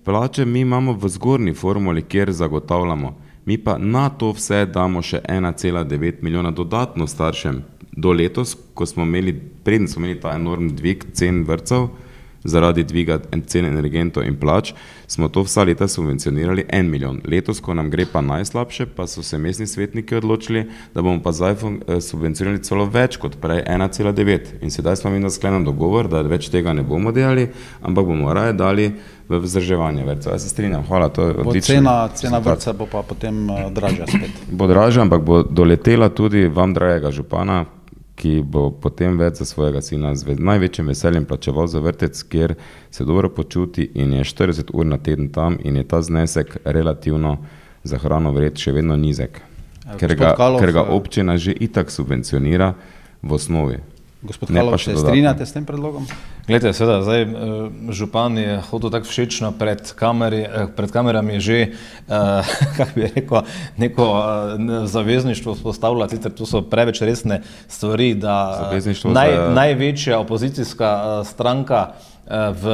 Plače 0.05 0.45
mi 0.45 0.65
imamo 0.65 0.97
v 0.97 1.09
zgornji 1.09 1.55
formuli, 1.55 2.03
kjer 2.03 2.33
zagotavljamo. 2.33 3.13
Mi 3.45 3.59
pa 3.61 3.77
na 3.79 4.09
to 4.09 4.33
vse 4.33 4.65
damo 4.73 5.03
še 5.05 5.21
1,9 5.29 6.25
milijona 6.25 6.51
dodatno 6.51 7.07
staršem. 7.07 7.61
Do 7.93 8.13
letos, 8.17 8.57
ko 8.75 8.87
smo 8.89 9.05
imeli, 9.05 9.37
predtem 9.37 9.89
smo 9.89 10.05
imeli 10.05 10.21
ta 10.21 10.33
enormni 10.35 10.73
dvig 10.73 11.05
cen 11.13 11.45
vrtcev, 11.45 11.91
zaradi 12.45 12.85
dviga 12.85 13.19
cen 13.47 13.65
energentov 13.65 14.27
in 14.27 14.37
plač, 14.37 14.73
smo 15.07 15.29
to 15.29 15.43
vsa 15.45 15.65
leta 15.65 15.89
subvencionirali 15.89 16.65
en 16.69 16.91
milijon. 16.91 17.21
Letos, 17.29 17.61
ko 17.61 17.75
nam 17.75 17.91
gre 17.91 18.07
pa 18.13 18.21
najslabše, 18.21 18.87
pa 18.97 19.07
so 19.07 19.23
se 19.23 19.39
mestni 19.39 19.67
svetniki 19.67 20.17
odločili, 20.17 20.67
da 20.95 21.03
bomo 21.03 21.23
pa 21.23 21.33
zdaj 21.33 21.53
eh, 21.53 22.01
subvencionirali 22.01 22.63
celo 22.65 22.87
več 22.87 23.17
kot 23.17 23.37
prej 23.41 23.65
1,9. 23.65 24.61
In 24.63 24.71
sedaj 24.71 24.97
smo 24.97 25.11
mi 25.11 25.21
na 25.21 25.31
sklenem 25.31 25.65
dogovor, 25.65 26.09
da 26.09 26.23
več 26.23 26.51
tega 26.53 26.73
ne 26.73 26.83
bomo 26.83 27.13
delali, 27.13 27.49
ampak 27.83 28.07
bomo 28.07 28.33
raje 28.35 28.53
dali 28.53 28.93
v 29.29 29.41
vzdrževanje 29.41 30.05
vrtcev. 30.05 30.33
Jaz 30.33 30.43
se 30.43 30.49
strinjam, 30.49 30.85
hvala, 30.89 31.09
to 31.09 31.29
je 31.29 31.35
odlično. 31.35 31.75
Cena, 31.75 32.09
cena 32.15 32.39
vrtca 32.39 32.73
bo 32.73 32.87
pa 32.87 33.03
potem 33.03 33.51
uh, 33.51 33.71
dražja 33.73 34.07
spet. 34.07 34.45
Bo 34.51 34.69
dražja, 34.69 35.03
ampak 35.03 35.25
bo 35.25 35.43
doletela 35.43 36.09
tudi 36.09 36.45
vam, 36.49 36.75
dragega 36.77 37.11
župana, 37.11 37.65
ki 38.17 38.43
bo 38.47 38.69
potem 38.71 39.19
več 39.19 39.41
za 39.43 39.47
svojega 39.49 39.83
sina 39.83 40.15
z 40.15 40.37
največjim 40.39 40.87
veseljem 40.87 41.25
plačeval 41.27 41.67
za 41.67 41.81
vrtec, 41.83 42.23
kjer 42.23 42.55
se 42.91 43.05
dobro 43.05 43.29
počuti 43.29 43.91
in 43.95 44.13
je 44.13 44.25
40 44.25 44.71
ur 44.73 44.87
na 44.87 44.99
teden 44.99 45.29
tam 45.29 45.59
in 45.65 45.77
je 45.77 45.85
ta 45.85 46.03
znesek 46.03 46.57
relativno 46.65 47.39
za 47.85 47.99
hrano 47.99 48.33
vred 48.33 48.59
še 48.59 48.73
vedno 48.73 48.97
nizek, 48.97 49.41
ker 49.99 50.15
ga, 50.17 50.35
ker 50.61 50.73
ga 50.73 50.87
občina 50.95 51.37
že 51.37 51.53
itak 51.53 51.91
subvencionira 51.91 52.75
v 53.23 53.33
osnovi. 53.33 53.83
Gospod 54.25 54.55
Kalov, 54.55 54.79
se 54.81 54.97
strinjate 54.97 55.47
s 55.47 55.53
tem 55.53 55.67
predlogom? 55.69 56.07
Glede, 56.47 56.73
seveda, 56.77 57.03
zdaj 57.03 57.23
eh, 57.23 57.29
župan 57.91 58.39
je 58.39 58.59
hodil 58.69 58.91
tako 58.93 59.09
všečno 59.09 59.53
pred, 59.57 59.81
kameri, 59.97 60.43
eh, 60.45 60.67
pred 60.77 60.93
kamerami 60.93 61.41
že, 61.41 61.61
eh, 61.61 61.73
kako 62.77 62.91
bi 62.95 63.09
rekel, 63.15 63.43
neko 63.77 64.05
eh, 64.05 64.87
zavezništvo 64.87 65.55
vzpostavljati, 65.55 66.17
sicer 66.17 66.35
tu 66.35 66.47
so 66.47 66.61
preveč 66.63 67.01
resne 67.01 67.41
stvari, 67.69 68.15
da 68.15 68.71
naj, 69.05 69.33
za... 69.33 69.51
največja 69.55 70.19
opozicijska 70.19 71.23
stranka 71.25 71.95
v 72.31 72.65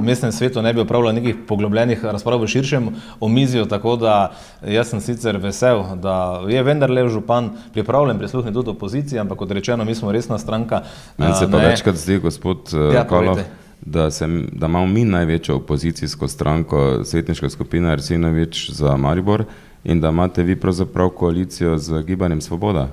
mestnem 0.00 0.32
svetu 0.32 0.62
ne 0.62 0.72
bi 0.72 0.80
upravljal 0.80 1.14
nekih 1.14 1.36
poglobljenih 1.48 2.04
razprav 2.04 2.40
v 2.42 2.46
širšem 2.46 2.88
omizju, 3.20 3.66
tako 3.66 3.96
da 3.96 4.32
jaz 4.66 4.90
sem 4.90 5.00
sicer 5.00 5.36
vesel, 5.38 5.84
da 6.02 6.42
je 6.48 6.62
vendarle 6.62 7.08
župan 7.08 7.50
pripravljen 7.72 8.18
prisluhniti 8.18 8.54
tudi 8.54 8.70
opoziciji, 8.70 9.18
ampak 9.18 9.38
kot 9.38 9.50
rečeno, 9.50 9.84
mi 9.84 9.94
smo 9.94 10.12
resna 10.12 10.38
stranka. 10.38 10.82
Meni 11.18 11.34
se 11.34 11.50
pa 11.50 11.58
ne... 11.58 11.68
večkrat 11.68 11.96
zdi, 11.96 12.18
gospod 12.18 12.74
ja, 12.94 13.06
Kolov, 13.06 13.38
da, 13.80 14.10
sem, 14.10 14.48
da 14.52 14.66
imamo 14.66 14.86
mi 14.86 15.04
največjo 15.04 15.56
opozicijsko 15.56 16.28
stranko, 16.28 17.04
svetniška 17.04 17.50
skupina 17.50 17.92
Arsinovič 17.92 18.70
za 18.70 18.96
Maribor, 18.96 19.44
in 19.84 20.00
da 20.00 20.08
imate 20.08 20.42
vi 20.42 20.56
pravzaprav 20.56 21.08
koalicijo 21.08 21.78
z 21.78 22.02
gibanjem 22.02 22.40
Svoboda. 22.40 22.88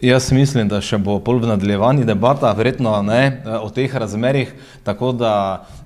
Jaz 0.00 0.30
mislim, 0.32 0.68
da 0.68 0.78
še 0.80 0.96
bo 0.96 1.18
pol 1.20 1.42
v 1.42 1.50
nadaljevanju 1.50 2.06
debata, 2.08 2.48
verjetno 2.56 2.94
ne 3.04 3.42
o 3.60 3.68
teh 3.68 3.92
razmerih, 3.92 4.54
tako 4.84 5.10
da 5.12 5.32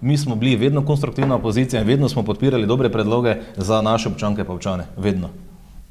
mi 0.01 0.15
smo 0.19 0.37
bili 0.39 0.55
vedno 0.57 0.85
konstruktivna 0.87 1.35
opozicija 1.35 1.83
in 1.83 1.89
vedno 1.89 2.09
smo 2.09 2.23
podpirali 2.23 2.67
dobre 2.67 2.93
predloge 2.95 3.41
za 3.57 3.81
naše 3.83 4.13
občanke 4.13 4.45
pa 4.45 4.55
občane, 4.55 4.87
vedno. 4.97 5.33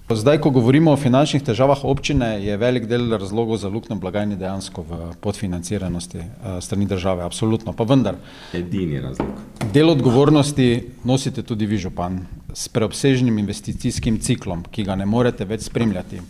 Zdaj, 0.10 0.38
ko 0.40 0.50
govorimo 0.56 0.92
o 0.92 1.00
finančnih 1.00 1.44
težavah 1.44 1.84
občine, 1.84 2.38
je 2.44 2.56
velik 2.58 2.86
del 2.88 3.12
razlogov 3.12 3.58
za 3.58 3.68
luknjo 3.72 3.96
blagajni 4.00 4.36
dejansko 4.40 4.86
v 4.88 5.00
podfinanciranosti 5.24 6.20
uh, 6.20 6.58
strani 6.62 6.86
države, 6.86 7.24
absolutno. 7.24 7.74
Pa 7.74 7.84
vendar. 7.84 8.16
Edini 8.54 9.02
razlog. 9.02 9.36
Del 9.74 9.90
odgovornosti 9.90 10.70
nosite 11.04 11.44
tudi 11.44 11.66
vi, 11.66 11.78
župan, 11.78 12.22
s 12.54 12.68
preobsežnim 12.70 13.40
investicijskim 13.40 14.20
ciklom, 14.20 14.64
ki 14.72 14.84
ga 14.88 14.96
ne 14.96 15.06
morete 15.06 15.48
več 15.50 15.68
spremljati. 15.72 16.22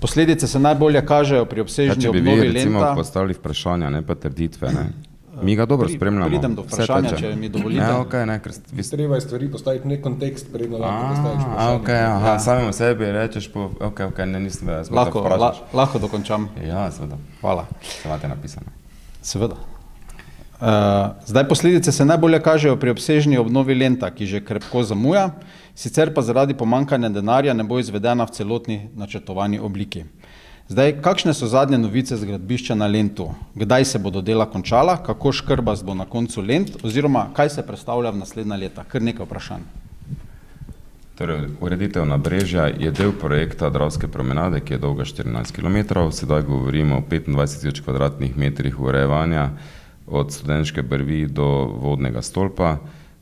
Posledice 0.00 0.46
se 0.46 0.58
najbolje 0.58 1.06
kažejo 1.06 1.44
pri 1.44 1.60
obsežni 1.60 2.08
obnovi 2.08 2.20
lenta. 2.20 2.30
Če 2.30 2.40
bi 2.40 2.48
vi 2.48 2.52
recimo 2.58 2.94
postavili 2.94 3.34
vprašanja, 3.38 3.90
ne 3.90 4.02
pa 4.06 4.14
trditve, 4.14 4.72
ne? 4.72 4.86
Mi 5.42 5.56
ga 5.56 5.66
dobro 5.66 5.88
spremljamo. 5.88 6.28
Pridem 6.28 6.54
do 6.54 6.62
vprašanja, 6.62 7.16
če 7.18 7.30
mi 7.36 7.48
dovolite. 7.48 7.80
Ne, 7.80 7.92
okay, 8.04 8.26
ne, 8.28 8.36
ker 8.42 8.52
vi... 8.72 8.84
Treba 8.90 9.16
je 9.16 9.24
stvari 9.24 9.48
postaviti 9.50 9.88
v 9.88 9.94
nek 9.94 10.02
kontekst, 10.04 10.52
predno 10.52 10.78
lahko 10.78 11.08
postaviš 11.08 11.42
vprašanje. 11.46 11.78
Okay, 11.80 12.04
aha, 12.06 12.28
ja. 12.28 12.38
Samemu 12.38 12.72
sebi 12.76 13.08
rečeš, 13.16 13.48
po, 13.50 13.70
ok, 13.80 14.04
ok, 14.12 14.20
ne, 14.28 14.42
nisem 14.44 14.68
več. 14.68 14.92
Lahko, 14.92 15.24
la, 15.24 15.50
lahko 15.72 15.98
dokončam. 16.02 16.46
Ja, 16.62 16.84
seveda. 16.94 17.18
Hvala. 17.40 17.64
Se 17.82 18.04
imate 18.10 18.30
napisano. 18.30 18.70
Seveda. 19.22 19.58
Uh, 20.62 20.68
zdaj 21.26 21.48
posledice 21.48 21.92
se 21.92 22.04
najbolje 22.06 22.38
kažejo 22.42 22.76
pri 22.78 22.92
obsežni 22.94 23.38
obnovi 23.40 23.74
lenta, 23.74 24.12
ki 24.14 24.28
že 24.30 24.44
krepko 24.46 24.84
zamuja, 24.86 25.32
sicer 25.74 26.14
pa 26.14 26.22
zaradi 26.22 26.54
pomankanja 26.54 27.08
denarja 27.08 27.54
ne 27.54 27.64
bo 27.64 27.78
izvedena 27.78 28.24
v 28.24 28.30
celotni 28.30 28.88
načrtovani 28.96 29.58
obliki. 29.58 30.04
Zdaj, 30.68 31.02
kakšne 31.02 31.34
so 31.34 31.46
zadnje 31.46 31.78
novice 31.78 32.16
z 32.16 32.24
gradbišča 32.24 32.74
na 32.74 32.86
Lentu? 32.86 33.26
Kdaj 33.54 33.84
se 33.84 33.98
bodo 33.98 34.22
dela 34.22 34.46
končala, 34.46 34.96
kako 35.04 35.32
škrba 35.32 35.74
bo 35.84 35.94
na 35.94 36.06
koncu 36.06 36.40
Lent, 36.40 36.76
oziroma 36.82 37.26
kaj 37.34 37.50
se 37.50 37.66
predstavlja 37.66 38.10
v 38.10 38.22
naslednja 38.22 38.56
leta? 38.56 38.84
Kar 38.88 39.02
nekaj 39.02 39.26
vprašanj. 39.26 39.66
Torej, 41.18 41.44
ureditev 41.60 42.06
na 42.08 42.16
Brežja 42.16 42.66
je 42.66 42.90
del 42.90 43.12
projekta 43.12 43.68
Dravske 43.70 44.08
promenade, 44.08 44.62
ki 44.64 44.74
je 44.74 44.78
dolga 44.78 45.04
14 45.04 45.52
km. 45.52 46.08
Sedaj 46.10 46.42
govorimo 46.42 46.96
o 46.96 47.04
25 47.10 47.60
tisoč 47.60 47.82
metrih 48.36 48.80
urejevanja 48.80 49.50
od 50.06 50.32
studenške 50.32 50.82
brvi 50.82 51.26
do 51.26 51.46
vodnega 51.84 52.22
stolpa. 52.22 52.78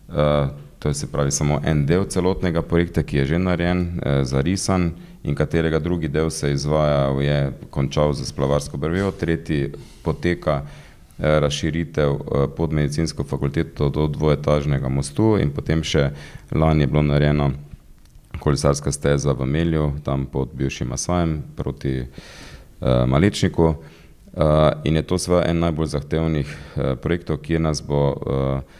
Uh, 0.09 0.70
to 0.81 0.89
je 0.89 0.95
se 0.95 1.07
pravi 1.13 1.31
samo 1.31 1.61
en 1.65 1.87
del 1.87 2.05
celotnega 2.09 2.63
projekta, 2.63 3.03
ki 3.03 3.17
je 3.17 3.25
že 3.27 3.39
narejen, 3.39 3.81
uh, 3.81 4.25
zarisan 4.25 4.91
in 5.23 5.35
katerega 5.35 5.79
drugi 5.79 6.09
del 6.09 6.31
se 6.31 6.53
izvaja, 6.53 7.13
je 7.21 7.53
končal 7.71 8.13
za 8.13 8.25
splavarsko 8.25 8.77
brvjo, 8.77 9.11
tretji 9.11 9.73
poteka 10.03 10.63
eh, 10.63 11.41
razširitev 11.41 12.11
eh, 12.11 12.47
pod 12.57 12.73
medicinsko 12.73 13.25
fakulteto 13.25 13.89
do 13.89 14.07
dvoetažnega 14.07 14.89
mostu 14.89 15.37
in 15.39 15.51
potem 15.53 15.85
še 15.85 16.11
lani 16.53 16.83
je 16.83 16.87
bilo 16.87 17.03
narejeno 17.03 17.51
kolesarska 18.41 18.93
steza 18.93 19.33
v 19.33 19.47
Melju, 19.47 19.93
tam 20.05 20.27
pod 20.27 20.49
bivšim 20.55 20.89
Masajem 20.89 21.43
proti 21.57 22.01
uh, 22.01 23.05
Malečniku 23.07 23.67
uh, 23.67 23.77
in 24.85 24.97
je 24.97 25.03
to 25.03 25.19
sve 25.19 25.43
en 25.47 25.59
najbolj 25.59 25.87
zahtevnih 25.87 26.47
uh, 26.49 26.95
projektov, 27.03 27.43
ki 27.45 27.59
nas 27.59 27.83
bo 27.85 28.01
uh, 28.15 28.79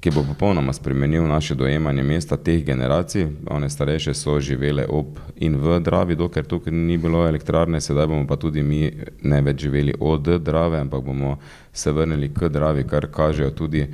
ki 0.00 0.10
bo 0.10 0.24
popolnoma 0.24 0.72
spremenil 0.72 1.26
naše 1.26 1.54
dojemanje 1.54 2.02
mesta 2.02 2.36
teh 2.36 2.64
generacij. 2.64 3.26
One 3.50 3.70
starejše 3.70 4.14
so 4.14 4.40
živele 4.40 4.86
ob 4.88 5.18
in 5.36 5.56
v 5.56 5.80
Dravi, 5.80 6.16
dokler 6.16 6.44
tukaj 6.44 6.72
ni 6.72 6.98
bilo 6.98 7.26
elektrarne, 7.28 7.80
sedaj 7.80 8.06
bomo 8.06 8.26
pa 8.26 8.36
tudi 8.36 8.62
mi 8.62 8.90
ne 9.22 9.42
več 9.42 9.60
živeli 9.60 9.94
od 10.00 10.28
Drave, 10.40 10.80
ampak 10.80 11.04
bomo 11.04 11.38
se 11.72 11.92
vrnili 11.92 12.28
k 12.34 12.48
Dravi, 12.48 12.84
kar 12.88 13.06
kažejo 13.12 13.50
tudi 13.50 13.86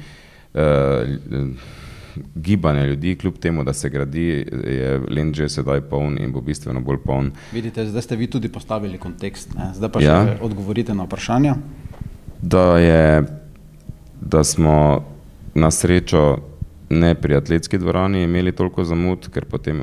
eh, 0.54 1.04
gibanje 2.34 2.86
ljudi, 2.86 3.16
kljub 3.16 3.38
temu, 3.38 3.64
da 3.64 3.72
se 3.72 3.88
gradi, 3.88 4.46
je 4.66 5.00
Lend 5.10 5.34
že 5.34 5.48
sedaj 5.48 5.80
poln 5.80 6.18
in 6.18 6.32
bo 6.32 6.40
bistveno 6.40 6.80
bolj 6.80 6.98
poln. 7.04 7.30
Vidite, 7.52 7.86
zdaj 7.86 8.02
ste 8.02 8.16
vi 8.16 8.26
tudi 8.26 8.48
postavili 8.48 8.98
kontekst, 8.98 9.54
ne? 9.54 9.70
zdaj 9.74 9.90
pa 9.90 10.00
še 10.00 10.06
ja. 10.06 10.36
odgovorite 10.40 10.94
na 10.94 11.06
vprašanja. 11.06 11.54
Da 12.42 12.78
je, 12.78 13.24
da 14.20 14.44
smo 14.44 15.06
na 15.60 15.70
srečo 15.70 16.38
ne 16.90 17.14
pri 17.14 17.34
atletski 17.36 17.78
dvorani 17.78 18.22
imeli 18.22 18.52
toliko 18.52 18.84
zamud, 18.84 19.28
ker 19.30 19.44
potem 19.44 19.82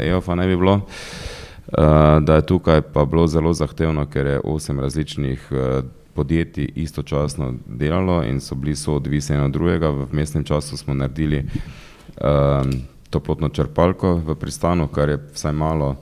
EOF-a 0.00 0.34
ne 0.34 0.46
bi 0.46 0.56
bilo, 0.56 0.80
eh, 0.80 2.20
da 2.20 2.34
je 2.34 2.46
tukaj 2.46 2.82
pa 2.92 3.04
bilo 3.04 3.26
zelo 3.26 3.52
zahtevno, 3.52 4.06
ker 4.06 4.26
je 4.26 4.40
osem 4.44 4.80
različnih 4.80 5.48
eh, 5.52 5.82
podjetij 6.14 6.68
istočasno 6.74 7.54
delalo 7.66 8.22
in 8.24 8.40
so 8.40 8.54
bili 8.54 8.76
soodvisni 8.76 9.36
od 9.36 9.50
drugega. 9.50 9.90
V 9.90 10.06
mestnem 10.12 10.44
času 10.44 10.76
smo 10.76 10.94
naredili 10.94 11.40
um, 11.42 12.70
toplotno 13.10 13.48
črpalko 13.48 14.14
v 14.14 14.36
pristanu, 14.38 14.86
kar 14.88 15.08
je 15.08 15.18
vsaj 15.34 15.52
malo 15.52 15.96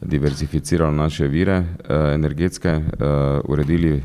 diversificiralo 0.00 0.92
naše 0.92 1.28
vire 1.28 1.64
energetske, 1.88 2.80
uredili 3.44 4.02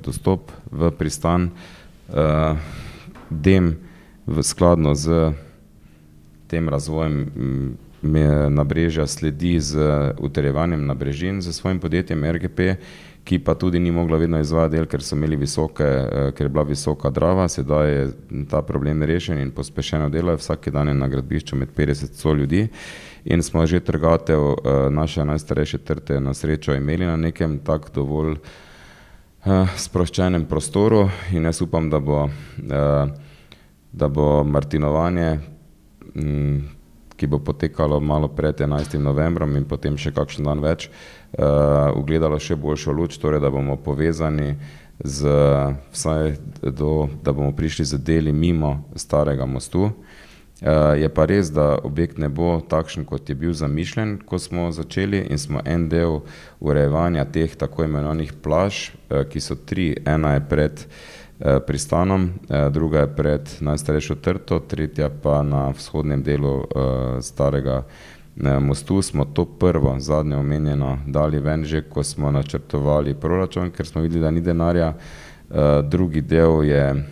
dostop 0.00 0.52
v 0.72 0.90
pristan. 0.90 1.50
Dem 3.30 3.76
v 4.26 4.42
skladno 4.42 4.94
z 4.94 5.32
tem 6.46 6.68
razvojem 6.68 7.26
nabrežja 8.50 9.06
sledi 9.06 9.60
z 9.60 9.78
utrjevanjem 10.18 10.86
nabrežin 10.86 11.40
za 11.40 11.52
svojim 11.52 11.80
podjetjem 11.80 12.24
RGP, 12.24 12.76
ki 13.24 13.38
pa 13.38 13.54
tudi 13.54 13.78
ni 13.80 13.90
mogla 13.90 14.18
vedno 14.18 14.40
izvajati 14.40 14.76
del, 14.76 14.86
ker 14.86 15.02
so 15.02 15.16
imeli 15.16 15.36
visoke, 15.36 15.84
eh, 15.84 16.32
ker 16.36 16.44
je 16.44 16.48
bila 16.48 16.64
visoka 16.68 17.10
drava, 17.10 17.48
sedaj 17.48 17.90
je 17.90 18.10
ta 18.50 18.62
problem 18.62 19.02
rešen 19.02 19.38
in 19.40 19.50
pospešeno 19.50 20.08
delo, 20.08 20.36
vsak 20.36 20.68
dan 20.68 20.88
je 20.88 20.94
na 20.94 21.08
gradbišču 21.08 21.56
med 21.56 21.72
50 21.76 22.34
ljudi. 22.36 22.68
In 23.24 23.42
smo 23.42 23.66
že 23.66 23.80
trgatev 23.80 24.40
eh, 24.40 24.90
naše 24.90 25.24
najstarejše 25.24 25.78
trte 25.78 26.20
na 26.20 26.34
srečo 26.34 26.74
imeli 26.74 27.06
na 27.06 27.16
nekem 27.16 27.58
tak 27.58 27.90
dovolj 27.94 28.36
uh, 29.44 29.68
sproščenem 29.76 30.44
prostoru 30.44 31.08
in 31.32 31.44
jaz 31.44 31.62
upam, 31.62 31.90
da 31.90 32.00
bo 32.00 32.24
uh, 32.24 32.30
da 33.94 34.08
bo 34.08 34.44
Martinovanje, 34.44 35.38
mm, 36.14 36.58
ki 37.16 37.26
bo 37.26 37.38
potekalo 37.38 38.00
malo 38.00 38.28
pred 38.28 38.60
11. 38.60 38.98
novembrom 38.98 39.56
in 39.56 39.64
potem 39.64 39.96
še 39.96 40.10
kakšen 40.10 40.44
dan 40.44 40.58
več, 40.58 40.88
uh, 40.90 41.94
ugledalo 41.94 42.40
še 42.42 42.58
boljšo 42.58 42.92
luč, 42.92 43.18
torej 43.22 43.40
da 43.40 43.52
bomo 43.54 43.76
povezani 43.78 44.56
z 44.98 45.30
vsaj 45.94 46.34
do, 46.74 47.06
da 47.22 47.32
bomo 47.32 47.54
prišli 47.54 47.86
z 47.86 48.02
deli 48.02 48.34
mimo 48.34 48.82
starega 48.98 49.46
mostu. 49.46 49.92
Uh, 50.64 50.94
je 50.98 51.06
pa 51.10 51.26
res, 51.30 51.54
da 51.54 51.78
objekt 51.86 52.18
ne 52.18 52.26
bo 52.30 52.58
takšen, 52.58 53.06
kot 53.06 53.30
je 53.30 53.38
bil 53.38 53.54
zamišljen, 53.54 54.18
ko 54.26 54.38
smo 54.42 54.70
začeli 54.74 55.22
in 55.30 55.38
smo 55.38 55.62
en 55.62 55.86
del 55.90 56.22
urejevanja 56.58 57.26
teh 57.30 57.54
tako 57.58 57.86
imenovanih 57.86 58.34
plaž, 58.42 58.90
uh, 58.90 59.22
ki 59.22 59.42
so 59.42 59.54
tri, 59.54 59.92
ena 60.02 60.34
je 60.34 60.48
pred 60.50 60.82
uh, 60.82 60.88
Eh, 60.88 61.13
pristanom, 61.66 62.30
eh, 62.48 62.70
druga 62.70 62.98
je 62.98 63.16
pred 63.16 63.50
najstarejšo 63.60 64.14
trto, 64.14 64.58
tretja 64.58 65.10
pa 65.22 65.42
na 65.42 65.70
vzhodnem 65.70 66.22
delu 66.22 66.60
eh, 66.60 67.22
starega 67.22 67.82
mostu. 68.60 69.02
Smo 69.02 69.24
to 69.24 69.44
prvo, 69.44 69.96
zadnje 69.98 70.36
omenjeno, 70.36 70.98
dali 71.06 71.38
ven 71.38 71.64
že, 71.64 71.82
ko 71.82 72.02
smo 72.02 72.30
načrtovali 72.30 73.14
proračun, 73.14 73.70
ker 73.70 73.86
smo 73.86 74.02
videli, 74.02 74.22
da 74.22 74.30
ni 74.30 74.40
denarja. 74.40 74.94
Drugi 75.82 76.20
del 76.20 76.64
je, 76.64 77.04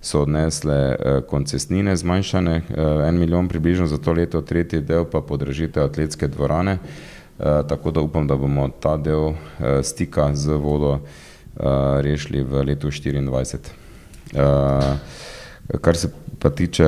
so 0.00 0.22
odnesle 0.22 0.96
koncesnine 1.28 1.96
zmanjšane, 1.96 2.62
en 3.08 3.18
milijon 3.18 3.48
približno 3.48 3.86
za 3.86 3.98
to 3.98 4.12
leto, 4.12 4.40
tretji 4.40 4.80
del 4.80 5.04
pa 5.04 5.20
podražitev 5.20 5.84
atletske 5.84 6.28
dvorane, 6.28 6.78
tako 7.68 7.90
da 7.90 8.00
upam, 8.00 8.26
da 8.26 8.36
bomo 8.36 8.68
ta 8.80 8.96
del 8.96 9.34
stika 9.82 10.30
z 10.34 10.56
vodo 10.56 11.00
rešili 12.02 12.42
v 12.42 12.64
letu 12.64 12.88
2024. 12.88 13.58
Uh, 14.30 15.78
kar 15.78 15.96
se 15.96 16.10
pa 16.40 16.50
tiče, 16.50 16.86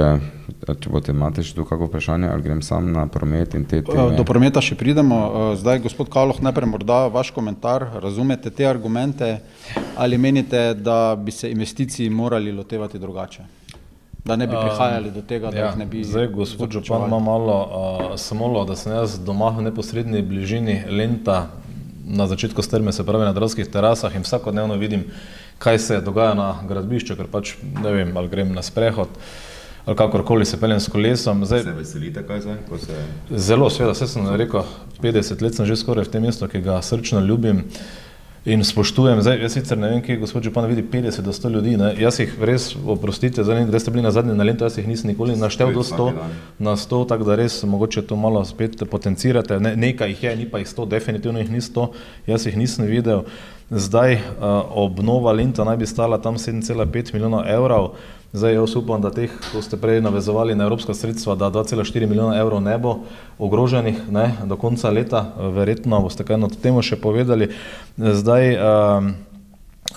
če 0.65 0.91
boste 0.91 1.13
imate 1.13 1.45
še 1.45 1.55
tu 1.57 1.65
kakšno 1.69 1.91
vprašanje, 1.91 2.29
ali 2.33 2.45
grem 2.47 2.63
sam 2.65 2.89
na 2.95 3.05
promet 3.11 3.57
in 3.59 3.67
te 3.69 3.83
teme. 3.85 4.17
Do 4.17 4.25
prometa 4.27 4.63
še 4.65 4.79
pridemo. 4.81 5.53
Zdaj, 5.61 5.83
gospod 5.85 6.09
Kaloh, 6.13 6.41
najprej 6.43 6.71
morda 6.73 7.05
vaš 7.13 7.35
komentar. 7.37 7.85
Razumete 8.03 8.51
te 8.51 8.67
argumente 8.69 9.35
ali 10.01 10.19
menite, 10.19 10.73
da 10.75 11.17
bi 11.17 11.35
se 11.35 11.51
investiciji 11.53 12.09
morali 12.11 12.53
lotevati 12.53 13.01
drugače? 13.03 13.45
Da 14.25 14.37
ne 14.39 14.47
bi 14.47 14.55
prihajali 14.55 15.11
do 15.11 15.21
tega, 15.27 15.51
da 15.51 15.59
ja, 15.59 15.69
jih 15.69 15.79
ne 15.83 15.87
bi. 15.91 16.05
Zdaj, 16.07 16.29
gospod 16.33 16.71
Župan, 16.71 17.09
ima 17.11 17.19
malo 17.19 17.57
uh, 17.59 18.05
samo, 18.17 18.53
da 18.65 18.77
sem 18.79 18.95
jaz 18.95 19.19
doma 19.19 19.51
v 19.57 19.67
neposrednji 19.67 20.23
bližini 20.23 20.77
Lenta, 20.89 21.49
na 22.05 22.27
začetku 22.27 22.63
strme, 22.63 22.93
se 22.93 23.07
pravi 23.07 23.25
na 23.25 23.33
dravskih 23.33 23.69
terasah 23.69 24.15
in 24.17 24.27
vsakodnevno 24.27 24.77
vidim, 24.77 25.07
kaj 25.63 25.79
se 25.79 26.01
dogaja 26.01 26.35
na 26.35 26.51
gradbišču, 26.69 27.17
ker 27.17 27.31
pač 27.31 27.57
ne 27.63 27.93
vem, 27.95 28.17
ali 28.17 28.29
grem 28.29 28.55
na 28.55 28.63
sprehod 28.63 29.09
ali 29.85 29.97
kakorkoli 29.97 30.45
se 30.45 30.61
peljem 30.61 30.81
s 30.81 30.89
kolesom. 30.89 31.45
Zdaj, 31.45 31.63
se 31.63 31.73
veselite, 31.73 32.23
kaj 32.27 32.41
zdaj? 32.41 32.57
Se... 32.79 32.99
Zelo, 33.31 33.71
seveda, 33.71 33.93
vse 33.93 34.07
sem 34.07 34.29
rekel, 34.39 34.63
50 35.03 35.43
let 35.43 35.59
sem 35.59 35.67
že 35.67 35.77
skoraj 35.77 36.07
v 36.07 36.13
tem 36.13 36.23
mestu, 36.23 36.47
ki 36.49 36.63
ga 36.63 36.79
srčno 36.83 37.21
ljubim. 37.27 37.65
In 38.45 38.65
spoštujem, 38.67 39.21
zdaj 39.23 39.39
jaz 39.39 39.53
sicer 39.55 39.79
ne 39.79 39.87
vem, 39.87 40.01
kje 40.03 40.17
gospod 40.19 40.43
Župan 40.43 40.65
vidi 40.67 40.83
50 40.83 41.23
do 41.23 41.31
100 41.31 41.51
ljudi, 41.55 41.77
ne? 41.79 41.93
jaz 41.95 42.17
jih 42.19 42.33
res, 42.43 42.73
oprostite, 42.75 43.45
zdaj 43.47 43.69
ne, 43.69 43.81
ste 43.81 43.93
bili 43.95 44.03
na 44.03 44.11
zadnji 44.11 44.35
na 44.35 44.43
lento, 44.43 44.67
jaz 44.67 44.81
jih 44.81 44.89
nisem 44.91 45.13
nikoli 45.13 45.37
naštel 45.39 45.71
do 45.71 45.85
100, 45.87 46.09
na 46.59 46.75
100, 46.75 46.99
tako 47.13 47.29
da 47.29 47.37
res 47.39 47.61
mogoče 47.63 48.03
to 48.03 48.19
malo 48.19 48.43
spet 48.45 48.83
potencirate, 48.91 49.61
ne, 49.63 49.77
nekaj 49.79 50.11
jih 50.11 50.25
je, 50.27 50.35
ni 50.41 50.49
pa 50.51 50.59
jih 50.59 50.67
100, 50.67 50.89
definitivno 50.91 51.39
jih 51.39 51.53
ni 51.55 51.63
100, 51.63 51.87
jaz 52.27 52.47
jih 52.51 52.59
nisem 52.59 52.91
videl. 52.91 53.23
Zdaj 53.71 54.19
uh, 54.19 54.49
obnova 54.75 55.31
lenta 55.33 55.63
naj 55.65 55.79
bi 55.79 55.87
stala 55.87 56.19
tam 56.19 56.35
7,5 56.35 57.15
milijona 57.15 57.45
evrov, 57.47 57.93
Zdaj, 58.33 58.55
jaz 58.55 58.77
upam, 58.77 59.03
da 59.05 59.11
teh, 59.13 59.33
ko 59.53 59.61
ste 59.61 59.77
prej 59.77 60.01
navezovali 60.01 60.55
na 60.57 60.65
evropska 60.65 60.95
sredstva, 60.95 61.35
da 61.37 61.51
2,4 61.53 62.07
milijona 62.09 62.39
evrov 62.41 62.63
ne 62.65 62.79
bo 62.79 62.95
ogroženih 63.39 64.09
ne, 64.09 64.33
do 64.49 64.57
konca 64.57 64.91
leta, 64.91 65.35
verjetno 65.53 66.01
boste 66.01 66.25
kaj 66.25 66.41
na 66.41 66.49
to 66.49 66.57
temo 66.57 66.81
še 66.81 66.97
povedali. 66.97 67.51
Zdaj, 68.01 68.57
um, 68.57 69.13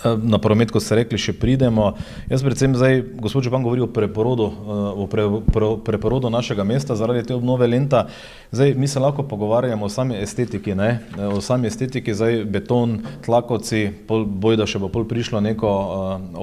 na 0.03 0.37
promet, 0.37 0.71
ko 0.71 0.79
ste 0.79 1.01
rekli, 1.01 1.17
še 1.19 1.33
pridemo. 1.37 1.95
Jaz 2.29 2.43
predvsem 2.45 2.75
zdaj, 2.75 3.01
gospod 3.21 3.45
Župan 3.47 3.63
govori 3.65 3.85
o 3.85 3.89
preporodu, 3.91 4.47
eh, 4.51 5.03
o 5.03 5.07
pre, 5.07 5.25
pre, 5.51 5.69
preporodu 5.85 6.29
našega 6.29 6.63
mesta 6.63 6.95
zaradi 6.95 7.25
te 7.27 7.35
obnove 7.35 7.67
lenta. 7.67 8.07
Zdaj, 8.51 8.75
mi 8.75 8.87
se 8.87 8.99
lahko 8.99 9.23
pogovarjamo 9.23 9.85
o 9.85 9.89
sami 9.89 10.17
estetiki, 10.21 10.75
ne? 10.75 10.99
Eh, 11.17 11.27
o 11.27 11.41
sami 11.41 11.67
estetiki, 11.67 12.13
zdaj 12.13 12.43
beton, 12.45 12.99
tlakovci, 13.25 14.05
boj, 14.07 14.57
da 14.57 14.67
še 14.67 14.81
bo 14.81 14.89
pol 14.89 15.07
prišlo 15.07 15.41
neko 15.41 15.69
uh, 15.69 15.89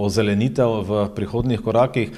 ozelenitev 0.05 0.83
v 0.87 1.05
prihodnih 1.17 1.61
korakih, 1.63 2.13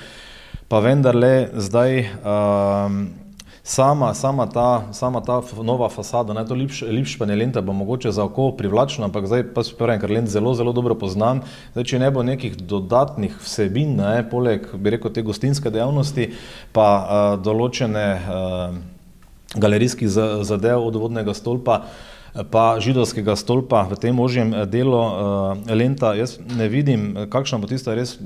pa 0.68 0.80
vendarle 0.80 1.50
zdaj 1.60 1.92
uh, 2.00 3.23
sama, 3.64 4.14
sama, 4.14 4.46
ta, 4.46 4.82
sama 4.92 5.20
ta 5.20 5.40
nova 5.62 5.88
fasada, 5.88 6.34
ne, 6.36 6.44
to 6.44 6.54
lipšpanje 6.90 7.36
lente 7.36 7.62
bo 7.62 7.72
mogoče 7.72 8.12
za 8.12 8.24
oko 8.24 8.50
privlačno, 8.52 9.04
ampak 9.04 9.26
zdaj 9.26 9.46
pa 9.54 9.64
se 9.64 9.72
pravim, 9.78 10.00
ker 10.00 10.10
lent 10.10 10.28
zelo, 10.28 10.52
zelo 10.54 10.72
dobro 10.72 10.94
poznam, 10.94 11.40
zdaj, 11.72 11.84
če 11.84 11.98
ne 11.98 12.10
bo 12.12 12.22
nekih 12.22 12.58
dodatnih 12.60 13.38
vsebin, 13.40 13.96
ne, 13.96 14.20
poleg, 14.30 14.68
bi 14.76 14.92
rekel, 14.92 15.14
te 15.16 15.24
gostinske 15.24 15.72
dejavnosti, 15.72 16.28
pa 16.76 16.88
a, 16.88 17.22
določene 17.40 18.04
a, 18.04 18.42
galerijskih 19.56 20.12
zadev 20.44 20.84
od 20.84 21.00
vodnega 21.00 21.32
stolpa, 21.32 21.86
pa 22.52 22.64
židovskega 22.84 23.32
stolpa 23.38 23.86
v 23.88 23.96
tem 24.02 24.20
ožjem 24.20 24.52
delu 24.68 25.00
lenta, 25.70 26.12
jaz 26.18 26.36
ne 26.58 26.68
vidim, 26.68 27.14
kakšna 27.32 27.62
bo 27.62 27.70
tista 27.70 27.94
res 27.96 28.18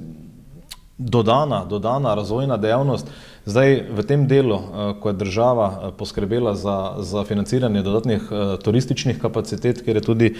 dodana, 0.98 1.64
dodana 1.64 2.14
razvojna 2.14 2.56
dejavnost. 2.56 3.06
Zdaj, 3.46 3.86
v 3.90 4.02
tem 4.02 4.26
delu, 4.28 4.56
eh, 4.58 4.94
ko 5.00 5.08
je 5.08 5.14
država 5.14 5.66
eh, 5.68 5.90
poskrbela 5.98 6.54
za, 6.54 6.94
za 6.98 7.24
financiranje 7.24 7.82
dodatnih 7.82 8.22
eh, 8.30 8.56
turističnih 8.62 9.20
kapacitet, 9.20 9.82
ker 9.84 9.96
je 9.96 10.02
tudi 10.02 10.34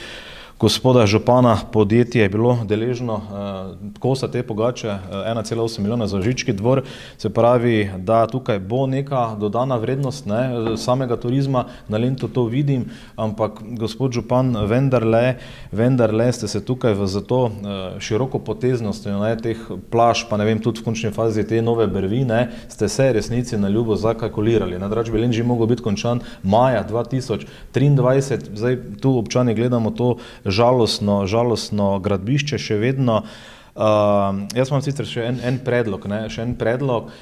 gospoda 0.60 1.06
župana 1.06 1.58
podjetje 1.72 2.22
je 2.22 2.28
bilo 2.28 2.58
deležno 2.64 3.14
uh, 3.14 4.00
kosa 4.00 4.28
te 4.28 4.42
pogače, 4.42 4.88
uh, 4.88 4.98
1,8 5.10 5.80
milijona 5.80 6.06
za 6.06 6.20
Žički 6.22 6.52
dvor, 6.52 6.82
se 7.18 7.30
pravi, 7.30 7.90
da 7.98 8.26
tukaj 8.26 8.58
bo 8.58 8.86
neka 8.86 9.36
dodana 9.40 9.76
vrednost 9.76 10.26
ne, 10.26 10.50
samega 10.76 11.16
turizma, 11.16 11.64
na 11.88 11.98
Lentu 11.98 12.28
to 12.28 12.44
vidim, 12.44 12.84
ampak 13.16 13.62
gospod 13.78 14.12
župan, 14.12 14.56
vendarle, 14.66 15.34
vendarle 15.72 16.32
ste 16.32 16.48
se 16.48 16.64
tukaj 16.64 16.94
v 16.94 17.06
zato 17.06 17.44
uh, 17.44 17.52
široko 17.98 18.38
poteznostjo 18.38 19.18
ne, 19.22 19.36
teh 19.38 19.62
plaž, 19.90 20.24
pa 20.30 20.36
ne 20.36 20.44
vem, 20.44 20.58
tudi 20.58 20.82
v 20.82 20.90
končni 20.90 21.12
fazi 21.14 21.46
te 21.46 21.62
nove 21.62 21.86
brvine, 21.86 22.48
ste 22.68 22.88
se 22.88 23.12
resnici 23.12 23.58
na 23.58 23.68
ljubo 23.68 23.96
zakalkulirali. 23.96 24.78
Na 24.78 24.88
dražbi 24.88 25.18
Len 25.18 25.32
že 25.32 25.46
mogel 25.46 25.66
biti 25.66 25.82
končan 25.82 26.20
maja 26.42 26.82
2023, 26.90 28.54
zdaj 28.54 28.78
tu 29.00 29.18
občani 29.18 29.54
gledamo 29.54 29.90
to 29.90 30.16
žalostno, 30.50 31.22
žalostno 31.26 31.96
gradbišče 32.04 32.58
še 32.58 32.80
vedno. 32.82 33.22
Uh, 33.78 34.48
jaz 34.58 34.72
imam 34.72 34.82
sicer 34.82 35.06
še 35.06 35.22
en, 35.28 35.36
en 35.46 35.58
predlog. 35.62 36.08
Ne, 36.10 36.24
še 36.32 36.42
en 36.42 36.56
predlog. 36.58 37.12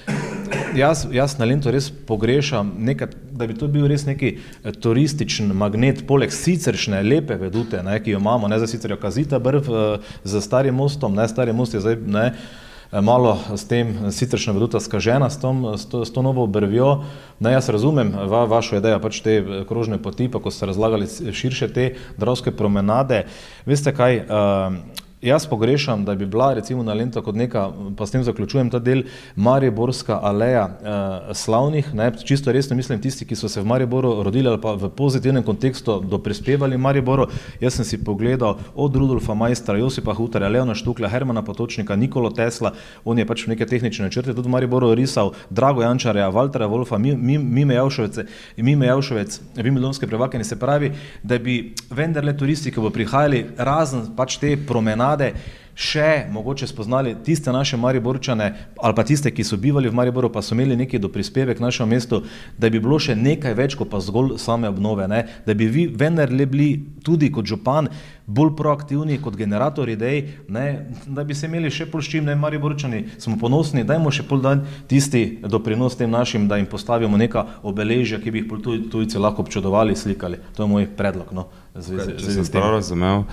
Jaz, 0.76 1.02
jaz 1.12 1.34
na 1.36 1.44
Lendu 1.48 1.72
res 1.72 1.90
pogrešam, 2.08 2.70
nekaj, 2.86 3.12
da 3.36 3.48
bi 3.48 3.56
to 3.58 3.68
bil 3.72 3.84
res 3.90 4.06
neki 4.08 4.30
eh, 4.36 4.72
turističen 4.72 5.50
magnet, 5.56 6.04
poleg 6.08 6.32
siceršne 6.32 7.02
lepe 7.04 7.36
vedute, 7.40 7.82
ne, 7.84 7.98
ki 8.00 8.14
jo 8.14 8.20
imamo, 8.22 8.48
ne 8.48 8.60
za 8.60 8.68
sicer 8.70 8.94
jo 8.94 8.98
kazita 9.00 9.40
brv 9.42 9.68
uh, 9.68 10.14
z 10.24 10.40
starim 10.44 10.76
mostom, 10.80 11.16
ne 11.16 11.26
stari 11.28 11.52
most 11.56 11.76
je 11.76 11.82
zdaj 11.84 11.98
ne, 12.06 12.26
eh, 12.32 12.65
malo 12.92 13.38
s 13.54 13.66
tem 13.68 14.12
siceršna 14.12 14.52
veduta 14.56 14.80
skažena, 14.80 15.30
s, 15.30 15.40
tom, 15.40 15.64
s, 15.76 15.86
to, 15.90 16.04
s 16.04 16.12
to 16.12 16.22
novo 16.22 16.46
brvjo. 16.46 17.04
Ne, 17.40 17.52
jaz 17.52 17.68
razumem 17.68 18.12
va, 18.28 18.44
vašo 18.44 18.78
idejo, 18.78 19.00
pač 19.02 19.20
te 19.24 19.40
krožne 19.68 19.98
poti, 20.02 20.28
pa 20.28 20.40
ko 20.40 20.50
ste 20.50 20.70
razlagali 20.70 21.08
širše 21.08 21.72
te 21.72 21.88
dravske 22.18 22.54
promenade. 22.54 23.24
Veste 23.66 23.94
kaj? 23.94 24.22
Uh, 24.26 25.04
Jaz 25.26 25.46
pogrešam, 25.46 26.04
da 26.04 26.14
bi 26.14 26.26
bila 26.26 26.54
recimo 26.54 26.82
na 26.82 26.94
Lento 26.94 27.22
kot 27.22 27.34
neka, 27.34 27.70
pa 27.96 28.06
s 28.06 28.14
tem 28.14 28.22
zaključujem 28.22 28.68
ta 28.70 28.78
del, 28.78 29.02
Mariborska 29.36 30.20
aleja 30.22 30.68
eh, 30.70 31.34
slavnih, 31.34 31.88
ne, 31.94 32.12
čisto 32.24 32.52
resno 32.52 32.76
mislim 32.76 33.00
tisti, 33.02 33.26
ki 33.26 33.34
so 33.36 33.48
se 33.48 33.60
v 33.60 33.66
Mariboru 33.66 34.22
rodili 34.22 34.48
ali 34.48 34.60
pa 34.62 34.76
v 34.78 34.88
pozitivnem 34.88 35.42
kontekstu 35.42 35.98
doprispevali 36.00 36.78
Mariboru. 36.78 37.26
Jaz 37.60 37.74
sem 37.74 37.84
si 37.84 37.98
pogledal 38.04 38.54
od 38.74 38.96
Rudolfa 38.96 39.34
Majstra, 39.34 39.78
Josipa 39.78 40.14
Hutarja, 40.14 40.48
Leona 40.48 40.74
Štukla, 40.74 41.08
Hermana 41.08 41.42
Potočnika, 41.42 41.96
Nikolo 41.96 42.30
Tesla, 42.30 42.72
on 43.04 43.18
je 43.18 43.26
pač 43.26 43.46
v 43.46 43.56
neke 43.56 43.66
tehnične 43.66 44.06
načrte 44.06 44.34
tudi 44.34 44.46
v 44.46 44.54
Mariboru 44.54 44.92
risal, 44.94 45.32
Drago 45.50 45.82
Jančarja, 45.82 46.28
Valtera 46.28 46.70
Wolfa, 46.70 46.98
Mime 47.02 47.74
Javšovece, 47.74 48.26
Mime 48.56 48.86
Javšovec, 48.86 49.40
Vimilonske 49.56 50.06
prevakanje, 50.06 50.44
se 50.44 50.58
pravi, 50.58 50.92
da 51.22 51.38
bi 51.38 51.74
vendarle 51.90 52.36
turisti, 52.38 52.70
ki 52.70 52.80
bo 52.80 52.94
prihajali 52.94 53.44
razen 53.58 54.06
pač 54.16 54.38
te 54.38 54.54
promenade, 54.56 55.15
promenade 55.16 55.66
še 55.76 56.24
mogoče 56.32 56.66
spoznali 56.66 57.14
tiste 57.24 57.52
naše 57.52 57.76
Mariborčane 57.76 58.54
ali 58.80 58.94
pa 58.94 59.04
tiste, 59.04 59.30
ki 59.30 59.44
so 59.44 59.56
bivali 59.56 59.88
v 59.88 59.94
Mariboru, 59.94 60.32
pa 60.32 60.42
so 60.42 60.54
imeli 60.54 60.76
neki 60.76 60.98
do 60.98 61.08
prispeve 61.12 61.54
k 61.54 61.60
našemu 61.60 61.90
mestu, 61.90 62.22
da 62.58 62.70
bi 62.70 62.80
bilo 62.80 62.98
še 62.98 63.14
nekaj 63.14 63.54
več 63.54 63.76
kot 63.76 63.90
pa 63.92 64.00
zgolj 64.00 64.38
same 64.40 64.68
obnove, 64.68 65.04
ne? 65.08 65.26
da 65.46 65.54
bi 65.54 65.68
vi 65.68 65.86
vendar 65.86 66.32
le 66.32 66.46
bili 66.46 66.70
tudi 67.04 67.28
kot 67.30 67.44
župan 67.44 67.90
bolj 68.26 68.54
proaktivni 68.56 69.20
kot 69.20 69.36
generator 69.36 69.88
idej, 69.88 70.24
ne? 70.48 70.88
da 71.06 71.24
bi 71.24 71.36
se 71.36 71.46
imeli 71.46 71.70
še 71.70 71.86
pol 71.92 72.00
s 72.00 72.08
čim, 72.08 72.24
ne 72.24 72.34
Mariborčani, 72.40 73.04
smo 73.20 73.36
ponosni, 73.36 73.84
dajmo 73.84 74.10
še 74.10 74.24
pol 74.24 74.40
dan 74.40 74.64
tisti 74.88 75.42
doprinos 75.44 75.96
tem 76.00 76.10
našim, 76.10 76.48
da 76.48 76.56
jim 76.56 76.66
postavimo 76.66 77.20
neka 77.20 77.44
obeležja, 77.62 78.18
ki 78.22 78.32
bi 78.32 78.42
jih 78.42 78.88
tujci 78.90 79.20
lahko 79.20 79.44
občudovali, 79.44 79.96
slikali. 79.96 80.40
To 80.56 80.64
je 80.64 80.72
moj 80.72 80.88
predlog. 80.96 81.36
No? 81.36 81.50
Če 81.76 82.32
sem 82.38 82.46
prav 82.52 82.76
razumel, 82.78 83.24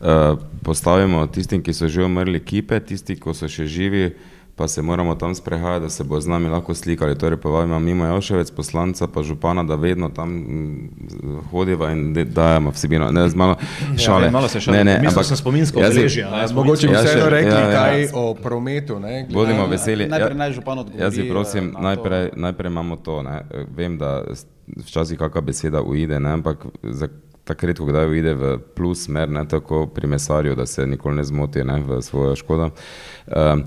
uh, 0.00 0.38
postavimo 0.62 1.26
tistim, 1.26 1.62
ki 1.62 1.74
so 1.74 1.88
že 1.90 2.04
umrli, 2.06 2.40
kipe, 2.40 2.78
tisti, 2.80 3.16
ki 3.18 3.34
so 3.34 3.48
še 3.50 3.66
živi, 3.66 4.10
pa 4.58 4.68
se 4.68 4.82
moramo 4.82 5.14
tam 5.14 5.34
sprehajati, 5.34 5.82
da 5.86 5.90
se 5.90 6.04
bo 6.04 6.20
z 6.20 6.26
nami 6.26 6.48
lahko 6.50 6.74
slikali. 6.74 7.18
Torej, 7.18 7.38
povabimo 7.38 7.78
mimo 7.78 8.06
Joševec, 8.06 8.50
poslanca, 8.50 9.06
pa 9.06 9.22
župana, 9.22 9.62
da 9.62 9.74
vedno 9.74 10.08
tam 10.10 10.30
mm, 10.30 10.90
hodiva 11.50 11.92
in 11.94 12.14
dajemo 12.14 12.70
vsebino. 12.74 13.10
Ne, 13.10 13.28
malo 13.34 13.54
ja, 13.92 13.98
šale. 13.98 14.26
Ja, 14.26 14.30
malo 14.30 14.48
se 14.48 14.60
šale. 14.60 14.82
Ne, 14.82 14.84
ne, 14.84 15.06
ampak 15.06 15.26
sem 15.26 15.36
spominsko 15.36 15.78
obeležje. 15.78 16.26
Mogoče 16.54 16.88
bi 16.88 16.94
vseeno 16.94 17.28
rekli 17.30 17.54
ja, 17.54 17.60
ja, 17.60 17.72
kaj 17.72 18.02
ja. 18.02 18.10
o 18.14 18.34
prometu. 18.34 18.98
Ne, 18.98 19.26
Bodimo 19.30 19.66
veseli. 19.66 20.08
Najprej 20.10 20.38
naj 20.38 20.52
župan 20.58 20.78
odgovori. 20.78 21.04
Jaz 21.04 21.18
bi 21.18 21.30
prosim, 21.30 21.70
eh, 21.78 21.82
najprej, 21.82 22.30
najprej 22.36 22.70
imamo 22.70 22.96
to. 22.96 23.22
Ne. 23.22 23.40
Vem, 23.76 23.98
da 23.98 24.24
včasih 24.76 25.18
kakšna 25.18 25.40
beseda 25.40 25.82
uide, 25.82 26.20
ne, 26.20 26.34
ampak 26.34 26.66
za 26.82 27.08
tako 27.48 27.70
redko 27.72 27.88
kdaj 27.88 28.08
uide 28.12 28.34
v 28.36 28.54
plus 28.76 29.06
smer, 29.08 29.30
ne 29.32 29.44
tako 29.48 29.86
pri 29.86 30.06
mesarju, 30.06 30.54
da 30.54 30.66
se 30.66 30.86
nikoli 30.86 31.16
ne 31.16 31.24
zmoti 31.24 31.64
ne, 31.64 31.80
v 31.80 32.02
svojo 32.02 32.36
škodo. 32.36 32.70
Um, 33.26 33.64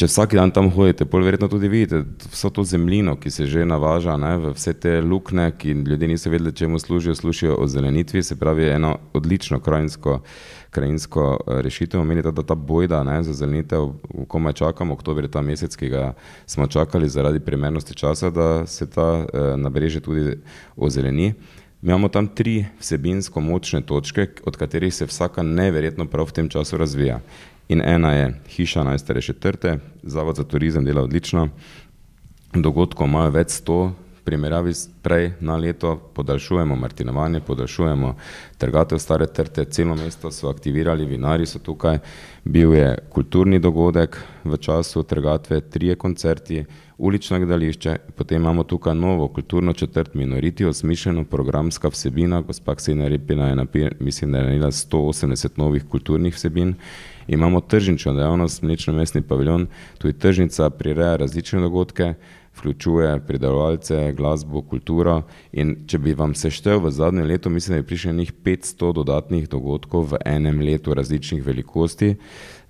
če 0.00 0.06
vsak 0.08 0.32
dan 0.38 0.48
tam 0.54 0.70
hodite, 0.72 1.04
pol 1.04 1.26
verjetno 1.26 1.50
tudi 1.52 1.68
vidite 1.68 1.98
vso 2.32 2.48
to 2.54 2.64
zemljino, 2.64 3.18
ki 3.20 3.30
se 3.30 3.44
že 3.50 3.66
navaža, 3.68 4.14
ne, 4.16 4.30
v 4.40 4.54
vse 4.56 4.72
te 4.80 4.94
lukne, 5.04 5.50
ki 5.52 5.74
ljudje 5.84 6.08
niso 6.08 6.32
vedeli, 6.32 6.54
čemu 6.56 6.80
služijo, 6.80 7.14
služijo 7.14 7.58
o 7.60 7.66
zelenitvi, 7.68 8.22
se 8.24 8.38
pravi 8.40 8.70
eno 8.70 8.94
odlično 9.12 9.60
krajinsko, 9.60 10.22
krajinsko 10.70 11.26
eh, 11.36 11.60
rešitev. 11.66 12.04
Menite, 12.04 12.32
da 12.32 12.42
ta 12.42 12.56
bojda 12.56 13.02
ne, 13.04 13.20
za 13.26 13.36
zelenitev, 13.36 13.90
komaj 14.28 14.56
čakamo, 14.62 14.96
oktober 14.96 15.28
je 15.28 15.34
ta 15.36 15.44
mesec, 15.44 15.76
ki 15.76 15.92
ga 15.92 16.14
smo 16.46 16.66
čakali 16.66 17.08
zaradi 17.08 17.44
primernosti 17.44 17.94
časa, 17.94 18.30
da 18.30 18.66
se 18.66 18.88
ta 18.88 19.10
eh, 19.20 19.56
nabreže 19.60 20.00
tudi 20.00 20.38
ozeleni. 20.76 21.34
Imamo 21.82 22.08
tam 22.08 22.28
tri 22.28 22.64
vsebinsko 22.80 23.40
močne 23.40 23.80
točke, 23.80 24.26
od 24.44 24.56
katerih 24.56 24.94
se 24.94 25.06
vsaka 25.06 25.42
neverjetno 25.42 26.04
prav 26.06 26.28
v 26.28 26.32
tem 26.32 26.48
času 26.48 26.76
razvija. 26.76 27.20
In 27.68 27.80
ena 27.80 28.12
je 28.12 28.34
hiša 28.48 28.84
najstarejše 28.84 29.32
trte, 29.32 29.78
Zavod 30.02 30.36
za 30.36 30.44
turizem 30.44 30.84
dela 30.84 31.02
odlično, 31.02 31.48
dogodkov 32.54 33.08
imajo 33.08 33.30
več 33.30 33.50
sto, 33.50 33.92
primerjavi 34.24 34.74
s 34.74 34.88
prej 35.02 35.32
na 35.40 35.56
leto 35.56 35.96
podaljšujemo 36.14 36.76
martinovanje, 36.76 37.40
podaljšujemo 37.40 38.14
trgatev 38.58 38.98
stare 38.98 39.26
trte, 39.26 39.64
celo 39.64 39.94
mesto 39.94 40.30
so 40.30 40.48
aktivirali, 40.48 41.06
vinari 41.06 41.46
so 41.46 41.58
tukaj, 41.58 41.98
bil 42.44 42.74
je 42.74 42.98
kulturni 43.10 43.58
dogodek 43.58 44.18
v 44.44 44.56
času 44.56 45.02
trgatve, 45.02 45.60
trije 45.60 45.94
koncerti, 45.94 46.64
ulično 46.98 47.38
gledališče, 47.38 47.96
potem 48.16 48.42
imamo 48.42 48.64
tukaj 48.64 48.94
novo 48.94 49.28
kulturno 49.28 49.72
četrt 49.72 50.14
minoriti, 50.14 50.64
osmišljeno 50.64 51.24
programska 51.24 51.88
vsebina, 51.88 52.40
gospa 52.40 52.74
Ksenija 52.74 53.08
Repina 53.08 53.48
je 53.48 53.56
napir, 53.56 53.94
mislim, 54.00 54.32
da 54.32 54.38
je 54.38 54.44
naredila 54.44 54.70
180 54.70 55.48
novih 55.56 55.84
kulturnih 55.88 56.34
vsebin, 56.34 56.74
imamo 57.28 57.60
tržnično 57.60 58.14
dejavnost, 58.14 58.62
mlečno 58.62 58.92
mestni 58.92 59.22
paviljon, 59.22 59.66
tudi 59.98 60.18
tržnica 60.18 60.70
prireja 60.70 61.16
različne 61.16 61.60
dogodke, 61.60 62.14
vključuje 62.60 63.20
pridelovalce, 63.26 64.12
glasbo, 64.16 64.62
kulturo. 64.62 65.22
In 65.52 65.74
če 65.88 65.98
bi 65.98 66.14
vam 66.14 66.34
seštel 66.34 66.80
v 66.84 66.92
zadnjem 66.92 67.26
letu, 67.26 67.50
mislim, 67.50 67.74
da 67.74 67.80
je 67.80 67.86
prišlo 67.88 68.12
njih 68.12 68.32
500 68.44 68.92
dodatnih 68.94 69.48
dogodkov 69.48 70.12
v 70.12 70.20
enem 70.24 70.60
letu 70.60 70.94
različnih 70.94 71.44
velikosti. 71.46 72.14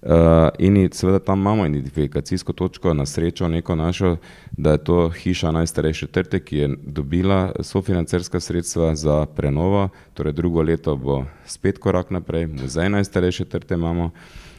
Uh, 0.00 0.48
in 0.58 0.88
seveda 0.92 1.18
tam 1.18 1.40
imamo 1.40 1.66
identifikacijsko 1.66 2.52
točko 2.52 2.94
na 2.94 3.04
srečo 3.06 3.48
neko 3.48 3.76
našo, 3.76 4.16
da 4.52 4.72
je 4.72 4.84
to 4.84 5.10
hiša 5.10 5.50
najstarejše 5.52 6.06
trte, 6.06 6.40
ki 6.40 6.56
je 6.56 6.68
dobila 6.82 7.52
sofinancerska 7.60 8.40
sredstva 8.40 8.94
za 8.96 9.26
prenovo, 9.26 9.88
torej 10.14 10.32
drugo 10.32 10.62
leto 10.62 10.96
bo 10.96 11.24
spet 11.44 11.78
korak 11.78 12.10
naprej, 12.10 12.46
muzej 12.46 12.88
najstarejše 12.88 13.44
trte 13.44 13.74
imamo, 13.74 14.04
Uh, 14.04 14.49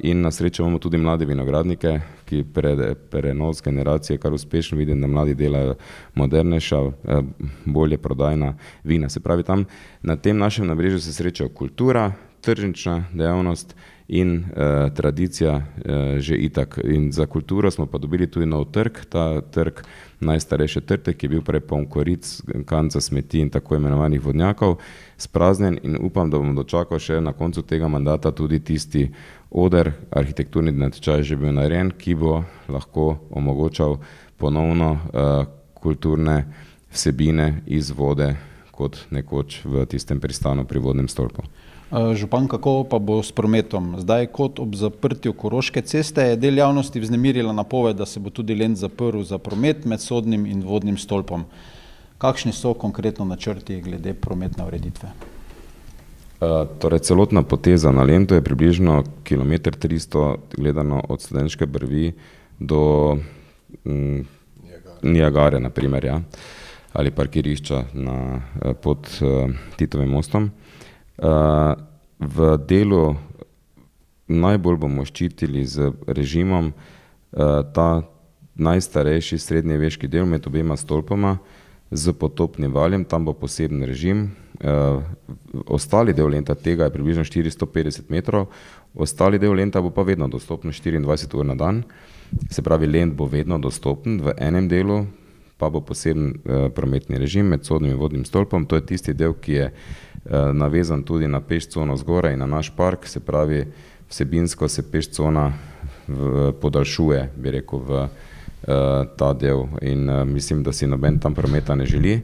in 0.00 0.20
na 0.20 0.30
srečo 0.30 0.62
imamo 0.62 0.78
tudi 0.78 0.96
mlade 0.96 1.24
vinogradnike, 1.24 2.00
ki 2.24 2.44
pre, 2.54 2.94
prenos 3.10 3.62
generacije 3.62 4.18
kar 4.18 4.32
uspešno 4.32 4.78
vidim, 4.78 5.00
da 5.00 5.06
mladi 5.06 5.34
delajo 5.34 5.74
modernejša, 6.14 6.80
uh, 6.80 6.92
bolje 7.64 7.98
prodajna 7.98 8.54
vina. 8.84 9.08
Se 9.08 9.20
pravi, 9.20 9.42
tam 9.42 9.64
na 10.02 10.16
tem 10.16 10.38
našem 10.38 10.66
nabrežju 10.66 11.00
se 11.00 11.12
srečajo 11.12 11.48
kultura, 11.48 12.12
tržnična 12.40 13.04
dejavnost 13.12 13.76
in 14.08 14.36
uh, 14.36 14.94
tradicija 14.94 15.56
uh, 15.56 16.18
že 16.18 16.36
itak. 16.36 16.78
In 16.84 17.12
za 17.12 17.26
kulturo 17.26 17.70
smo 17.70 17.86
pa 17.86 17.98
dobili 17.98 18.26
tudi 18.26 18.46
nov 18.46 18.64
trg, 18.70 19.04
ta 19.08 19.40
trg 19.40 19.80
najstarejše 20.20 20.80
trte, 20.80 21.14
ki 21.14 21.26
je 21.26 21.30
bil 21.30 21.42
prej 21.42 21.60
poln 21.60 21.86
koric, 21.86 22.42
kanca 22.66 23.00
smeti 23.00 23.40
in 23.40 23.50
tako 23.50 23.76
imenovanih 23.76 24.24
vodnjakov, 24.24 24.76
spraznjen 25.16 25.78
in 25.82 25.96
upam, 26.00 26.30
da 26.30 26.38
bomo 26.38 26.54
dočakal 26.54 26.98
še 26.98 27.20
na 27.20 27.32
koncu 27.32 27.62
tega 27.62 27.88
mandata 27.88 28.32
tudi 28.32 28.60
tisti 28.60 29.08
oder, 29.50 29.92
arhitekturni 30.10 30.72
natečaj 30.72 31.22
že 31.22 31.36
bil 31.36 31.52
narejen, 31.52 31.92
ki 31.98 32.14
bo 32.14 32.42
lahko 32.68 33.18
omogočal 33.30 33.98
ponovno 34.36 34.92
uh, 34.92 35.46
kulturne 35.74 36.44
vsebine 36.92 37.62
iz 37.66 37.90
vode 37.90 38.34
kot 38.74 39.06
nekoč 39.10 39.62
v 39.64 39.86
tistem 39.86 40.20
pristanu 40.20 40.64
pri 40.66 40.78
vodnem 40.78 41.08
stolpu. 41.08 41.44
Eh, 41.92 42.14
župan, 42.14 42.48
kako 42.48 42.84
pa 42.88 42.98
bo 42.98 43.22
s 43.22 43.32
prometom? 43.32 44.00
Zdaj, 44.00 44.26
kot 44.32 44.58
ob 44.58 44.74
zaprtju 44.74 45.32
Koroške 45.36 45.82
ceste, 45.82 46.22
je 46.32 46.36
del 46.40 46.58
javnosti 46.58 47.00
vznemirila 47.00 47.52
napoved, 47.52 47.96
da 47.96 48.06
se 48.06 48.20
bo 48.20 48.30
tudi 48.30 48.54
Lend 48.54 48.76
zaprl 48.80 49.20
za 49.22 49.38
promet 49.38 49.84
med 49.84 50.00
sodnim 50.00 50.46
in 50.46 50.64
vodnim 50.64 50.96
stolpom. 50.96 51.44
Kakšni 52.18 52.52
so 52.52 52.72
konkretno 52.74 53.24
načrti 53.24 53.80
glede 53.84 54.14
prometne 54.14 54.64
ureditve? 54.64 55.12
Uh, 56.40 56.64
torej, 56.80 57.04
celotna 57.04 57.42
poteza 57.42 57.92
na 57.92 58.02
Lendu 58.02 58.34
je 58.34 58.42
približno 58.44 59.04
km 59.24 59.52
300 59.52 60.36
gledano 60.56 61.02
od 61.08 61.20
Studenčke 61.20 61.66
brvi 61.66 62.12
do 62.58 63.16
mm, 63.84 64.20
Niagare, 65.02 65.60
naprimer, 65.60 66.04
ja, 66.04 66.20
ali 66.92 67.10
parkirišča 67.10 67.84
na, 67.92 68.40
pod 68.82 69.08
uh, 69.20 69.50
Titovim 69.76 70.10
mostom. 70.10 70.44
Uh, 70.44 70.50
v 71.18 72.56
delu 72.66 73.14
najbolj 74.28 74.78
bomo 74.80 75.04
ščitili 75.04 75.64
z 75.68 75.92
režimom 76.06 76.72
uh, 76.72 77.62
ta 77.74 78.04
najstarejši 78.54 79.38
srednjeveški 79.38 80.08
del 80.08 80.26
med 80.26 80.46
obema 80.46 80.76
stolpoma 80.78 81.38
z 81.90 82.14
potopnim 82.16 82.72
valjem, 82.72 83.04
tam 83.04 83.26
bo 83.26 83.34
poseben 83.34 83.84
režim. 83.84 84.30
Uh, 84.62 85.02
ostali 85.66 86.14
del 86.14 86.30
lenta 86.30 86.54
tega 86.54 86.86
je 86.86 86.94
približno 86.94 87.24
450 87.26 88.10
metrov, 88.10 88.48
ostali 88.94 89.38
del 89.38 89.54
lenta 89.54 89.82
bo 89.82 89.90
pa 89.90 90.02
vedno 90.02 90.28
dostopen 90.30 90.72
24 90.72 91.36
ur 91.36 91.46
na 91.46 91.54
dan. 91.54 91.82
Se 92.50 92.62
pravi, 92.62 92.86
lent 92.86 93.14
bo 93.14 93.26
vedno 93.30 93.58
dostopen 93.58 94.18
v 94.22 94.34
enem 94.42 94.68
delu, 94.68 95.04
pa 95.58 95.68
bo 95.70 95.84
poseben 95.84 96.32
uh, 96.32 96.70
prometni 96.74 97.18
režim 97.18 97.46
med 97.46 97.66
sodnim 97.66 97.92
in 97.94 98.00
vodnim 98.00 98.24
stolpom. 98.24 98.66
To 98.66 98.78
je 98.78 98.86
tisti 98.86 99.14
del, 99.14 99.36
ki 99.38 99.52
je 99.52 99.66
uh, 99.70 100.13
navezan 100.30 101.02
tudi 101.02 101.28
na 101.28 101.40
pešcono 101.40 101.96
zgoraj 101.96 102.32
in 102.32 102.38
na 102.38 102.46
naš 102.46 102.70
park, 102.76 103.06
se 103.06 103.20
pravi, 103.20 103.66
vsebinsko 104.08 104.68
se 104.68 104.82
pešcona 104.90 105.52
podaljšuje, 106.60 107.30
bi 107.36 107.50
rekel, 107.50 107.78
v 107.78 108.02
uh, 108.02 108.08
ta 109.16 109.32
del 109.32 109.66
in 109.82 110.08
uh, 110.08 110.24
mislim, 110.24 110.62
da 110.62 110.72
si 110.72 110.86
noben 110.86 111.18
tam 111.18 111.34
prometa 111.34 111.74
ne 111.74 111.86
želi. 111.86 112.20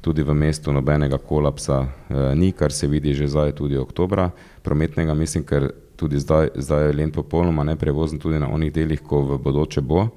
Tudi 0.00 0.22
v 0.22 0.34
mestu 0.34 0.72
nobenega 0.72 1.18
kolapsa 1.18 1.86
ni, 2.34 2.52
kar 2.52 2.72
se 2.72 2.86
vidi 2.86 3.14
že 3.14 3.28
zdaj 3.28 3.52
tudi 3.52 3.76
oktobra 3.76 4.30
prometnega, 4.62 5.14
mislim, 5.14 5.44
ker 5.44 5.70
tudi 5.96 6.20
zdaj, 6.20 6.48
zdaj 6.54 6.86
je 6.86 6.92
lent 6.92 7.14
popolnoma 7.14 7.64
neprevozen 7.64 8.18
tudi 8.18 8.38
na 8.38 8.50
onih 8.52 8.72
delih, 8.72 9.00
ko 9.00 9.22
v 9.22 9.38
bodoče 9.38 9.80
bo. 9.80 10.08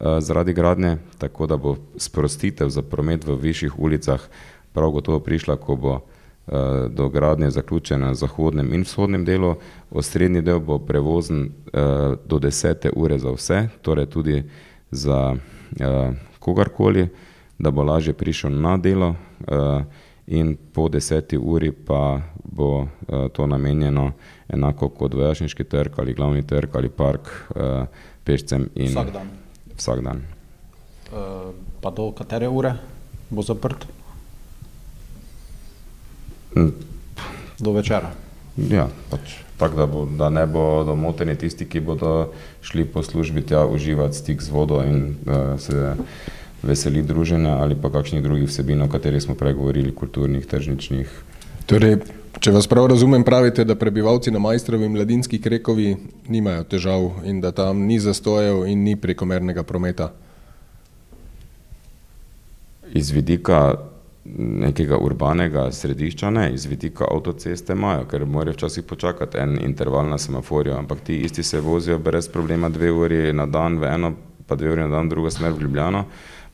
Eh, 0.00 0.20
zaradi 0.20 0.52
gradnje, 0.52 0.96
tako 1.18 1.46
da 1.46 1.56
bo 1.56 1.76
sprostitev 1.96 2.68
za 2.68 2.82
promet 2.82 3.24
v 3.24 3.36
višjih 3.36 3.78
ulicah 3.78 4.20
prav 4.72 4.90
gotovo 4.90 5.20
prišla, 5.20 5.56
ko 5.56 5.76
bo 5.76 6.00
eh, 6.46 6.88
do 6.88 7.08
gradnje 7.08 7.50
zaključena 7.50 8.06
na 8.06 8.14
zahodnem 8.14 8.74
in 8.74 8.82
vzhodnem 8.82 9.24
delu. 9.24 9.54
Osrednji 9.90 10.42
del 10.42 10.60
bo 10.60 10.78
prevozen 10.78 11.44
eh, 11.44 11.80
do 12.24 12.38
desete 12.38 12.90
ure 12.96 13.18
za 13.18 13.30
vse, 13.30 13.68
torej 13.82 14.06
tudi 14.06 14.42
za 14.90 15.36
kogarkoli, 16.38 17.08
da 17.58 17.70
bo 17.70 17.82
lažje 17.82 18.12
prišel 18.12 18.50
na 18.50 18.76
delo 18.76 19.14
in 20.26 20.56
po 20.72 20.88
deseti 20.88 21.38
uri 21.38 21.72
pa 21.72 22.20
bo 22.44 22.86
to 23.32 23.46
namenjeno 23.46 24.12
enako 24.48 24.88
kot 24.88 25.14
vojašniški 25.14 25.64
trg 25.64 25.92
ali 25.96 26.14
glavni 26.14 26.46
trg 26.46 26.76
ali 26.76 26.88
park 26.88 27.30
pešcem 28.24 28.68
in 28.74 28.92
vsak 28.92 29.12
dan 29.12 29.30
vsak 29.76 30.00
dan. 30.00 30.22
Pa 31.80 31.90
do 31.90 32.12
katere 32.14 32.48
ure 32.48 32.76
bo 33.30 33.42
zaprt? 33.42 33.86
Hm. 36.54 36.68
Do 37.58 37.72
večera. 37.72 38.10
Ja, 38.56 38.88
pač 39.10 39.38
tako, 39.56 39.76
da, 39.76 39.86
bo, 39.86 40.04
da 40.18 40.28
ne 40.30 40.46
bodo 40.46 40.94
moteni 40.98 41.36
tisti, 41.38 41.64
ki 41.64 41.80
bodo 41.80 42.32
šli 42.62 42.84
po 42.84 43.02
službi 43.02 43.44
tja 43.46 43.66
uživati 43.66 44.16
stik 44.16 44.42
z 44.42 44.50
vodo 44.50 44.82
in 44.84 45.14
uh, 45.26 45.60
se 45.60 45.94
veseli 46.62 47.02
druženja 47.02 47.56
ali 47.62 47.74
pa 47.74 47.90
kakšnih 47.90 48.22
drugih 48.22 48.48
vsebin, 48.48 48.82
o 48.82 48.88
katerih 48.88 49.22
smo 49.22 49.34
pregovorili, 49.34 49.94
kulturnih, 49.94 50.46
tržničnih. 50.46 51.08
Torej, 51.66 52.02
Če 52.40 52.50
vas 52.50 52.66
prav 52.66 52.86
razumem, 52.88 53.22
pravite, 53.22 53.64
da 53.68 53.76
prebivalci 53.76 54.32
na 54.32 54.40
Majstrovi 54.40 54.86
in 54.88 54.94
Mladinski 54.96 55.38
krekovi 55.38 55.92
nimajo 56.32 56.64
težav 56.64 57.04
in 57.28 57.42
da 57.44 57.52
tam 57.52 57.84
ni 57.86 57.98
zastojev 58.00 58.64
in 58.66 58.80
ni 58.82 58.96
prekomernega 58.96 59.62
prometa. 59.68 60.08
Iz 62.96 63.12
vidika 63.12 63.76
nekega 64.24 64.98
urbanega 64.98 65.66
središča 65.72 66.30
ne, 66.30 66.52
iz 66.54 66.66
vidika 66.66 67.06
avtoceste 67.10 67.72
imajo, 67.72 68.04
ker 68.10 68.26
morajo 68.26 68.54
včasih 68.54 68.84
počakati 68.84 69.38
en 69.38 69.58
interval 69.64 70.08
na 70.08 70.18
semaforju, 70.18 70.76
ampak 70.78 71.00
ti 71.00 71.16
isti 71.26 71.42
se 71.42 71.60
vozijo 71.60 71.98
brez 71.98 72.28
problema 72.28 72.68
dve 72.68 72.92
uri 72.92 73.32
na 73.32 73.46
dan 73.46 73.78
v 73.78 73.90
eno, 73.90 74.12
pa 74.46 74.56
dve 74.56 74.72
uri 74.72 74.82
na 74.82 74.88
dan 74.88 75.06
v 75.06 75.10
drugo 75.10 75.30
smer 75.30 75.52
v 75.52 75.62
Ljubljano, 75.62 76.04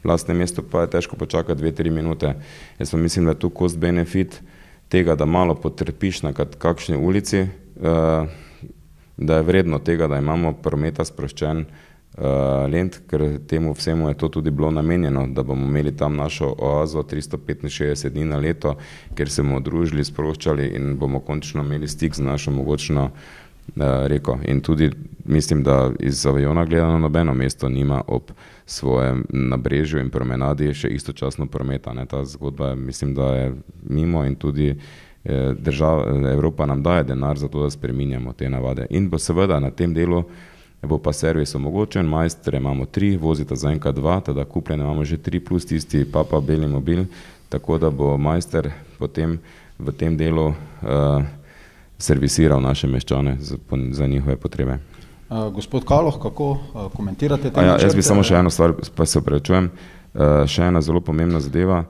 vlastne 0.05 0.35
mesto 0.35 0.63
pa 0.63 0.87
je 0.87 0.91
težko 0.97 1.17
počakati 1.17 1.61
dve, 1.61 1.73
tri 1.73 1.91
minute. 1.91 2.35
Jaz 2.79 2.91
pa 2.91 2.97
mislim, 2.97 3.25
da 3.25 3.31
je 3.31 3.43
tu 3.45 3.51
cost 3.59 3.79
benefit, 3.79 4.41
tega, 4.89 5.15
da 5.15 5.27
malo 5.27 5.55
potrpiš 5.55 6.23
na 6.23 6.33
kakšni 6.33 6.97
ulici, 6.97 7.43
uh, 7.43 8.29
da 9.17 9.37
je 9.37 9.43
vredno 9.43 9.79
tega, 9.79 10.07
da 10.07 10.19
imamo 10.19 10.53
prometa 10.63 11.05
sproščen 11.05 11.67
lent, 12.71 13.01
ker 13.07 13.39
temu 13.47 13.73
vsemu 13.73 14.09
je 14.09 14.15
to 14.19 14.29
tudi 14.29 14.51
bilo 14.51 14.71
namenjeno, 14.71 15.27
da 15.27 15.43
bomo 15.43 15.67
imeli 15.67 15.97
tam 15.97 16.17
našo 16.17 16.55
oazo 16.59 17.03
365 17.03 18.09
dni 18.09 18.25
na 18.25 18.37
leto, 18.37 18.75
ker 19.15 19.31
se 19.31 19.43
bomo 19.43 19.61
družili, 19.61 20.05
sproščali 20.05 20.73
in 20.77 20.97
bomo 20.99 21.21
končno 21.21 21.63
imeli 21.63 21.89
stik 21.89 22.15
z 22.15 22.23
našo 22.27 22.51
mogočno 22.51 23.05
uh, 23.05 23.13
reko. 24.07 24.39
In 24.45 24.61
tudi 24.61 24.91
mislim, 25.25 25.63
da 25.63 25.91
iz 26.01 26.27
aviona 26.27 26.65
gledano 26.65 26.99
nobeno 26.99 27.35
mesto 27.35 27.69
nima 27.69 28.03
ob 28.07 28.23
svojem 28.67 29.25
nabrežju 29.29 30.01
in 30.01 30.11
promenadi 30.11 30.75
še 30.75 30.89
istočasno 30.89 31.47
prometa. 31.47 31.93
Ne. 31.93 32.07
Ta 32.07 32.25
zgodba 32.25 32.75
mislim, 32.75 33.15
da 33.15 33.35
je 33.35 33.55
mimo 33.83 34.25
in 34.25 34.35
tudi 34.35 34.69
eh, 35.25 35.55
država, 35.59 36.31
Evropa 36.33 36.67
nam 36.67 36.83
daje 36.83 37.05
denar 37.05 37.39
za 37.39 37.49
to, 37.49 37.63
da 37.63 37.71
spreminjamo 37.71 38.33
te 38.33 38.51
navade. 38.51 38.87
In 38.91 39.09
bo 39.09 39.19
seveda 39.19 39.61
na 39.61 39.71
tem 39.71 39.95
delu 39.95 40.25
bo 40.83 40.99
pa 40.99 41.13
servis 41.13 41.55
omogočen, 41.55 42.07
majstre 42.07 42.59
imamo 42.59 42.87
tri, 42.87 43.17
vozita 43.17 43.57
za 43.57 43.71
enka 43.71 43.93
dva, 43.93 44.21
teda 44.21 44.45
kupljene 44.45 44.85
imamo 44.85 45.05
že 45.05 45.17
tri 45.17 45.41
plus 45.41 45.67
tisti 45.67 46.05
papa 46.05 46.41
beli 46.41 46.69
mobil, 46.69 47.05
tako 47.49 47.79
da 47.79 47.91
bo 47.91 48.17
majster 48.17 48.71
potem 48.99 49.39
v 49.79 49.93
tem 49.93 50.17
delu 50.17 50.47
uh, 50.47 51.25
servisiral 51.99 52.61
naše 52.63 52.87
meščane 52.87 53.37
za, 53.41 53.57
za 53.91 54.07
njihove 54.07 54.37
potrebe. 54.37 54.79
Uh, 55.29 55.53
gospod 55.55 55.85
Kaloh, 55.85 56.23
kako 56.23 56.51
uh, 56.51 56.93
komentirate 56.95 57.51
te 57.51 57.61
ja, 57.61 57.77
Jaz 57.83 57.95
bi 57.95 58.03
samo 58.03 58.23
še 58.23 58.39
eno 58.39 58.51
stvar, 58.51 58.73
pa 58.95 59.07
se 59.07 59.19
opravičujem, 59.19 59.71
uh, 59.71 60.47
še 60.47 60.71
ena 60.71 60.81
zelo 60.81 61.01
pomembna 61.01 61.41
zadeva. 61.41 61.85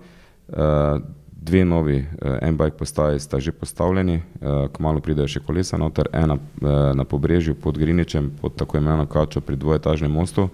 Uh, 0.48 1.00
dve 1.48 1.64
novi 1.64 1.98
uh, 1.98 2.36
M-bike 2.42 2.76
postaji 2.76 3.20
sta 3.20 3.40
že 3.40 3.52
postavljeni, 3.52 4.16
uh, 4.16 4.66
kmalo 4.72 5.00
pridejo 5.00 5.28
še 5.28 5.42
kolesa 5.44 5.80
noter, 5.80 6.10
ena 6.12 6.36
uh, 6.36 6.68
na 6.94 7.04
pobrežju 7.08 7.56
pod 7.58 7.78
Griničem, 7.80 8.30
pod 8.40 8.56
tako 8.60 8.78
imenovano 8.78 9.08
kačo 9.08 9.40
pri 9.40 9.56
dvojetažnem 9.56 10.12
mostu, 10.12 10.48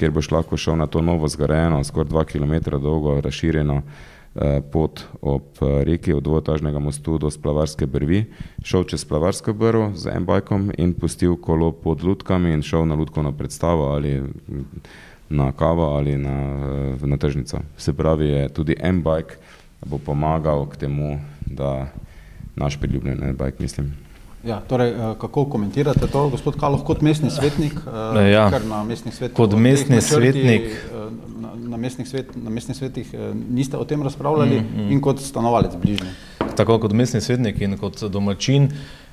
kjer 0.00 0.10
boš 0.16 0.30
lahko 0.32 0.56
šel 0.56 0.80
na 0.80 0.88
to 0.88 1.04
novo 1.04 1.28
zgrajeno, 1.28 1.84
skoraj 1.84 2.08
dva 2.08 2.24
km 2.24 2.80
dolgo 2.80 3.20
razširjeno 3.20 3.82
Eh, 4.34 4.60
pot 4.72 5.00
ob 5.20 5.42
eh, 5.58 5.84
reki 5.84 6.12
od 6.14 6.22
dvotažnega 6.22 6.78
mostu 6.78 7.18
do 7.18 7.30
Splavarske 7.30 7.86
brvi, 7.86 8.24
šel 8.62 8.84
čez 8.86 9.02
Splavarsko 9.02 9.52
brvo 9.52 9.90
z 9.94 10.12
M-bajkom 10.14 10.68
in 10.78 10.92
pustil 10.94 11.34
kolo 11.34 11.72
pod 11.72 12.04
lutkami 12.06 12.52
in 12.54 12.62
šel 12.62 12.86
na 12.86 12.94
lutkovno 12.94 13.32
predstavo 13.32 13.88
ali 13.90 14.22
na 15.28 15.50
kavo 15.52 15.82
ali 15.96 16.14
na, 16.16 16.36
eh, 16.94 17.06
na 17.06 17.16
tržnico. 17.16 17.58
Se 17.76 17.92
pravi, 17.92 18.28
je 18.28 18.48
tudi 18.48 18.76
M-bajk 18.78 19.38
bo 19.86 19.98
pomagal 19.98 20.66
k 20.68 20.76
temu, 20.76 21.20
da 21.46 21.88
naš 22.56 22.76
priljubljen 22.80 23.18
M-bajk, 23.32 23.58
mislim. 23.60 23.94
Ja, 24.44 24.60
torej, 24.68 24.94
kako 25.20 25.44
komentirate 25.44 26.06
to, 26.06 26.28
gospod 26.28 26.56
Kaloh, 26.60 26.84
kot 26.84 27.02
mestni 27.02 27.30
svetnik? 27.30 27.72
Ja, 28.32 28.50
na 28.68 28.84
mestnih 28.84 29.14
svetnik 29.14 29.36
kot 29.36 29.52
mestni 29.56 30.00
svetnik 30.00 30.62
na 31.70 31.76
mestnih, 31.76 32.08
svet, 32.08 32.36
na 32.36 32.50
mestnih 32.50 32.76
svetih 32.76 33.14
eh, 33.14 33.32
niste 33.50 33.78
o 33.78 33.84
tem 33.84 34.02
razpravljali 34.02 34.60
mm, 34.60 34.66
mm. 34.76 34.92
in 34.92 35.00
kot 35.00 35.20
stanovalec 35.20 35.76
bližnji. 35.82 36.10
Tako 36.56 36.78
kot 36.78 36.92
mestni 36.92 37.20
svetnik 37.20 37.60
in 37.60 37.78
kot 37.78 38.02
domačin. 38.10 38.70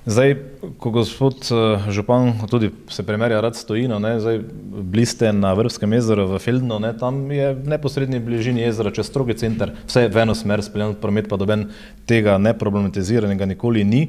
Zdaj, 0.07 0.35
ko 0.79 0.89
gospod 0.95 1.35
eh, 1.51 1.91
župan 1.91 2.33
tudi 2.49 2.69
se 2.89 3.03
primerja 3.03 3.41
rad 3.41 3.55
stojino, 3.55 3.99
ne, 3.99 4.19
zdaj 4.19 4.39
bliste 4.71 5.33
na 5.33 5.51
Vrbskem 5.53 5.93
jezeru 5.93 6.29
v 6.31 6.39
Feldno, 6.39 6.79
ne, 6.79 6.93
tam 6.97 7.31
je 7.31 7.49
v 7.53 7.67
neposrednji 7.67 8.21
bližini 8.23 8.63
jezera 8.63 8.93
čez 8.95 9.09
strogi 9.11 9.35
center, 9.35 9.73
vse 9.83 10.07
v 10.07 10.23
eno 10.23 10.35
smer 10.35 10.63
speljan 10.63 10.95
promet, 11.01 11.27
pa 11.27 11.35
doben 11.35 11.67
tega 12.07 12.37
neproblematiziranega 12.39 13.49
nikoli 13.51 13.83
ni. 13.83 14.05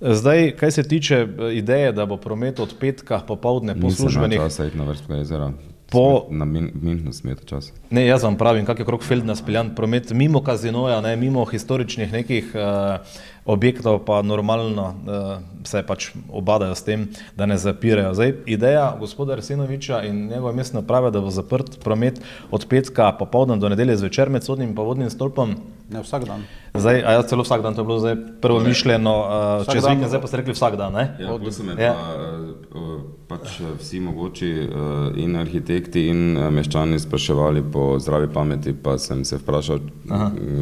Zdaj, 0.00 0.50
kaj 0.60 0.76
se 0.76 0.84
tiče 0.88 1.24
eh, 1.24 1.54
ideje, 1.56 1.96
da 1.96 2.04
bo 2.06 2.20
promet 2.20 2.60
od 2.60 2.76
petka 2.80 3.24
popovdne 3.24 3.80
po 3.80 3.88
službenih... 3.88 4.36
Nisem 4.36 4.44
na 4.44 4.48
časa 4.48 4.68
iti 4.68 4.76
na 4.76 4.90
Vrbsko 4.92 5.14
jezero. 5.22 5.52
Po, 5.90 6.26
na 6.30 6.44
Münchnu 6.46 7.12
smete 7.12 7.42
čas. 7.46 7.72
Ne, 7.90 8.04
jaz 8.06 8.22
vam 8.22 8.36
pravim, 8.38 8.62
kak 8.66 8.78
je 8.78 8.84
krok 8.86 9.02
Feldna 9.02 9.34
speljan 9.34 9.72
promet 9.74 10.12
mimo 10.14 10.38
kazinoja, 10.42 11.00
ne, 11.02 11.16
mimo 11.18 11.42
historičnih 11.44 12.12
nekih 12.12 12.52
uh, 12.54 13.02
objektov, 13.44 14.04
pa 14.06 14.22
normalno 14.22 14.84
uh, 14.86 15.32
se 15.66 15.82
pač 15.82 16.12
obadajo 16.30 16.74
s 16.78 16.86
tem, 16.86 17.08
da 17.36 17.46
ne 17.50 17.58
zapirajo. 17.58 18.14
Zdaj, 18.14 18.34
ideja 18.46 18.86
gospoda 19.00 19.34
Arsenoviča 19.34 20.04
in 20.06 20.28
njegove 20.28 20.54
mestne 20.54 20.86
prave, 20.86 21.10
da 21.10 21.20
bo 21.20 21.34
zaprt 21.34 21.80
promet 21.82 22.22
od 22.50 22.66
petka 22.70 23.10
popovdan 23.18 23.60
do 23.60 23.68
nedelje 23.68 23.96
zvečer 24.04 24.30
med 24.30 24.46
sodnim 24.46 24.70
in 24.70 24.76
vodnim 24.78 25.10
stolpom. 25.10 25.56
Ne, 25.90 26.02
vsak 26.02 26.24
dan. 26.24 26.46
Zdaj, 26.74 27.02
a 27.02 27.12
ja, 27.18 27.22
celo 27.26 27.42
vsak 27.42 27.62
dan, 27.62 27.74
to 27.74 27.82
je 27.82 27.86
bilo 27.86 27.98
zdaj 27.98 28.16
prvo 28.40 28.60
mišljeno, 28.60 29.14
uh, 29.18 29.72
čez 29.72 29.82
vikend, 29.82 30.06
zdaj 30.06 30.20
pa 30.22 30.26
ste 30.30 30.36
rekli 30.36 30.54
vsak 30.54 30.76
dan, 30.78 30.92
ne? 30.94 31.16
Ja, 31.18 31.34
ja. 31.82 31.94
Pa, 31.94 32.78
uh, 32.78 33.00
pač 33.30 33.58
vsi 33.78 34.00
mogoči 34.02 34.50
uh, 34.66 35.10
in 35.18 35.34
arhitekti 35.38 36.06
in 36.10 36.36
uh, 36.38 36.46
meščani 36.54 36.98
spraševali 36.98 37.62
po 37.72 37.98
zdravi 38.02 38.30
pameti, 38.30 38.74
pa 38.74 38.96
sem 39.02 39.24
se 39.26 39.38
vprašal, 39.38 39.82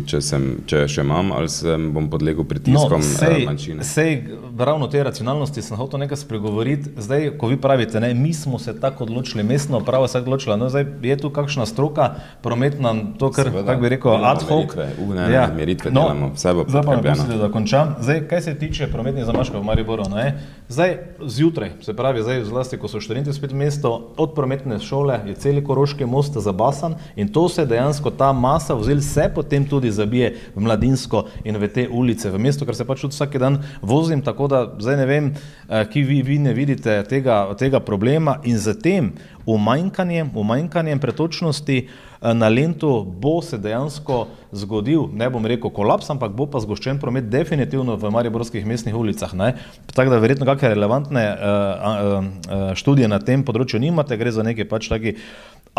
če, 0.09 0.21
sem, 0.25 0.47
če 0.69 0.87
še 0.89 1.05
imam 1.05 1.33
ali 1.37 1.49
sem 1.53 1.91
bom 1.93 2.09
podlegel 2.13 2.49
pritiskom 2.49 3.05
no, 3.05 3.09
sej, 3.09 3.43
uh, 3.43 3.47
manjšine. 3.51 3.85
Sej, 3.85 4.17
ravno 4.57 4.89
te 4.89 5.05
racionalnosti 5.05 5.65
sem 5.65 5.81
hotel 5.81 6.05
nekaj 6.05 6.23
spregovoriti. 6.25 6.95
Zdaj, 6.97 7.35
ko 7.41 7.53
vi 7.53 7.61
pravite, 7.61 8.01
ne, 8.01 8.15
mi 8.17 8.33
smo 8.37 8.61
se 8.61 8.73
tako 8.81 9.05
odločili, 9.05 9.45
mestno 9.45 9.81
pravo 9.85 10.09
se 10.09 10.17
je 10.19 10.25
odločila, 10.25 10.57
no 10.57 10.73
zdaj 10.73 10.89
je 11.05 11.21
tu 11.21 11.33
kakšna 11.33 11.69
stroka, 11.69 12.11
prometna, 12.45 12.97
to 13.21 13.29
kar, 13.33 13.53
kako 13.53 13.81
bi 13.85 13.95
rekel, 13.97 14.25
ad 14.25 14.45
hoc. 14.49 14.77
Meritve, 14.77 14.89
ne, 15.27 15.33
ja. 15.33 15.47
meritve 15.57 15.91
no, 15.91 16.01
delamo, 16.01 16.31
vse 16.35 16.55
bo 16.55 16.65
poskrbljeno. 16.65 17.39
Da 17.39 17.51
končam. 17.53 17.95
Zdaj, 18.01 18.21
kaj 18.29 18.41
se 18.41 18.55
tiče 18.59 18.87
prometnih 18.93 19.25
zamaškov 19.25 19.61
v 19.61 19.65
Mariboru, 19.65 20.09
ne? 20.15 20.39
zdaj 20.69 20.97
zjutraj, 21.27 21.71
se 21.81 21.97
pravi, 21.97 22.23
zdaj 22.23 22.45
zlasti, 22.45 22.79
ko 22.79 22.89
so 22.89 23.01
študenti 23.01 23.33
spet 23.33 23.53
mesto, 23.53 24.13
od 24.17 24.35
prometne 24.35 24.79
šole 24.81 25.21
je 25.27 25.35
celi 25.35 25.65
Koroški 25.65 26.07
most 26.07 26.37
zabasan 26.37 26.95
in 27.17 27.33
to 27.33 27.49
se 27.49 27.67
dejansko 27.67 28.11
ta 28.11 28.33
masa 28.33 28.75
vzel 28.75 29.01
se 29.01 29.31
potem 29.35 29.65
tudi 29.69 29.91
zabije 29.91 30.35
v 30.55 30.61
mladinsko 30.61 31.25
in 31.45 31.57
v 31.57 31.69
te 31.69 31.89
ulice 31.89 32.31
v 32.31 32.39
mestu, 32.39 32.67
ker 32.67 32.77
se 32.77 32.85
pač 32.85 33.01
tudi 33.01 33.17
vsak 33.17 33.39
dan 33.39 33.63
vozim, 33.83 34.23
tako 34.23 34.49
da 34.49 34.65
zdaj 34.79 34.97
ne 34.97 35.07
vem, 35.07 35.33
eh, 35.69 35.85
ki 35.89 36.03
vi, 36.03 36.23
vi 36.23 36.39
ne 36.39 36.53
vidite 36.55 37.03
tega, 37.09 37.47
tega 37.59 37.81
problema 37.81 38.39
in 38.45 38.59
zatem 38.59 39.13
umanjkanjem, 39.47 40.31
umanjkanjem 40.35 41.01
pretočnosti 41.01 41.89
na 42.23 42.49
lentu 42.49 43.05
bo 43.05 43.39
se 43.43 43.59
dejansko 43.59 44.27
zgodil, 44.53 45.07
ne 45.15 45.29
bom 45.31 45.45
rekel 45.47 45.71
kolaps, 45.71 46.09
ampak 46.11 46.33
bo 46.35 46.49
pa 46.51 46.61
zgoščen 46.63 46.99
promet 46.99 47.29
definitivno 47.31 47.97
v 48.01 48.11
mariborskih 48.11 48.67
mestnih 48.67 48.97
ulicah. 48.97 49.35
Ne? 49.39 49.53
Tako 49.93 50.15
da 50.15 50.21
verjetno 50.23 50.49
kakšne 50.49 50.73
relevantne 50.75 51.25
uh, 51.29 51.39
uh, 51.39 52.73
študije 52.79 53.11
na 53.11 53.21
tem 53.23 53.45
področju 53.47 53.81
nimate, 53.83 54.19
gre 54.19 54.33
za 54.35 54.47
nekaj 54.47 54.69
pač 54.71 54.91
taki 54.91 55.15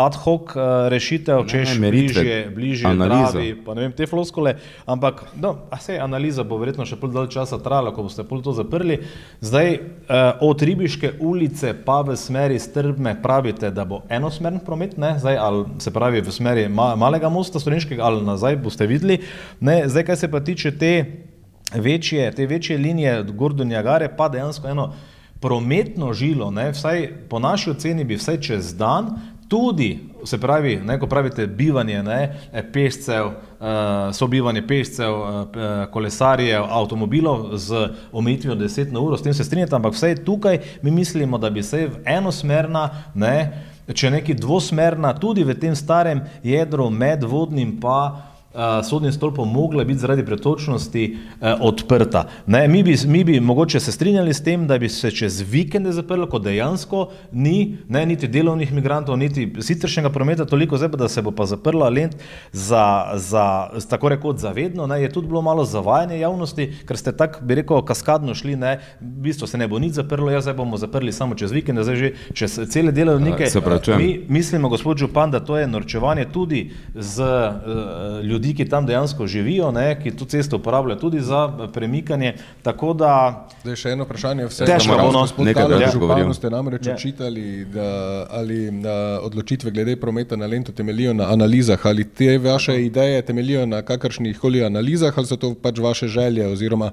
ad 0.00 0.16
hoc 0.16 0.54
uh, 0.56 0.88
rešitev, 0.92 1.44
če 1.50 1.60
je 1.60 1.74
bližje, 1.76 2.36
bližje 2.54 2.92
Dravi, 2.96 3.50
pa 3.64 3.74
ne 3.76 3.84
vem, 3.84 3.92
te 3.96 4.06
floskole, 4.08 4.54
ampak 4.88 5.22
no, 5.36 5.52
se 5.80 5.98
analiza 6.00 6.44
bo 6.48 6.56
verjetno 6.60 6.86
še 6.88 6.96
pol 7.00 7.12
dalj 7.12 7.28
časa 7.34 7.58
trajala, 7.60 7.92
ko 7.92 8.06
boste 8.06 8.24
pol 8.24 8.40
to 8.44 8.54
zaprli. 8.56 9.00
Zdaj, 9.44 9.76
uh, 9.76 10.40
od 10.46 10.64
Ribiške 10.64 11.12
ulice 11.20 11.74
pa 11.84 12.00
v 12.06 12.16
smeri 12.16 12.56
Strbme 12.60 13.18
pravite, 13.20 13.68
da 13.74 13.84
bo 13.84 14.02
enosmern 14.08 14.62
promet, 14.64 14.96
ne, 15.00 15.16
zdaj, 15.20 15.36
ali 15.36 15.66
se 15.84 15.92
pravi 15.92 16.24
v 16.24 16.32
smeri 16.32 16.68
ma, 16.72 16.94
malega 16.96 17.28
mosta 17.32 17.60
Storenškega 17.60 18.04
ali 18.06 18.24
nazaj, 18.24 18.56
boste 18.64 18.88
videli. 18.88 19.20
Ne, 19.60 19.82
zdaj, 19.88 20.08
kaj 20.08 20.22
se 20.24 20.30
pa 20.32 20.40
tiče 20.40 20.72
te 20.80 20.94
večje, 21.76 22.30
te 22.36 22.46
večje 22.48 22.78
linije 22.80 23.18
Gordonjagare, 23.36 24.08
pa 24.16 24.28
dejansko 24.32 24.68
eno 24.68 24.92
prometno 25.40 26.12
žilo, 26.12 26.50
ne, 26.52 26.70
vsaj 26.72 27.06
po 27.28 27.38
naši 27.40 27.70
oceni 27.70 28.04
bi 28.04 28.18
vsaj 28.20 28.40
čez 28.44 28.74
dan 28.76 29.14
tudi, 29.50 29.98
se 30.24 30.38
pravi, 30.38 30.76
ne, 30.84 30.94
ko 30.98 31.06
pravite 31.10 31.46
bivanje 31.46 32.02
ne, 32.02 32.18
pešcev, 32.72 33.26
uh, 33.26 33.66
sobivanje 34.14 34.62
pešcev, 34.66 35.14
uh, 35.14 35.56
kolesarjev, 35.90 36.62
avtomobilov 36.70 37.56
z 37.58 37.88
omejitvijo 38.12 38.54
10 38.54 38.92
na 38.92 39.00
uro, 39.00 39.18
s 39.18 39.26
tem 39.26 39.34
se 39.34 39.44
strinjate, 39.44 39.74
ampak 39.74 39.94
vse 39.98 40.14
tukaj 40.24 40.60
mi 40.82 40.90
mislimo, 40.90 41.38
da 41.38 41.50
bi 41.50 41.62
se 41.66 41.88
enosmerna, 42.04 42.88
ne, 43.14 43.66
če 43.94 44.12
neki 44.14 44.38
dvosmerna, 44.38 45.16
tudi 45.18 45.42
v 45.44 45.58
tem 45.58 45.74
starem 45.74 46.22
jedru 46.46 46.86
med 46.90 47.26
vodnim 47.26 47.74
pa 47.82 48.29
sodnim 48.84 49.12
stolpom 49.12 49.48
mogla 49.48 49.84
biti 49.84 49.98
zaradi 49.98 50.24
pretočnosti 50.26 51.16
uh, 51.40 51.48
odprta. 51.60 52.24
Ne, 52.46 52.68
mi, 52.68 52.82
bi, 52.82 52.96
mi 53.06 53.24
bi 53.24 53.40
mogoče 53.40 53.80
se 53.80 53.92
strinjali 53.92 54.34
s 54.34 54.42
tem, 54.42 54.66
da 54.66 54.78
bi 54.78 54.88
se 54.88 55.10
čez 55.10 55.40
vikende 55.50 55.92
zaprlo, 55.92 56.26
ko 56.26 56.38
dejansko 56.38 57.08
ni 57.32 57.78
ne, 57.88 58.06
niti 58.06 58.28
delovnih 58.28 58.72
migrantov, 58.72 59.16
niti 59.18 59.46
sitršnjega 59.60 60.10
prometa, 60.10 60.44
toliko 60.44 60.76
zdaj, 60.76 60.88
da 60.98 61.08
se 61.08 61.22
bo 61.22 61.30
pa 61.30 61.46
zaprla 61.46 61.88
lent 61.88 62.16
za, 62.52 63.12
za 63.14 63.70
tako 63.90 64.08
rekoč 64.08 64.42
zavedno. 64.42 64.86
Ne, 64.86 65.02
je 65.02 65.12
tudi 65.12 65.28
bilo 65.28 65.42
malo 65.42 65.64
zavajanje 65.64 66.18
javnosti, 66.18 66.72
ker 66.86 66.98
ste 66.98 67.12
tako, 67.12 67.44
bi 67.46 67.54
rekel, 67.54 67.84
kaskadno 67.86 68.34
šli, 68.34 68.56
ne, 68.56 68.80
v 69.00 69.30
bistvu 69.30 69.46
se 69.46 69.58
ne 69.58 69.68
bo 69.68 69.78
nič 69.78 69.94
zaprlo, 70.02 70.30
ja, 70.30 70.40
zdaj 70.42 70.58
bomo 70.58 70.76
zaprli 70.76 71.12
samo 71.12 71.38
čez 71.38 71.54
vikende, 71.54 71.86
zdaj 71.86 71.96
že 71.96 72.12
čez 72.34 72.58
cele 72.66 72.92
delovnike. 72.92 73.46
Mi 73.96 74.26
mislimo, 74.28 74.68
gospod 74.68 74.98
Župan, 74.98 75.30
da 75.30 75.40
to 75.40 75.58
je 75.58 75.70
norčevanje 75.70 76.26
tudi 76.32 76.70
z 76.94 77.22
uh, 77.22 78.24
ljudmi, 78.24 78.39
ljudi, 78.40 78.54
ki 78.54 78.68
tam 78.68 78.86
dejansko 78.86 79.26
živijo, 79.26 79.70
ne, 79.72 80.00
ki 80.02 80.10
to 80.16 80.24
cesto 80.24 80.56
uporabljajo 80.56 81.00
tudi 81.00 81.20
za 81.20 81.68
premikanje. 81.72 82.34
Da, 82.64 83.46
Zdaj 83.62 83.76
še 83.76 83.92
eno 83.92 84.06
vprašanje, 84.08 84.46
vse 84.48 84.64
težko 84.64 84.96
je 84.96 84.98
bilo. 84.98 85.24
Nekaj 85.44 85.68
več 85.68 85.96
govorimo. 86.00 86.34
Ste 86.34 86.50
namreč 86.50 86.86
ja. 86.88 86.94
očitali, 86.94 87.64
da 87.68 88.26
ali 88.30 88.70
na 88.72 89.20
odločitve 89.22 89.70
glede 89.70 89.96
prometa 90.00 90.36
na 90.36 90.46
lento 90.46 90.72
temeljijo 90.72 91.12
na 91.14 91.28
analizah, 91.32 91.80
ali 91.86 92.04
te 92.04 92.38
vaše 92.38 92.78
ideje 92.84 93.22
temeljijo 93.22 93.66
na 93.66 93.82
kakršnih 93.82 94.38
koli 94.40 94.64
analizah, 94.64 95.12
ali 95.16 95.26
so 95.28 95.36
to 95.36 95.54
pač 95.54 95.78
vaše 95.78 96.08
želje 96.08 96.46
oziroma 96.48 96.92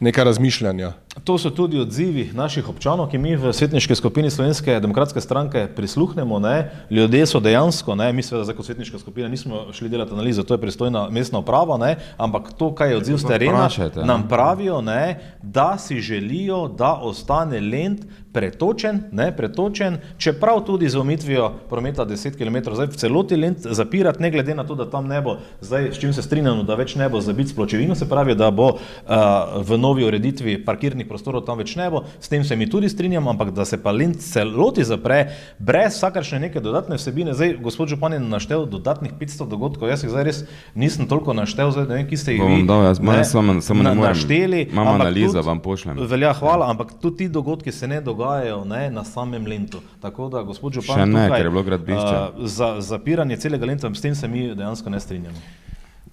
neka 0.00 0.24
razmišljanja. 0.24 0.92
To 1.24 1.38
so 1.38 1.50
tudi 1.50 1.80
odzivi 1.80 2.30
naših 2.34 2.68
občanov, 2.68 3.08
ki 3.08 3.18
mi 3.18 3.36
v 3.36 3.52
svetniški 3.52 3.94
skupini 3.96 4.30
Slovenske 4.30 4.80
demokratske 4.80 5.20
stranke 5.20 5.64
prisluhnemo. 5.76 6.38
Ne. 6.38 6.70
Ljudje 6.90 7.26
so 7.26 7.40
dejansko, 7.40 7.94
ne, 7.96 8.12
mi 8.12 8.22
seveda 8.22 8.52
kot 8.52 8.66
svetniška 8.66 8.98
skupina 8.98 9.28
nismo 9.28 9.72
šli 9.72 9.88
delati 9.88 10.12
analizo, 10.12 10.44
to 10.44 10.54
je 10.54 10.60
pristojna 10.60 11.08
mestna 11.10 11.38
uprava, 11.38 11.78
ne, 11.80 11.96
ampak 12.16 12.52
to, 12.58 12.74
kaj 12.74 12.90
je 12.90 12.96
odziv 12.96 13.16
z 13.16 13.32
terena, 13.32 13.68
nam 14.04 14.28
pravijo, 14.28 14.82
ne, 14.84 15.20
da 15.42 15.78
si 15.78 16.00
želijo, 16.00 16.68
da 16.68 16.92
ostane 16.94 17.60
lent 17.60 18.04
pretočen, 18.36 19.00
ne, 19.16 19.30
pretočen, 19.32 19.96
čeprav 20.20 20.60
tudi 20.68 20.88
z 20.92 20.98
omitvijo 21.00 21.48
prometa 21.70 22.04
10 22.04 22.36
km, 22.36 22.74
zdaj 22.74 22.90
v 22.92 22.98
celoti 23.00 23.36
lent 23.36 23.64
zapirati, 23.64 24.20
ne 24.22 24.30
glede 24.30 24.54
na 24.54 24.64
to, 24.68 24.74
da 24.76 24.84
tam 24.90 25.08
ne 25.08 25.22
bo, 25.24 25.38
zdaj 25.64 25.88
s 25.96 26.00
čim 26.02 26.12
se 26.12 26.22
strinjamo, 26.22 26.66
da 26.68 26.76
več 26.76 26.98
ne 27.00 27.08
bo 27.08 27.22
zabit 27.24 27.48
s 27.48 27.56
pločevino, 27.56 27.96
se 27.96 28.08
pravi, 28.08 28.36
da 28.36 28.50
bo 28.52 28.66
uh, 28.76 29.16
v 29.64 29.78
novi 29.80 30.04
ureditvi 30.04 30.58
parkirnih 30.66 31.08
prostorov 31.08 31.46
tam 31.48 31.56
več 31.62 31.72
ne 31.80 31.88
bo, 31.90 32.04
s 32.20 32.28
tem 32.28 32.44
se 32.44 32.58
mi 32.60 32.68
tudi 32.68 32.90
strinjamo, 32.92 33.32
ampak 33.32 33.54
da 33.56 33.64
se 33.64 33.80
pa 33.80 33.94
lent 33.96 34.20
celoti 34.20 34.84
zapre, 34.84 35.32
brez 35.58 35.96
vsakršne 35.96 36.42
neke 36.44 36.60
dodatne 36.60 37.00
vsebine, 37.00 37.32
zdaj 37.32 37.56
gospod 37.64 37.88
Župan 37.94 38.18
je 38.18 38.20
naštel 38.20 38.66
dodatnih 38.68 39.16
500 39.16 39.48
dogodkov, 39.48 39.88
jaz 39.88 40.04
jih 40.04 40.12
zdaj 40.12 40.28
res 40.28 40.42
nisem 40.76 41.08
toliko 41.08 41.32
naštel, 41.32 41.72
zdaj 41.72 41.88
ne 41.88 42.02
vem, 42.02 42.10
ki 42.12 42.20
ste 42.20 42.36
jih 42.36 42.44
vi 42.44 42.60
dal, 42.68 42.84
jaz, 42.90 43.00
ne, 43.00 43.24
samo, 43.24 43.56
samo 43.64 43.80
ne 43.86 43.96
morem, 43.96 44.12
našteli. 44.12 44.62
Imam 44.76 44.92
analizo, 44.98 45.40
vam 45.46 45.64
pošljem. 45.64 46.04
Velja, 46.04 46.36
hvala, 46.36 46.68
ampak 46.74 46.98
tudi 47.00 47.24
ti 47.24 47.32
dogodki 47.32 47.72
se 47.72 47.88
ne 47.88 48.00
dogajajo 48.04 48.25
dogajajo 48.26 48.64
ne, 48.64 48.90
na 48.90 49.04
samem 49.04 49.46
lentu. 49.46 49.80
Tako 50.00 50.28
da, 50.28 50.42
gospod 50.42 50.72
Župan, 50.72 50.98
Še 50.98 51.06
ne, 51.06 51.26
tukaj, 51.26 51.38
ker 51.38 51.46
je 51.46 51.52
bilo 51.52 51.62
gradbišče. 51.62 52.16
Uh, 52.16 52.48
za 52.50 52.70
zapiranje 52.80 53.36
celega 53.36 53.66
lenta, 53.66 53.90
s 53.94 54.02
tem 54.02 54.14
se 54.14 54.28
mi 54.28 54.48
dejansko 54.54 54.90
ne 54.90 55.00
strinjamo. 55.00 55.42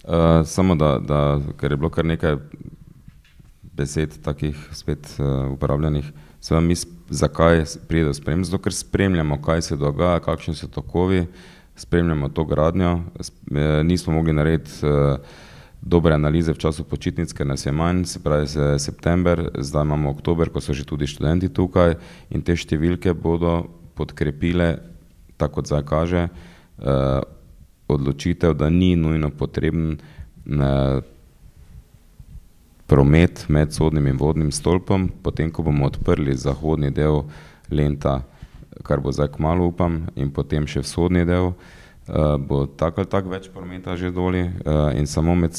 Uh, 0.03 0.43
samo 0.45 0.75
da, 0.75 0.97
da, 0.99 1.39
ker 1.59 1.71
je 1.71 1.79
bilo 1.79 1.89
kar 1.89 2.05
nekaj 2.05 2.37
besed 3.73 4.19
takih 4.23 4.57
spet 4.75 5.09
uh, 5.17 5.53
uporabljenih, 5.55 6.11
seveda 6.43 6.65
mi, 6.65 6.77
zakaj 7.09 7.63
pride 7.87 8.11
do 8.11 8.13
spremljanja, 8.13 8.51
zato 8.51 8.61
ker 8.63 8.75
spremljamo, 8.75 9.39
kaj 9.41 9.61
se 9.69 9.79
dogaja, 9.79 10.21
kakšni 10.23 10.55
so 10.59 10.69
tokovi, 10.69 11.25
spremljamo 11.79 12.29
to 12.29 12.45
gradnjo, 12.45 12.99
nismo 13.83 14.13
mogli 14.13 14.33
narediti 14.33 14.85
uh, 14.85 15.17
dobre 15.85 16.13
analize 16.15 16.53
v 16.53 16.57
času 16.57 16.87
počitnic, 16.87 17.33
ker 17.35 17.47
nas 17.47 17.65
je 17.65 17.71
manj, 17.71 18.05
se 18.05 18.19
pravi 18.23 18.47
se 18.47 18.79
september, 18.79 19.51
zdaj 19.59 19.83
imamo 19.83 20.09
oktober, 20.09 20.49
ko 20.49 20.61
so 20.61 20.73
že 20.73 20.87
tudi 20.87 21.07
študenti 21.07 21.51
tukaj 21.51 21.95
in 22.31 22.41
te 22.41 22.55
številke 22.55 23.13
bodo 23.13 23.67
podkrepile, 23.99 24.79
tako 25.37 25.59
kot 25.59 25.67
zdaj 25.67 25.83
kaže, 25.83 26.21
eh, 26.79 27.21
odločitev, 27.87 28.55
da 28.55 28.69
ni 28.69 28.95
nujno 28.95 29.29
potreben 29.29 29.99
eh, 30.47 31.01
promet 32.87 33.45
med 33.49 33.73
sodnim 33.73 34.07
in 34.07 34.17
vodnim 34.17 34.51
stolpom, 34.51 35.09
potem 35.23 35.51
ko 35.51 35.63
bomo 35.63 35.85
odprli 35.91 36.35
zahodni 36.37 36.91
del 36.91 37.25
lenta, 37.69 38.23
kar 38.83 38.99
bo 38.99 39.11
zdaj 39.11 39.35
kmalo 39.35 39.67
upam, 39.67 40.07
in 40.15 40.31
potem 40.31 40.67
še 40.67 40.83
vzhodni 40.83 41.25
del, 41.25 41.53
uh, 41.53 41.82
bo 42.37 42.65
tako 42.65 43.01
ali 43.01 43.09
tako 43.09 43.29
več 43.29 43.47
prometa 43.53 43.95
že 43.95 44.11
doli 44.11 44.41
uh, 44.43 44.91
in 44.97 45.07
samo 45.07 45.35
med 45.35 45.55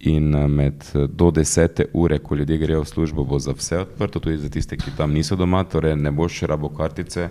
in 0.00 0.34
eh, 0.34 0.48
med 0.48 0.84
eh, 0.94 1.06
do 1.06 1.30
desete 1.30 1.86
ure, 1.92 2.18
ko 2.18 2.34
ljudje 2.34 2.58
grejo 2.58 2.82
v 2.82 2.88
službo, 2.88 3.24
bo 3.24 3.38
za 3.38 3.52
vse 3.52 3.78
odprto, 3.78 4.20
tudi 4.20 4.38
za 4.38 4.48
tiste, 4.48 4.76
ki 4.76 4.96
tam 4.96 5.12
niso 5.12 5.36
doma, 5.36 5.64
torej 5.64 5.96
ne 5.96 6.10
boš 6.10 6.42
rabo 6.42 6.68
kartice, 6.68 7.28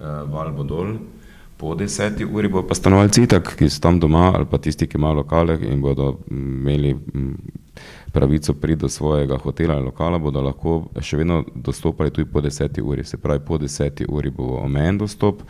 val 0.00 0.52
bo 0.56 0.64
dol. 0.64 0.94
Po 1.60 1.74
deseti 1.74 2.24
uri 2.24 2.48
bo 2.48 2.62
pa 2.64 2.74
stanovalci 2.74 3.26
itak, 3.26 3.50
ki 3.56 3.66
so 3.68 3.82
tam 3.84 3.98
doma 4.00 4.30
ali 4.32 4.46
pa 4.48 4.58
tisti, 4.58 4.86
ki 4.88 4.96
imajo 4.96 5.18
lokale 5.18 5.58
in 5.68 5.80
bodo 5.80 6.14
mm, 6.30 6.54
imeli 6.60 6.94
mm, 6.94 7.34
pravico 8.12 8.54
priti 8.54 8.80
do 8.80 8.88
svojega 8.88 9.36
hotela 9.36 9.74
ali 9.76 9.84
lokala, 9.84 10.18
bodo 10.18 10.40
lahko 10.40 10.78
še 11.00 11.20
vedno 11.20 11.42
dostopali 11.54 12.10
tudi 12.10 12.30
po 12.32 12.40
deseti 12.40 12.80
uri. 12.80 13.04
Se 13.04 13.20
pravi, 13.20 13.44
po 13.44 13.58
deseti 13.60 14.06
uri 14.08 14.32
bo 14.32 14.56
omejen 14.62 15.02
dostop, 15.04 15.42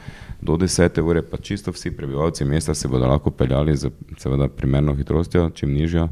do 0.43 0.57
desete 0.57 1.03
ure 1.03 1.23
pa 1.23 1.39
čisto 1.39 1.71
vsi 1.71 1.95
prebivalci 1.97 2.45
mesta 2.45 2.75
se 2.75 2.89
bodo 2.89 3.07
lahko 3.07 3.31
peljali 3.31 3.77
z 3.77 3.93
seveda 4.19 4.49
primerno 4.49 4.95
hitrostjo, 4.99 5.51
čim 5.55 5.71
nižjo, 5.79 6.09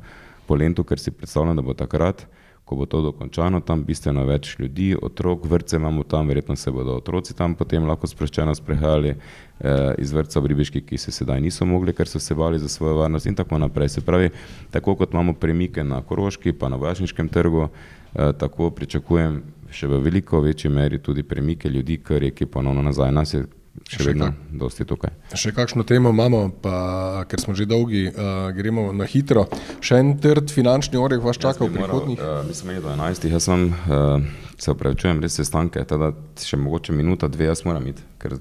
po 0.46 0.54
lentu, 0.54 0.84
ker 0.84 1.02
si 1.02 1.10
predstavljam, 1.10 1.56
da 1.56 1.62
bo 1.62 1.74
takrat, 1.74 2.22
ko 2.68 2.76
bo 2.76 2.86
to 2.86 3.00
dokončano, 3.02 3.62
tam 3.64 3.80
bistveno 3.88 4.26
več 4.28 4.50
ljudi, 4.60 4.90
otrok, 5.02 5.46
vrtce 5.48 5.76
imamo 5.80 6.02
tam, 6.04 6.28
verjetno 6.28 6.56
se 6.56 6.70
bodo 6.70 6.98
otroci 7.00 7.36
tam 7.36 7.54
potem 7.56 7.86
lahko 7.88 8.06
sproščeno 8.10 8.52
sprehajali 8.54 9.14
eh, 9.14 9.94
iz 9.98 10.12
vrtca 10.12 10.42
v 10.44 10.52
Ribiški, 10.52 10.82
ki 10.84 11.00
se 11.00 11.14
sedaj 11.16 11.40
niso 11.40 11.64
mogli, 11.64 11.94
ker 11.96 12.10
so 12.10 12.20
se 12.20 12.36
bali 12.36 12.60
za 12.60 12.68
svojo 12.68 12.98
varnost 13.00 13.26
in 13.26 13.38
tako 13.38 13.58
naprej. 13.58 13.88
Se 13.96 14.04
pravi, 14.04 14.28
tako 14.70 14.98
kot 15.00 15.16
imamo 15.16 15.32
premike 15.32 15.84
na 15.84 16.02
Koroški, 16.04 16.52
pa 16.52 16.68
na 16.68 16.76
Vašniškem 16.76 17.32
trgu, 17.32 17.68
eh, 17.68 18.32
tako 18.36 18.70
pričakujem 18.70 19.40
še 19.70 19.88
v 19.88 20.02
veliko 20.04 20.40
večji 20.40 20.70
meri 20.70 21.00
tudi 21.00 21.22
premike 21.22 21.68
ljudi 21.68 21.98
k 22.04 22.20
reki 22.20 22.46
ponovno 22.46 22.82
nazaj. 22.82 23.12
Nas 23.12 23.34
je 23.34 23.46
še 23.88 24.04
vedno 24.04 24.30
dosti 24.52 24.84
tukaj. 24.88 25.14
Še 25.32 25.52
kakšno 25.56 25.84
temo 25.88 26.12
imamo, 26.14 26.42
pa, 26.62 27.24
ker 27.30 27.40
smo 27.40 27.56
že 27.56 27.64
dolgi, 27.68 28.06
uh, 28.10 28.50
gremo 28.56 28.90
na 28.96 29.08
hitro. 29.08 29.46
Še 29.84 30.02
en 30.02 30.14
trd 30.20 30.52
finančni 30.52 31.00
oreh 31.00 31.22
vas 31.24 31.40
čaka 31.40 31.64
v 31.64 31.72
prihodnjih? 31.78 32.20
Uh, 32.20 32.44
mi 32.44 32.56
smo 32.56 32.70
imeli 32.70 32.84
do 32.84 32.92
11. 32.92 33.28
Jaz 33.32 33.48
sem, 33.48 33.68
uh, 33.72 34.52
se 34.60 34.74
upravičujem, 34.74 35.24
res 35.24 35.40
sestanke, 35.40 35.82
teda 35.88 36.12
še 36.42 36.60
mogoče 36.60 36.96
minuta, 36.96 37.30
dve 37.32 37.48
jaz 37.48 37.64
moram 37.68 37.88
iti, 37.88 38.04
ker 38.20 38.38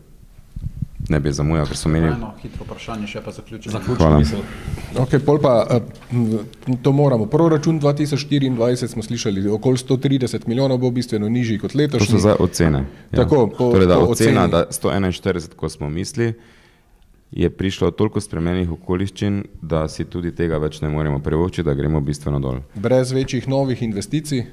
ne 1.09 1.19
bi 1.19 1.31
zamujal, 1.31 1.67
ker 1.67 1.77
so 1.77 1.89
imeli. 1.89 2.09
Eno 2.11 2.33
hitro 2.41 2.65
vprašanje, 2.67 3.07
še 3.07 3.21
pa 3.23 3.31
zaključim. 3.31 3.71
Hvala. 3.87 4.19
Okay, 5.03 5.21
pol 5.23 5.39
pa, 5.43 5.53
eh, 5.69 6.75
to 6.83 6.91
moramo. 6.91 7.25
Proračun 7.31 7.79
2024 7.79 8.87
smo 8.91 9.03
slišali, 9.03 9.47
okoli 9.49 9.77
130 9.77 10.47
milijonov 10.47 10.77
bo 10.83 10.91
bistveno 10.91 11.29
nižji 11.29 11.59
kot 11.59 11.75
letošnji. 11.75 12.07
To 12.07 12.19
so 12.19 12.23
zdaj 12.25 12.35
ocene. 12.39 12.85
Ja. 13.11 13.23
Tako, 13.23 13.47
po, 13.47 13.71
torej, 13.71 13.87
da 13.87 13.99
po 13.99 14.11
ocena, 14.11 14.45
oceni. 14.45 14.51
da 14.51 14.65
141, 14.71 15.55
ko 15.55 15.69
smo 15.69 15.89
mislili, 15.89 16.33
je 17.31 17.49
prišlo 17.49 17.91
toliko 17.91 18.21
spremenjenih 18.23 18.71
okoliščin, 18.71 19.43
da 19.61 19.87
si 19.91 20.05
tudi 20.05 20.31
tega 20.35 20.57
več 20.63 20.81
ne 20.81 20.89
moremo 20.89 21.19
privoščiti, 21.23 21.65
da 21.67 21.75
gremo 21.75 22.01
bistveno 22.01 22.39
dol. 22.39 22.61
Brez 22.75 23.11
večjih 23.11 23.47
novih 23.47 23.81
investicij. 23.83 24.45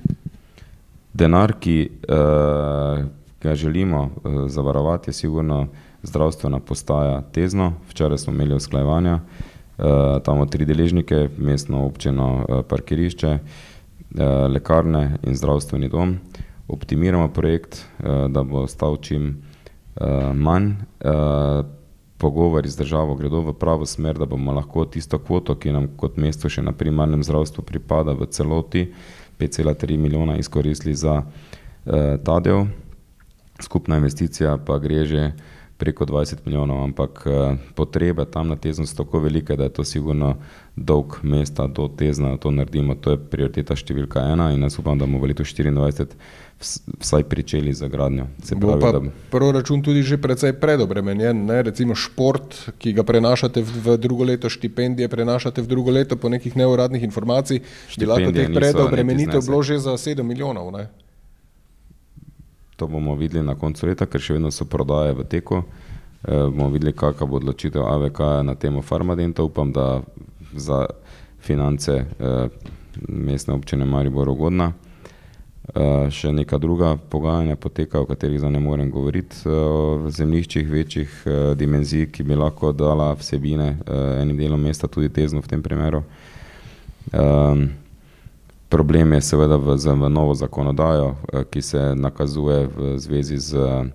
Denar, 1.14 1.55
ki 1.62 1.76
uh, 1.86 3.05
ga 3.42 3.55
želimo 3.55 4.02
uh, 4.02 4.46
zavarovati, 4.50 5.11
je 5.11 5.14
sigurno 5.14 5.68
zdravstvena 6.05 6.61
postaja 6.61 7.22
Tezno. 7.32 7.72
Včeraj 7.88 8.18
smo 8.18 8.32
imeli 8.32 8.55
usklajevanja, 8.55 9.14
uh, 9.14 9.84
tam 10.22 10.34
imamo 10.34 10.46
tri 10.46 10.64
deležnike, 10.64 11.28
mestno 11.38 11.86
občino, 11.86 12.44
uh, 12.48 12.64
parkirišče, 12.68 13.38
uh, 13.38 14.20
lekarne 14.48 15.18
in 15.22 15.36
zdravstveni 15.36 15.88
dom. 15.88 16.18
Optimiramo 16.68 17.28
projekt, 17.28 17.84
da 18.28 18.42
bo 18.42 18.66
stal 18.66 18.96
čim 18.96 19.42
manj. 20.34 20.70
Pogovori 22.18 22.68
z 22.68 22.76
državo 22.76 23.14
gredo 23.14 23.42
v 23.44 23.52
pravo 23.52 23.86
smer, 23.86 24.16
da 24.18 24.24
bomo 24.24 24.52
lahko 24.52 24.86
tisto 24.88 25.18
kvoto, 25.18 25.59
ki 25.61 25.74
nam 25.76 25.88
kot 26.00 26.16
mesto 26.16 26.48
še 26.48 26.62
na 26.64 26.72
primarnem 26.72 27.20
zdravstvu 27.20 27.66
pripada 27.68 28.14
v 28.16 28.30
celoti, 28.32 28.86
5,3 29.38 29.98
milijona 30.00 30.38
izkoristili 30.40 30.94
za 30.94 31.18
uh, 31.20 31.26
ta 32.24 32.40
del. 32.40 32.64
Skupna 33.61 34.00
investicija 34.00 34.57
pa 34.57 34.78
gre 34.78 35.05
že 35.05 35.32
preko 35.85 36.07
20 36.09 36.47
milijonov, 36.49 36.80
ampak 36.85 37.26
uh, 37.26 37.57
potrebe 37.76 38.24
tam 38.24 38.49
na 38.49 38.57
tezno 38.57 38.87
so 38.89 38.97
tako 38.97 39.20
velike, 39.20 39.57
da 39.57 39.68
je 39.68 39.74
to 39.76 39.85
sigurno 39.85 40.37
dolg 40.76 41.18
mesta 41.22 41.66
do 41.66 41.91
tezna, 41.99 42.30
da 42.30 42.41
to 42.41 42.51
naredimo. 42.51 42.97
To 43.05 43.12
je 43.12 43.20
prioriteta 43.20 43.76
številka 43.76 44.24
ena 44.32 44.49
in 44.55 44.64
jaz 44.64 44.78
upam, 44.80 44.97
da 44.99 45.05
bomo 45.05 45.20
v 45.20 45.35
letu 45.35 45.45
24 45.45 46.16
vsaj 47.01 47.26
pričeli 47.28 47.74
za 47.76 47.91
gradnjo. 47.93 48.30
Se 48.43 48.57
pravi, 48.57 48.80
pa 48.80 48.93
da, 48.97 49.01
proračun 49.30 49.82
tudi 49.85 50.03
že 50.03 50.16
precej 50.16 50.55
predobremenjen, 50.61 51.45
ne? 51.45 51.61
recimo 51.68 51.95
šport, 51.99 52.57
ki 52.80 52.95
ga 52.97 53.05
prenašate 53.05 53.61
v, 53.61 53.99
drugo 54.01 54.24
leto, 54.24 54.49
štipendije 54.49 55.11
prenašate 55.12 55.62
v 55.62 55.68
drugo 55.68 55.93
leto 55.93 56.16
po 56.16 56.32
nekih 56.32 56.57
neuradnih 56.57 57.05
informacij, 57.05 57.61
bi 57.99 58.09
lahko 58.09 58.30
Štipendije 58.30 58.47
teh 58.47 58.57
predobremenitev 58.57 59.45
bilo 59.45 59.62
že 59.62 59.82
za 59.85 59.99
7 60.01 60.24
milijonov. 60.24 60.72
Ne? 60.72 60.89
To 62.77 62.87
bomo 62.87 63.14
videli 63.14 63.47
na 63.47 63.55
koncu 63.55 63.87
leta, 63.87 64.07
ker 64.07 64.20
še 64.20 64.39
vedno 64.39 64.51
so 64.51 64.66
prodaje 64.66 65.14
v 65.14 65.27
teku. 65.31 65.62
E, 65.62 66.47
bomo 66.51 66.70
videli, 66.75 66.93
kakšna 66.93 67.29
bo 67.31 67.39
odločitev 67.41 67.87
AVK 67.87 68.20
na 68.45 68.55
temo 68.55 68.83
Farmadenta. 68.83 69.45
Upam, 69.45 69.72
da 69.72 70.03
za 70.55 70.87
finance 71.41 71.92
e, 71.92 72.33
mestne 73.09 73.55
občine 73.55 73.84
Maribor 73.84 74.29
ugodna. 74.29 74.72
Uh, 75.64 76.11
še 76.13 76.29
neka 76.29 76.59
druga 76.61 76.91
pogajanja 77.09 77.57
potekajo, 77.57 78.05
o 78.05 78.09
katerih 78.11 78.37
zdaj 78.37 78.51
ne 78.53 78.61
morem 78.61 78.91
govoriti, 78.92 79.38
uh, 79.49 79.96
v 80.05 80.11
zemljiščih 80.13 80.67
večjih 80.68 81.14
uh, 81.25 81.37
dimenzij, 81.57 82.11
ki 82.13 82.26
bi 82.29 82.37
lahko 82.37 82.75
dala 82.76 83.07
vsebine 83.17 83.71
uh, 83.72 84.21
enim 84.21 84.37
delom 84.37 84.61
mesta, 84.61 84.91
tudi 84.92 85.09
tezno 85.09 85.41
v 85.41 85.49
tem 85.49 85.64
primeru. 85.64 86.03
Um, 87.17 87.64
problem 88.68 89.12
je 89.12 89.20
seveda 89.20 89.57
v, 89.57 89.76
v 89.76 90.08
novo 90.11 90.34
zakonodajo, 90.34 91.14
uh, 91.14 91.42
ki 91.50 91.62
se 91.62 91.95
nakazuje 91.95 92.66
v 92.66 92.99
zvezi 92.99 93.38
z 93.38 93.54
uh, 93.54 93.86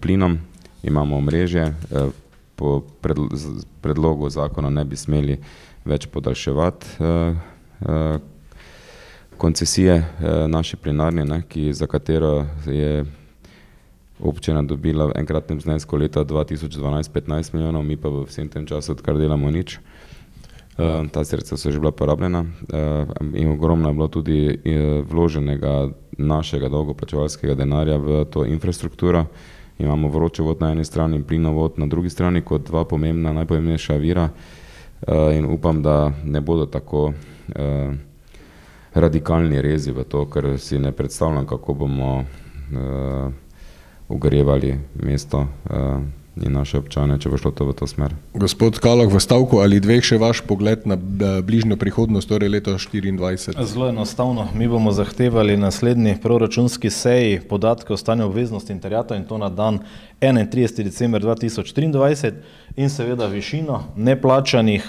plinom. 0.00 0.38
Imamo 0.82 1.16
omrežje, 1.16 1.74
uh, 1.90 2.12
po 2.56 2.82
predlogu 3.80 4.28
zakona 4.30 4.70
ne 4.70 4.84
bi 4.84 4.96
smeli 4.96 5.38
več 5.84 6.06
podaljševati 6.12 6.86
koncesije 9.40 9.94
eh, 9.94 10.04
naše 10.48 10.76
plinarne, 10.76 11.24
ne, 11.24 11.42
ki, 11.48 11.72
za 11.72 11.86
katero 11.86 12.44
je 12.66 13.04
občina 14.20 14.62
dobila 14.62 15.06
v 15.06 15.16
enkratnem 15.16 15.60
znesku 15.60 15.96
leta 15.96 16.24
2012 16.24 17.08
15 17.08 17.54
milijonov, 17.54 17.82
mi 17.82 17.96
pa 17.96 18.12
v 18.12 18.26
vsem 18.28 18.52
tem 18.52 18.68
času, 18.68 18.92
odkar 18.92 19.16
delamo 19.16 19.48
nič. 19.50 19.80
Uh, 19.80 19.99
ta 21.12 21.24
sredstva 21.24 21.56
so 21.56 21.70
že 21.70 21.78
bila 21.78 21.92
porabljena 21.92 22.40
uh, 22.40 23.08
in 23.34 23.50
ogromno 23.50 23.88
je 23.88 23.94
bilo 23.94 24.08
tudi 24.08 24.48
uh, 24.48 25.06
vloženega 25.10 25.88
našega 26.18 26.68
dolgoplačevalskega 26.68 27.54
denarja 27.54 27.96
v 27.96 28.24
to 28.24 28.44
infrastrukturo. 28.44 29.24
Imamo 29.78 30.08
vročevod 30.08 30.60
na 30.60 30.72
eni 30.72 30.84
strani 30.84 31.16
in 31.16 31.24
plinovod 31.24 31.78
na 31.78 31.86
drugi 31.86 32.10
strani 32.10 32.42
kot 32.42 32.66
dva 32.66 32.84
pomembna, 32.84 33.32
najpomembnejša 33.32 33.96
vira 33.96 34.28
in 35.32 35.46
upam, 35.48 35.82
da 35.82 36.12
ne 36.24 36.40
bodo 36.40 36.66
tako 36.66 37.12
radikalni 38.94 39.62
rezi 39.62 39.92
v 39.92 40.04
to, 40.04 40.26
ker 40.28 40.58
si 40.58 40.78
ne 40.78 40.92
predstavljam, 40.92 41.46
kako 41.46 41.74
bomo 41.74 42.24
ogrevali 44.08 44.78
mesto. 44.94 45.46
In 46.38 46.52
naše 46.54 46.78
občane, 46.78 47.18
če 47.18 47.26
bo 47.26 47.38
šlo 47.40 47.50
to 47.50 47.66
v 47.66 47.74
to 47.74 47.86
smer. 47.90 48.14
Gospod 48.38 48.78
Kalok, 48.78 49.10
v 49.10 49.18
stavku 49.18 49.58
ali 49.58 49.80
dveh 49.82 49.98
še 49.98 50.14
vaš 50.14 50.44
pogled 50.46 50.86
na 50.86 50.94
bližnjo 51.42 51.74
prihodnost, 51.74 52.30
torej 52.30 52.52
leto 52.54 52.76
2024? 52.78 53.58
Zelo 53.66 53.90
enostavno. 53.90 54.46
Mi 54.54 54.70
bomo 54.70 54.94
zahtevali 54.94 55.58
naslednji 55.58 56.20
proračunski 56.22 56.90
seji 56.90 57.40
podatke 57.42 57.92
o 57.92 57.98
stanju 57.98 58.30
obveznosti 58.30 58.70
in 58.70 58.78
terjatov 58.78 59.18
in 59.18 59.26
to 59.26 59.42
na 59.42 59.50
dan 59.50 59.82
31. 60.22 60.86
december 60.86 61.22
2023 61.22 62.32
in 62.78 62.90
seveda 62.90 63.26
višino 63.26 63.90
neplačanih 63.96 64.86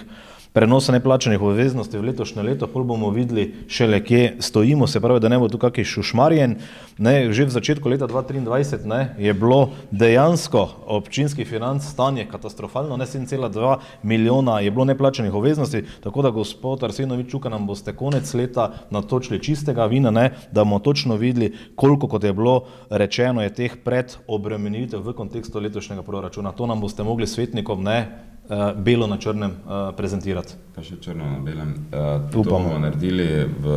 prenosa 0.54 0.92
neplačanih 0.92 1.42
obveznosti 1.42 1.98
v 1.98 2.12
letošnje 2.12 2.44
leto, 2.44 2.68
pol 2.68 2.84
bomo 2.84 3.10
videli 3.10 3.54
šele, 3.72 4.02
kje 4.04 4.36
stojimo, 4.40 4.88
se 4.88 5.00
pravi, 5.00 5.20
da 5.24 5.30
ne 5.32 5.40
bo 5.40 5.48
tu 5.48 5.58
kakšen 5.58 5.86
šušmarjen. 5.88 6.56
Ne, 6.98 7.32
že 7.32 7.48
v 7.48 7.56
začetku 7.56 7.90
leta 7.90 8.08
2023 8.08 8.86
ne, 8.86 9.16
je 9.18 9.34
bilo 9.34 9.72
dejansko 9.92 10.68
občinski 10.92 11.46
financ 11.46 11.88
stanje 11.88 12.28
katastrofalno, 12.32 12.98
ne 12.98 13.06
7,2 13.08 13.78
milijona 14.04 14.60
je 14.60 14.72
bilo 14.72 14.86
neplačanih 14.86 15.34
obveznosti, 15.34 15.84
tako 16.04 16.22
da 16.22 16.30
gospod 16.36 16.84
Arsenovič 16.84 17.32
Čuka 17.32 17.50
nam 17.50 17.68
boste 17.68 17.96
konec 17.96 18.34
leta 18.34 18.72
natočili 18.90 19.40
čistega 19.40 19.86
vina, 19.86 20.12
ne, 20.12 20.32
da 20.52 20.64
bomo 20.64 20.80
točno 20.80 21.16
videli, 21.16 21.56
koliko 21.76 22.08
kot 22.08 22.24
je 22.24 22.34
bilo 22.34 22.68
rečeno 22.90 23.42
je 23.42 23.54
teh 23.54 23.78
predobremenitev 23.84 25.00
v 25.00 25.16
kontekstu 25.16 25.60
letošnjega 25.60 26.04
proračuna. 26.04 26.52
To 26.52 26.68
nam 26.68 26.82
boste 26.82 27.04
mogli 27.04 27.28
svetnikom 27.28 27.84
ne 27.84 28.31
uh, 28.50 28.72
belo 28.76 29.08
na 29.08 29.18
črnem 29.18 29.52
uh, 29.52 29.96
prezentirati. 29.98 30.54
Pa 30.76 30.84
še 30.84 30.98
črno 31.02 31.28
na 31.28 31.40
belem. 31.44 31.74
Uh, 31.92 32.32
to 32.32 32.44
bomo 32.48 32.80
naredili, 32.80 33.46
v, 33.46 33.76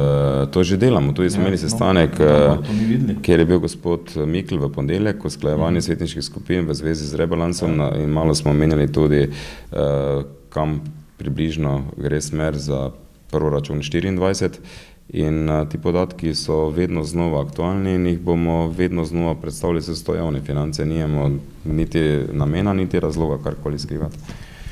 to 0.54 0.64
že 0.64 0.78
delamo. 0.80 1.12
Tu 1.12 1.28
smo 1.30 1.42
ja, 1.42 1.48
imeli 1.48 1.58
no, 1.58 1.62
sestanek, 1.62 2.18
no, 2.18 3.18
kjer 3.22 3.44
je 3.44 3.48
bil 3.50 3.62
gospod 3.64 4.14
Mikl 4.26 4.58
v 4.62 4.70
ponedeljek, 4.72 5.24
usklajevanje 5.24 5.82
mhm. 5.82 5.86
svetniških 5.88 6.24
skupin 6.24 6.68
v 6.68 6.74
zvezi 6.74 7.06
z 7.10 7.20
rebalansom 7.20 7.78
ja. 7.80 7.92
in 8.00 8.10
malo 8.10 8.34
smo 8.34 8.52
menjali 8.52 8.90
tudi, 8.92 9.26
uh, 9.28 10.24
kam 10.54 10.80
približno 11.18 11.94
gre 11.96 12.20
smer 12.20 12.58
za 12.58 12.90
proračun 13.30 13.82
24. 13.82 14.60
In 15.08 15.50
a, 15.50 15.64
ti 15.68 15.78
podatki 15.78 16.34
so 16.34 16.70
vedno 16.70 17.02
znova 17.04 17.42
aktualni 17.44 17.94
in 17.94 18.06
jih 18.06 18.20
bomo 18.20 18.68
vedno 18.68 19.04
znova 19.04 19.34
predstavili 19.34 19.80
za 19.80 19.96
sto 19.96 20.14
javne 20.14 20.40
finance. 20.40 20.86
Nijemo 20.86 21.30
niti 21.64 22.20
namena, 22.32 22.72
niti 22.72 23.00
razloga 23.00 23.42
karkoli 23.44 23.78
skrivati. 23.78 24.16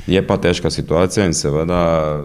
Je 0.07 0.27
pa 0.27 0.37
težka 0.37 0.71
situacija 0.71 1.27
in 1.27 1.35
seveda 1.35 2.23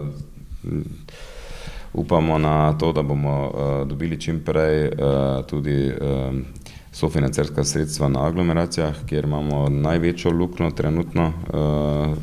upamo 1.92 2.38
na 2.38 2.78
to, 2.78 2.92
da 2.92 3.02
bomo 3.02 3.36
uh, 3.46 3.88
dobili 3.88 4.20
čim 4.20 4.40
prej 4.44 4.88
uh, 4.88 5.46
tudi 5.46 5.86
uh, 5.86 6.34
sofinancerska 6.92 7.64
sredstva 7.64 8.08
na 8.08 8.26
aglomeracijah, 8.26 8.96
kjer 9.06 9.24
imamo 9.24 9.68
največjo 9.68 10.30
lukno 10.30 10.70
trenutno. 10.70 11.32
Uh, 11.52 12.16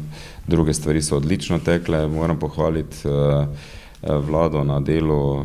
druge 0.47 0.73
stvari 0.73 1.01
so 1.01 1.17
odlično 1.17 1.59
tekle, 1.59 2.07
moram 2.07 2.39
pohvaliti 2.39 3.07
uh, 3.07 3.47
vlado 4.27 4.63
na 4.63 4.79
delu 4.79 5.37
uh, 5.37 5.43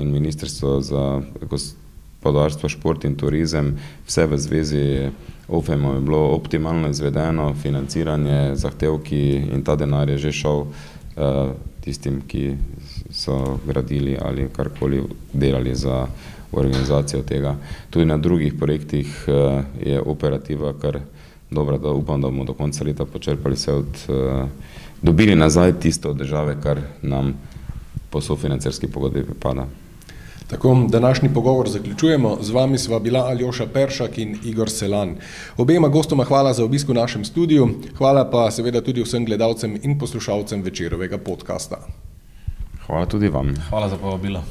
in 0.00 0.12
ministrstvo 0.12 0.80
za 0.80 1.20
gospodarstvo, 1.50 2.68
šport 2.68 3.04
in 3.04 3.16
turizem, 3.16 3.76
vse 4.06 4.26
v 4.26 4.38
zvezi 4.38 5.10
OFEM-om 5.48 5.94
je 5.94 6.00
bilo 6.00 6.18
optimalno 6.18 6.88
izvedeno, 6.88 7.54
financiranje, 7.62 8.56
zahtevki 8.56 9.20
in 9.52 9.62
ta 9.64 9.76
denar 9.76 10.08
je 10.08 10.18
že 10.18 10.32
šel 10.32 10.58
uh, 10.60 11.50
tistim, 11.80 12.20
ki 12.28 12.56
so 13.10 13.58
gradili 13.66 14.18
ali 14.20 14.48
karkoli 14.52 15.02
delali 15.32 15.74
za 15.74 16.06
organizacijo 16.52 17.22
tega. 17.22 17.56
Tudi 17.90 18.04
na 18.04 18.16
drugih 18.16 18.54
projektih 18.54 19.24
uh, 19.28 19.64
je 19.86 20.00
operativa 20.00 20.72
kar 20.80 21.00
dobra, 21.50 21.78
da 21.78 21.90
upam, 21.90 22.20
da 22.20 22.28
bomo 22.28 22.44
do 22.44 22.52
konca 22.52 22.84
leta 22.84 23.04
počrpali 23.04 23.54
vse 23.54 23.72
od, 23.72 24.04
uh, 24.08 24.48
dobili 25.02 25.34
nazaj 25.34 25.80
tisto 25.80 26.10
od 26.10 26.16
države, 26.16 26.56
kar 26.62 26.80
nam 27.02 27.34
po 28.10 28.20
sofinancerski 28.20 28.86
pogodbi 28.86 29.24
pripada. 29.24 29.66
Tako, 30.48 30.86
današnji 30.88 31.28
pogovor 31.34 31.68
zaključujemo. 31.68 32.38
Z 32.40 32.50
vami 32.50 32.78
sva 32.78 32.98
bila 32.98 33.20
Aljoša 33.20 33.66
Peršak 33.66 34.18
in 34.18 34.38
Igor 34.44 34.70
Selan. 34.70 35.16
Obema 35.56 35.88
gostoma 35.88 36.24
hvala 36.24 36.52
za 36.52 36.64
obisk 36.64 36.88
v 36.88 36.94
našem 36.94 37.24
studiu, 37.24 37.68
hvala 37.98 38.30
pa 38.30 38.50
seveda 38.50 38.80
tudi 38.80 39.02
vsem 39.02 39.24
gledalcem 39.24 39.80
in 39.82 39.98
poslušalcem 39.98 40.62
večerovega 40.62 41.18
podcasta. 41.18 41.76
Hvala 42.86 43.06
tudi 43.06 43.28
vam. 43.28 43.54
Hvala 43.68 43.88
za 43.88 43.96
povabilo. 43.96 44.42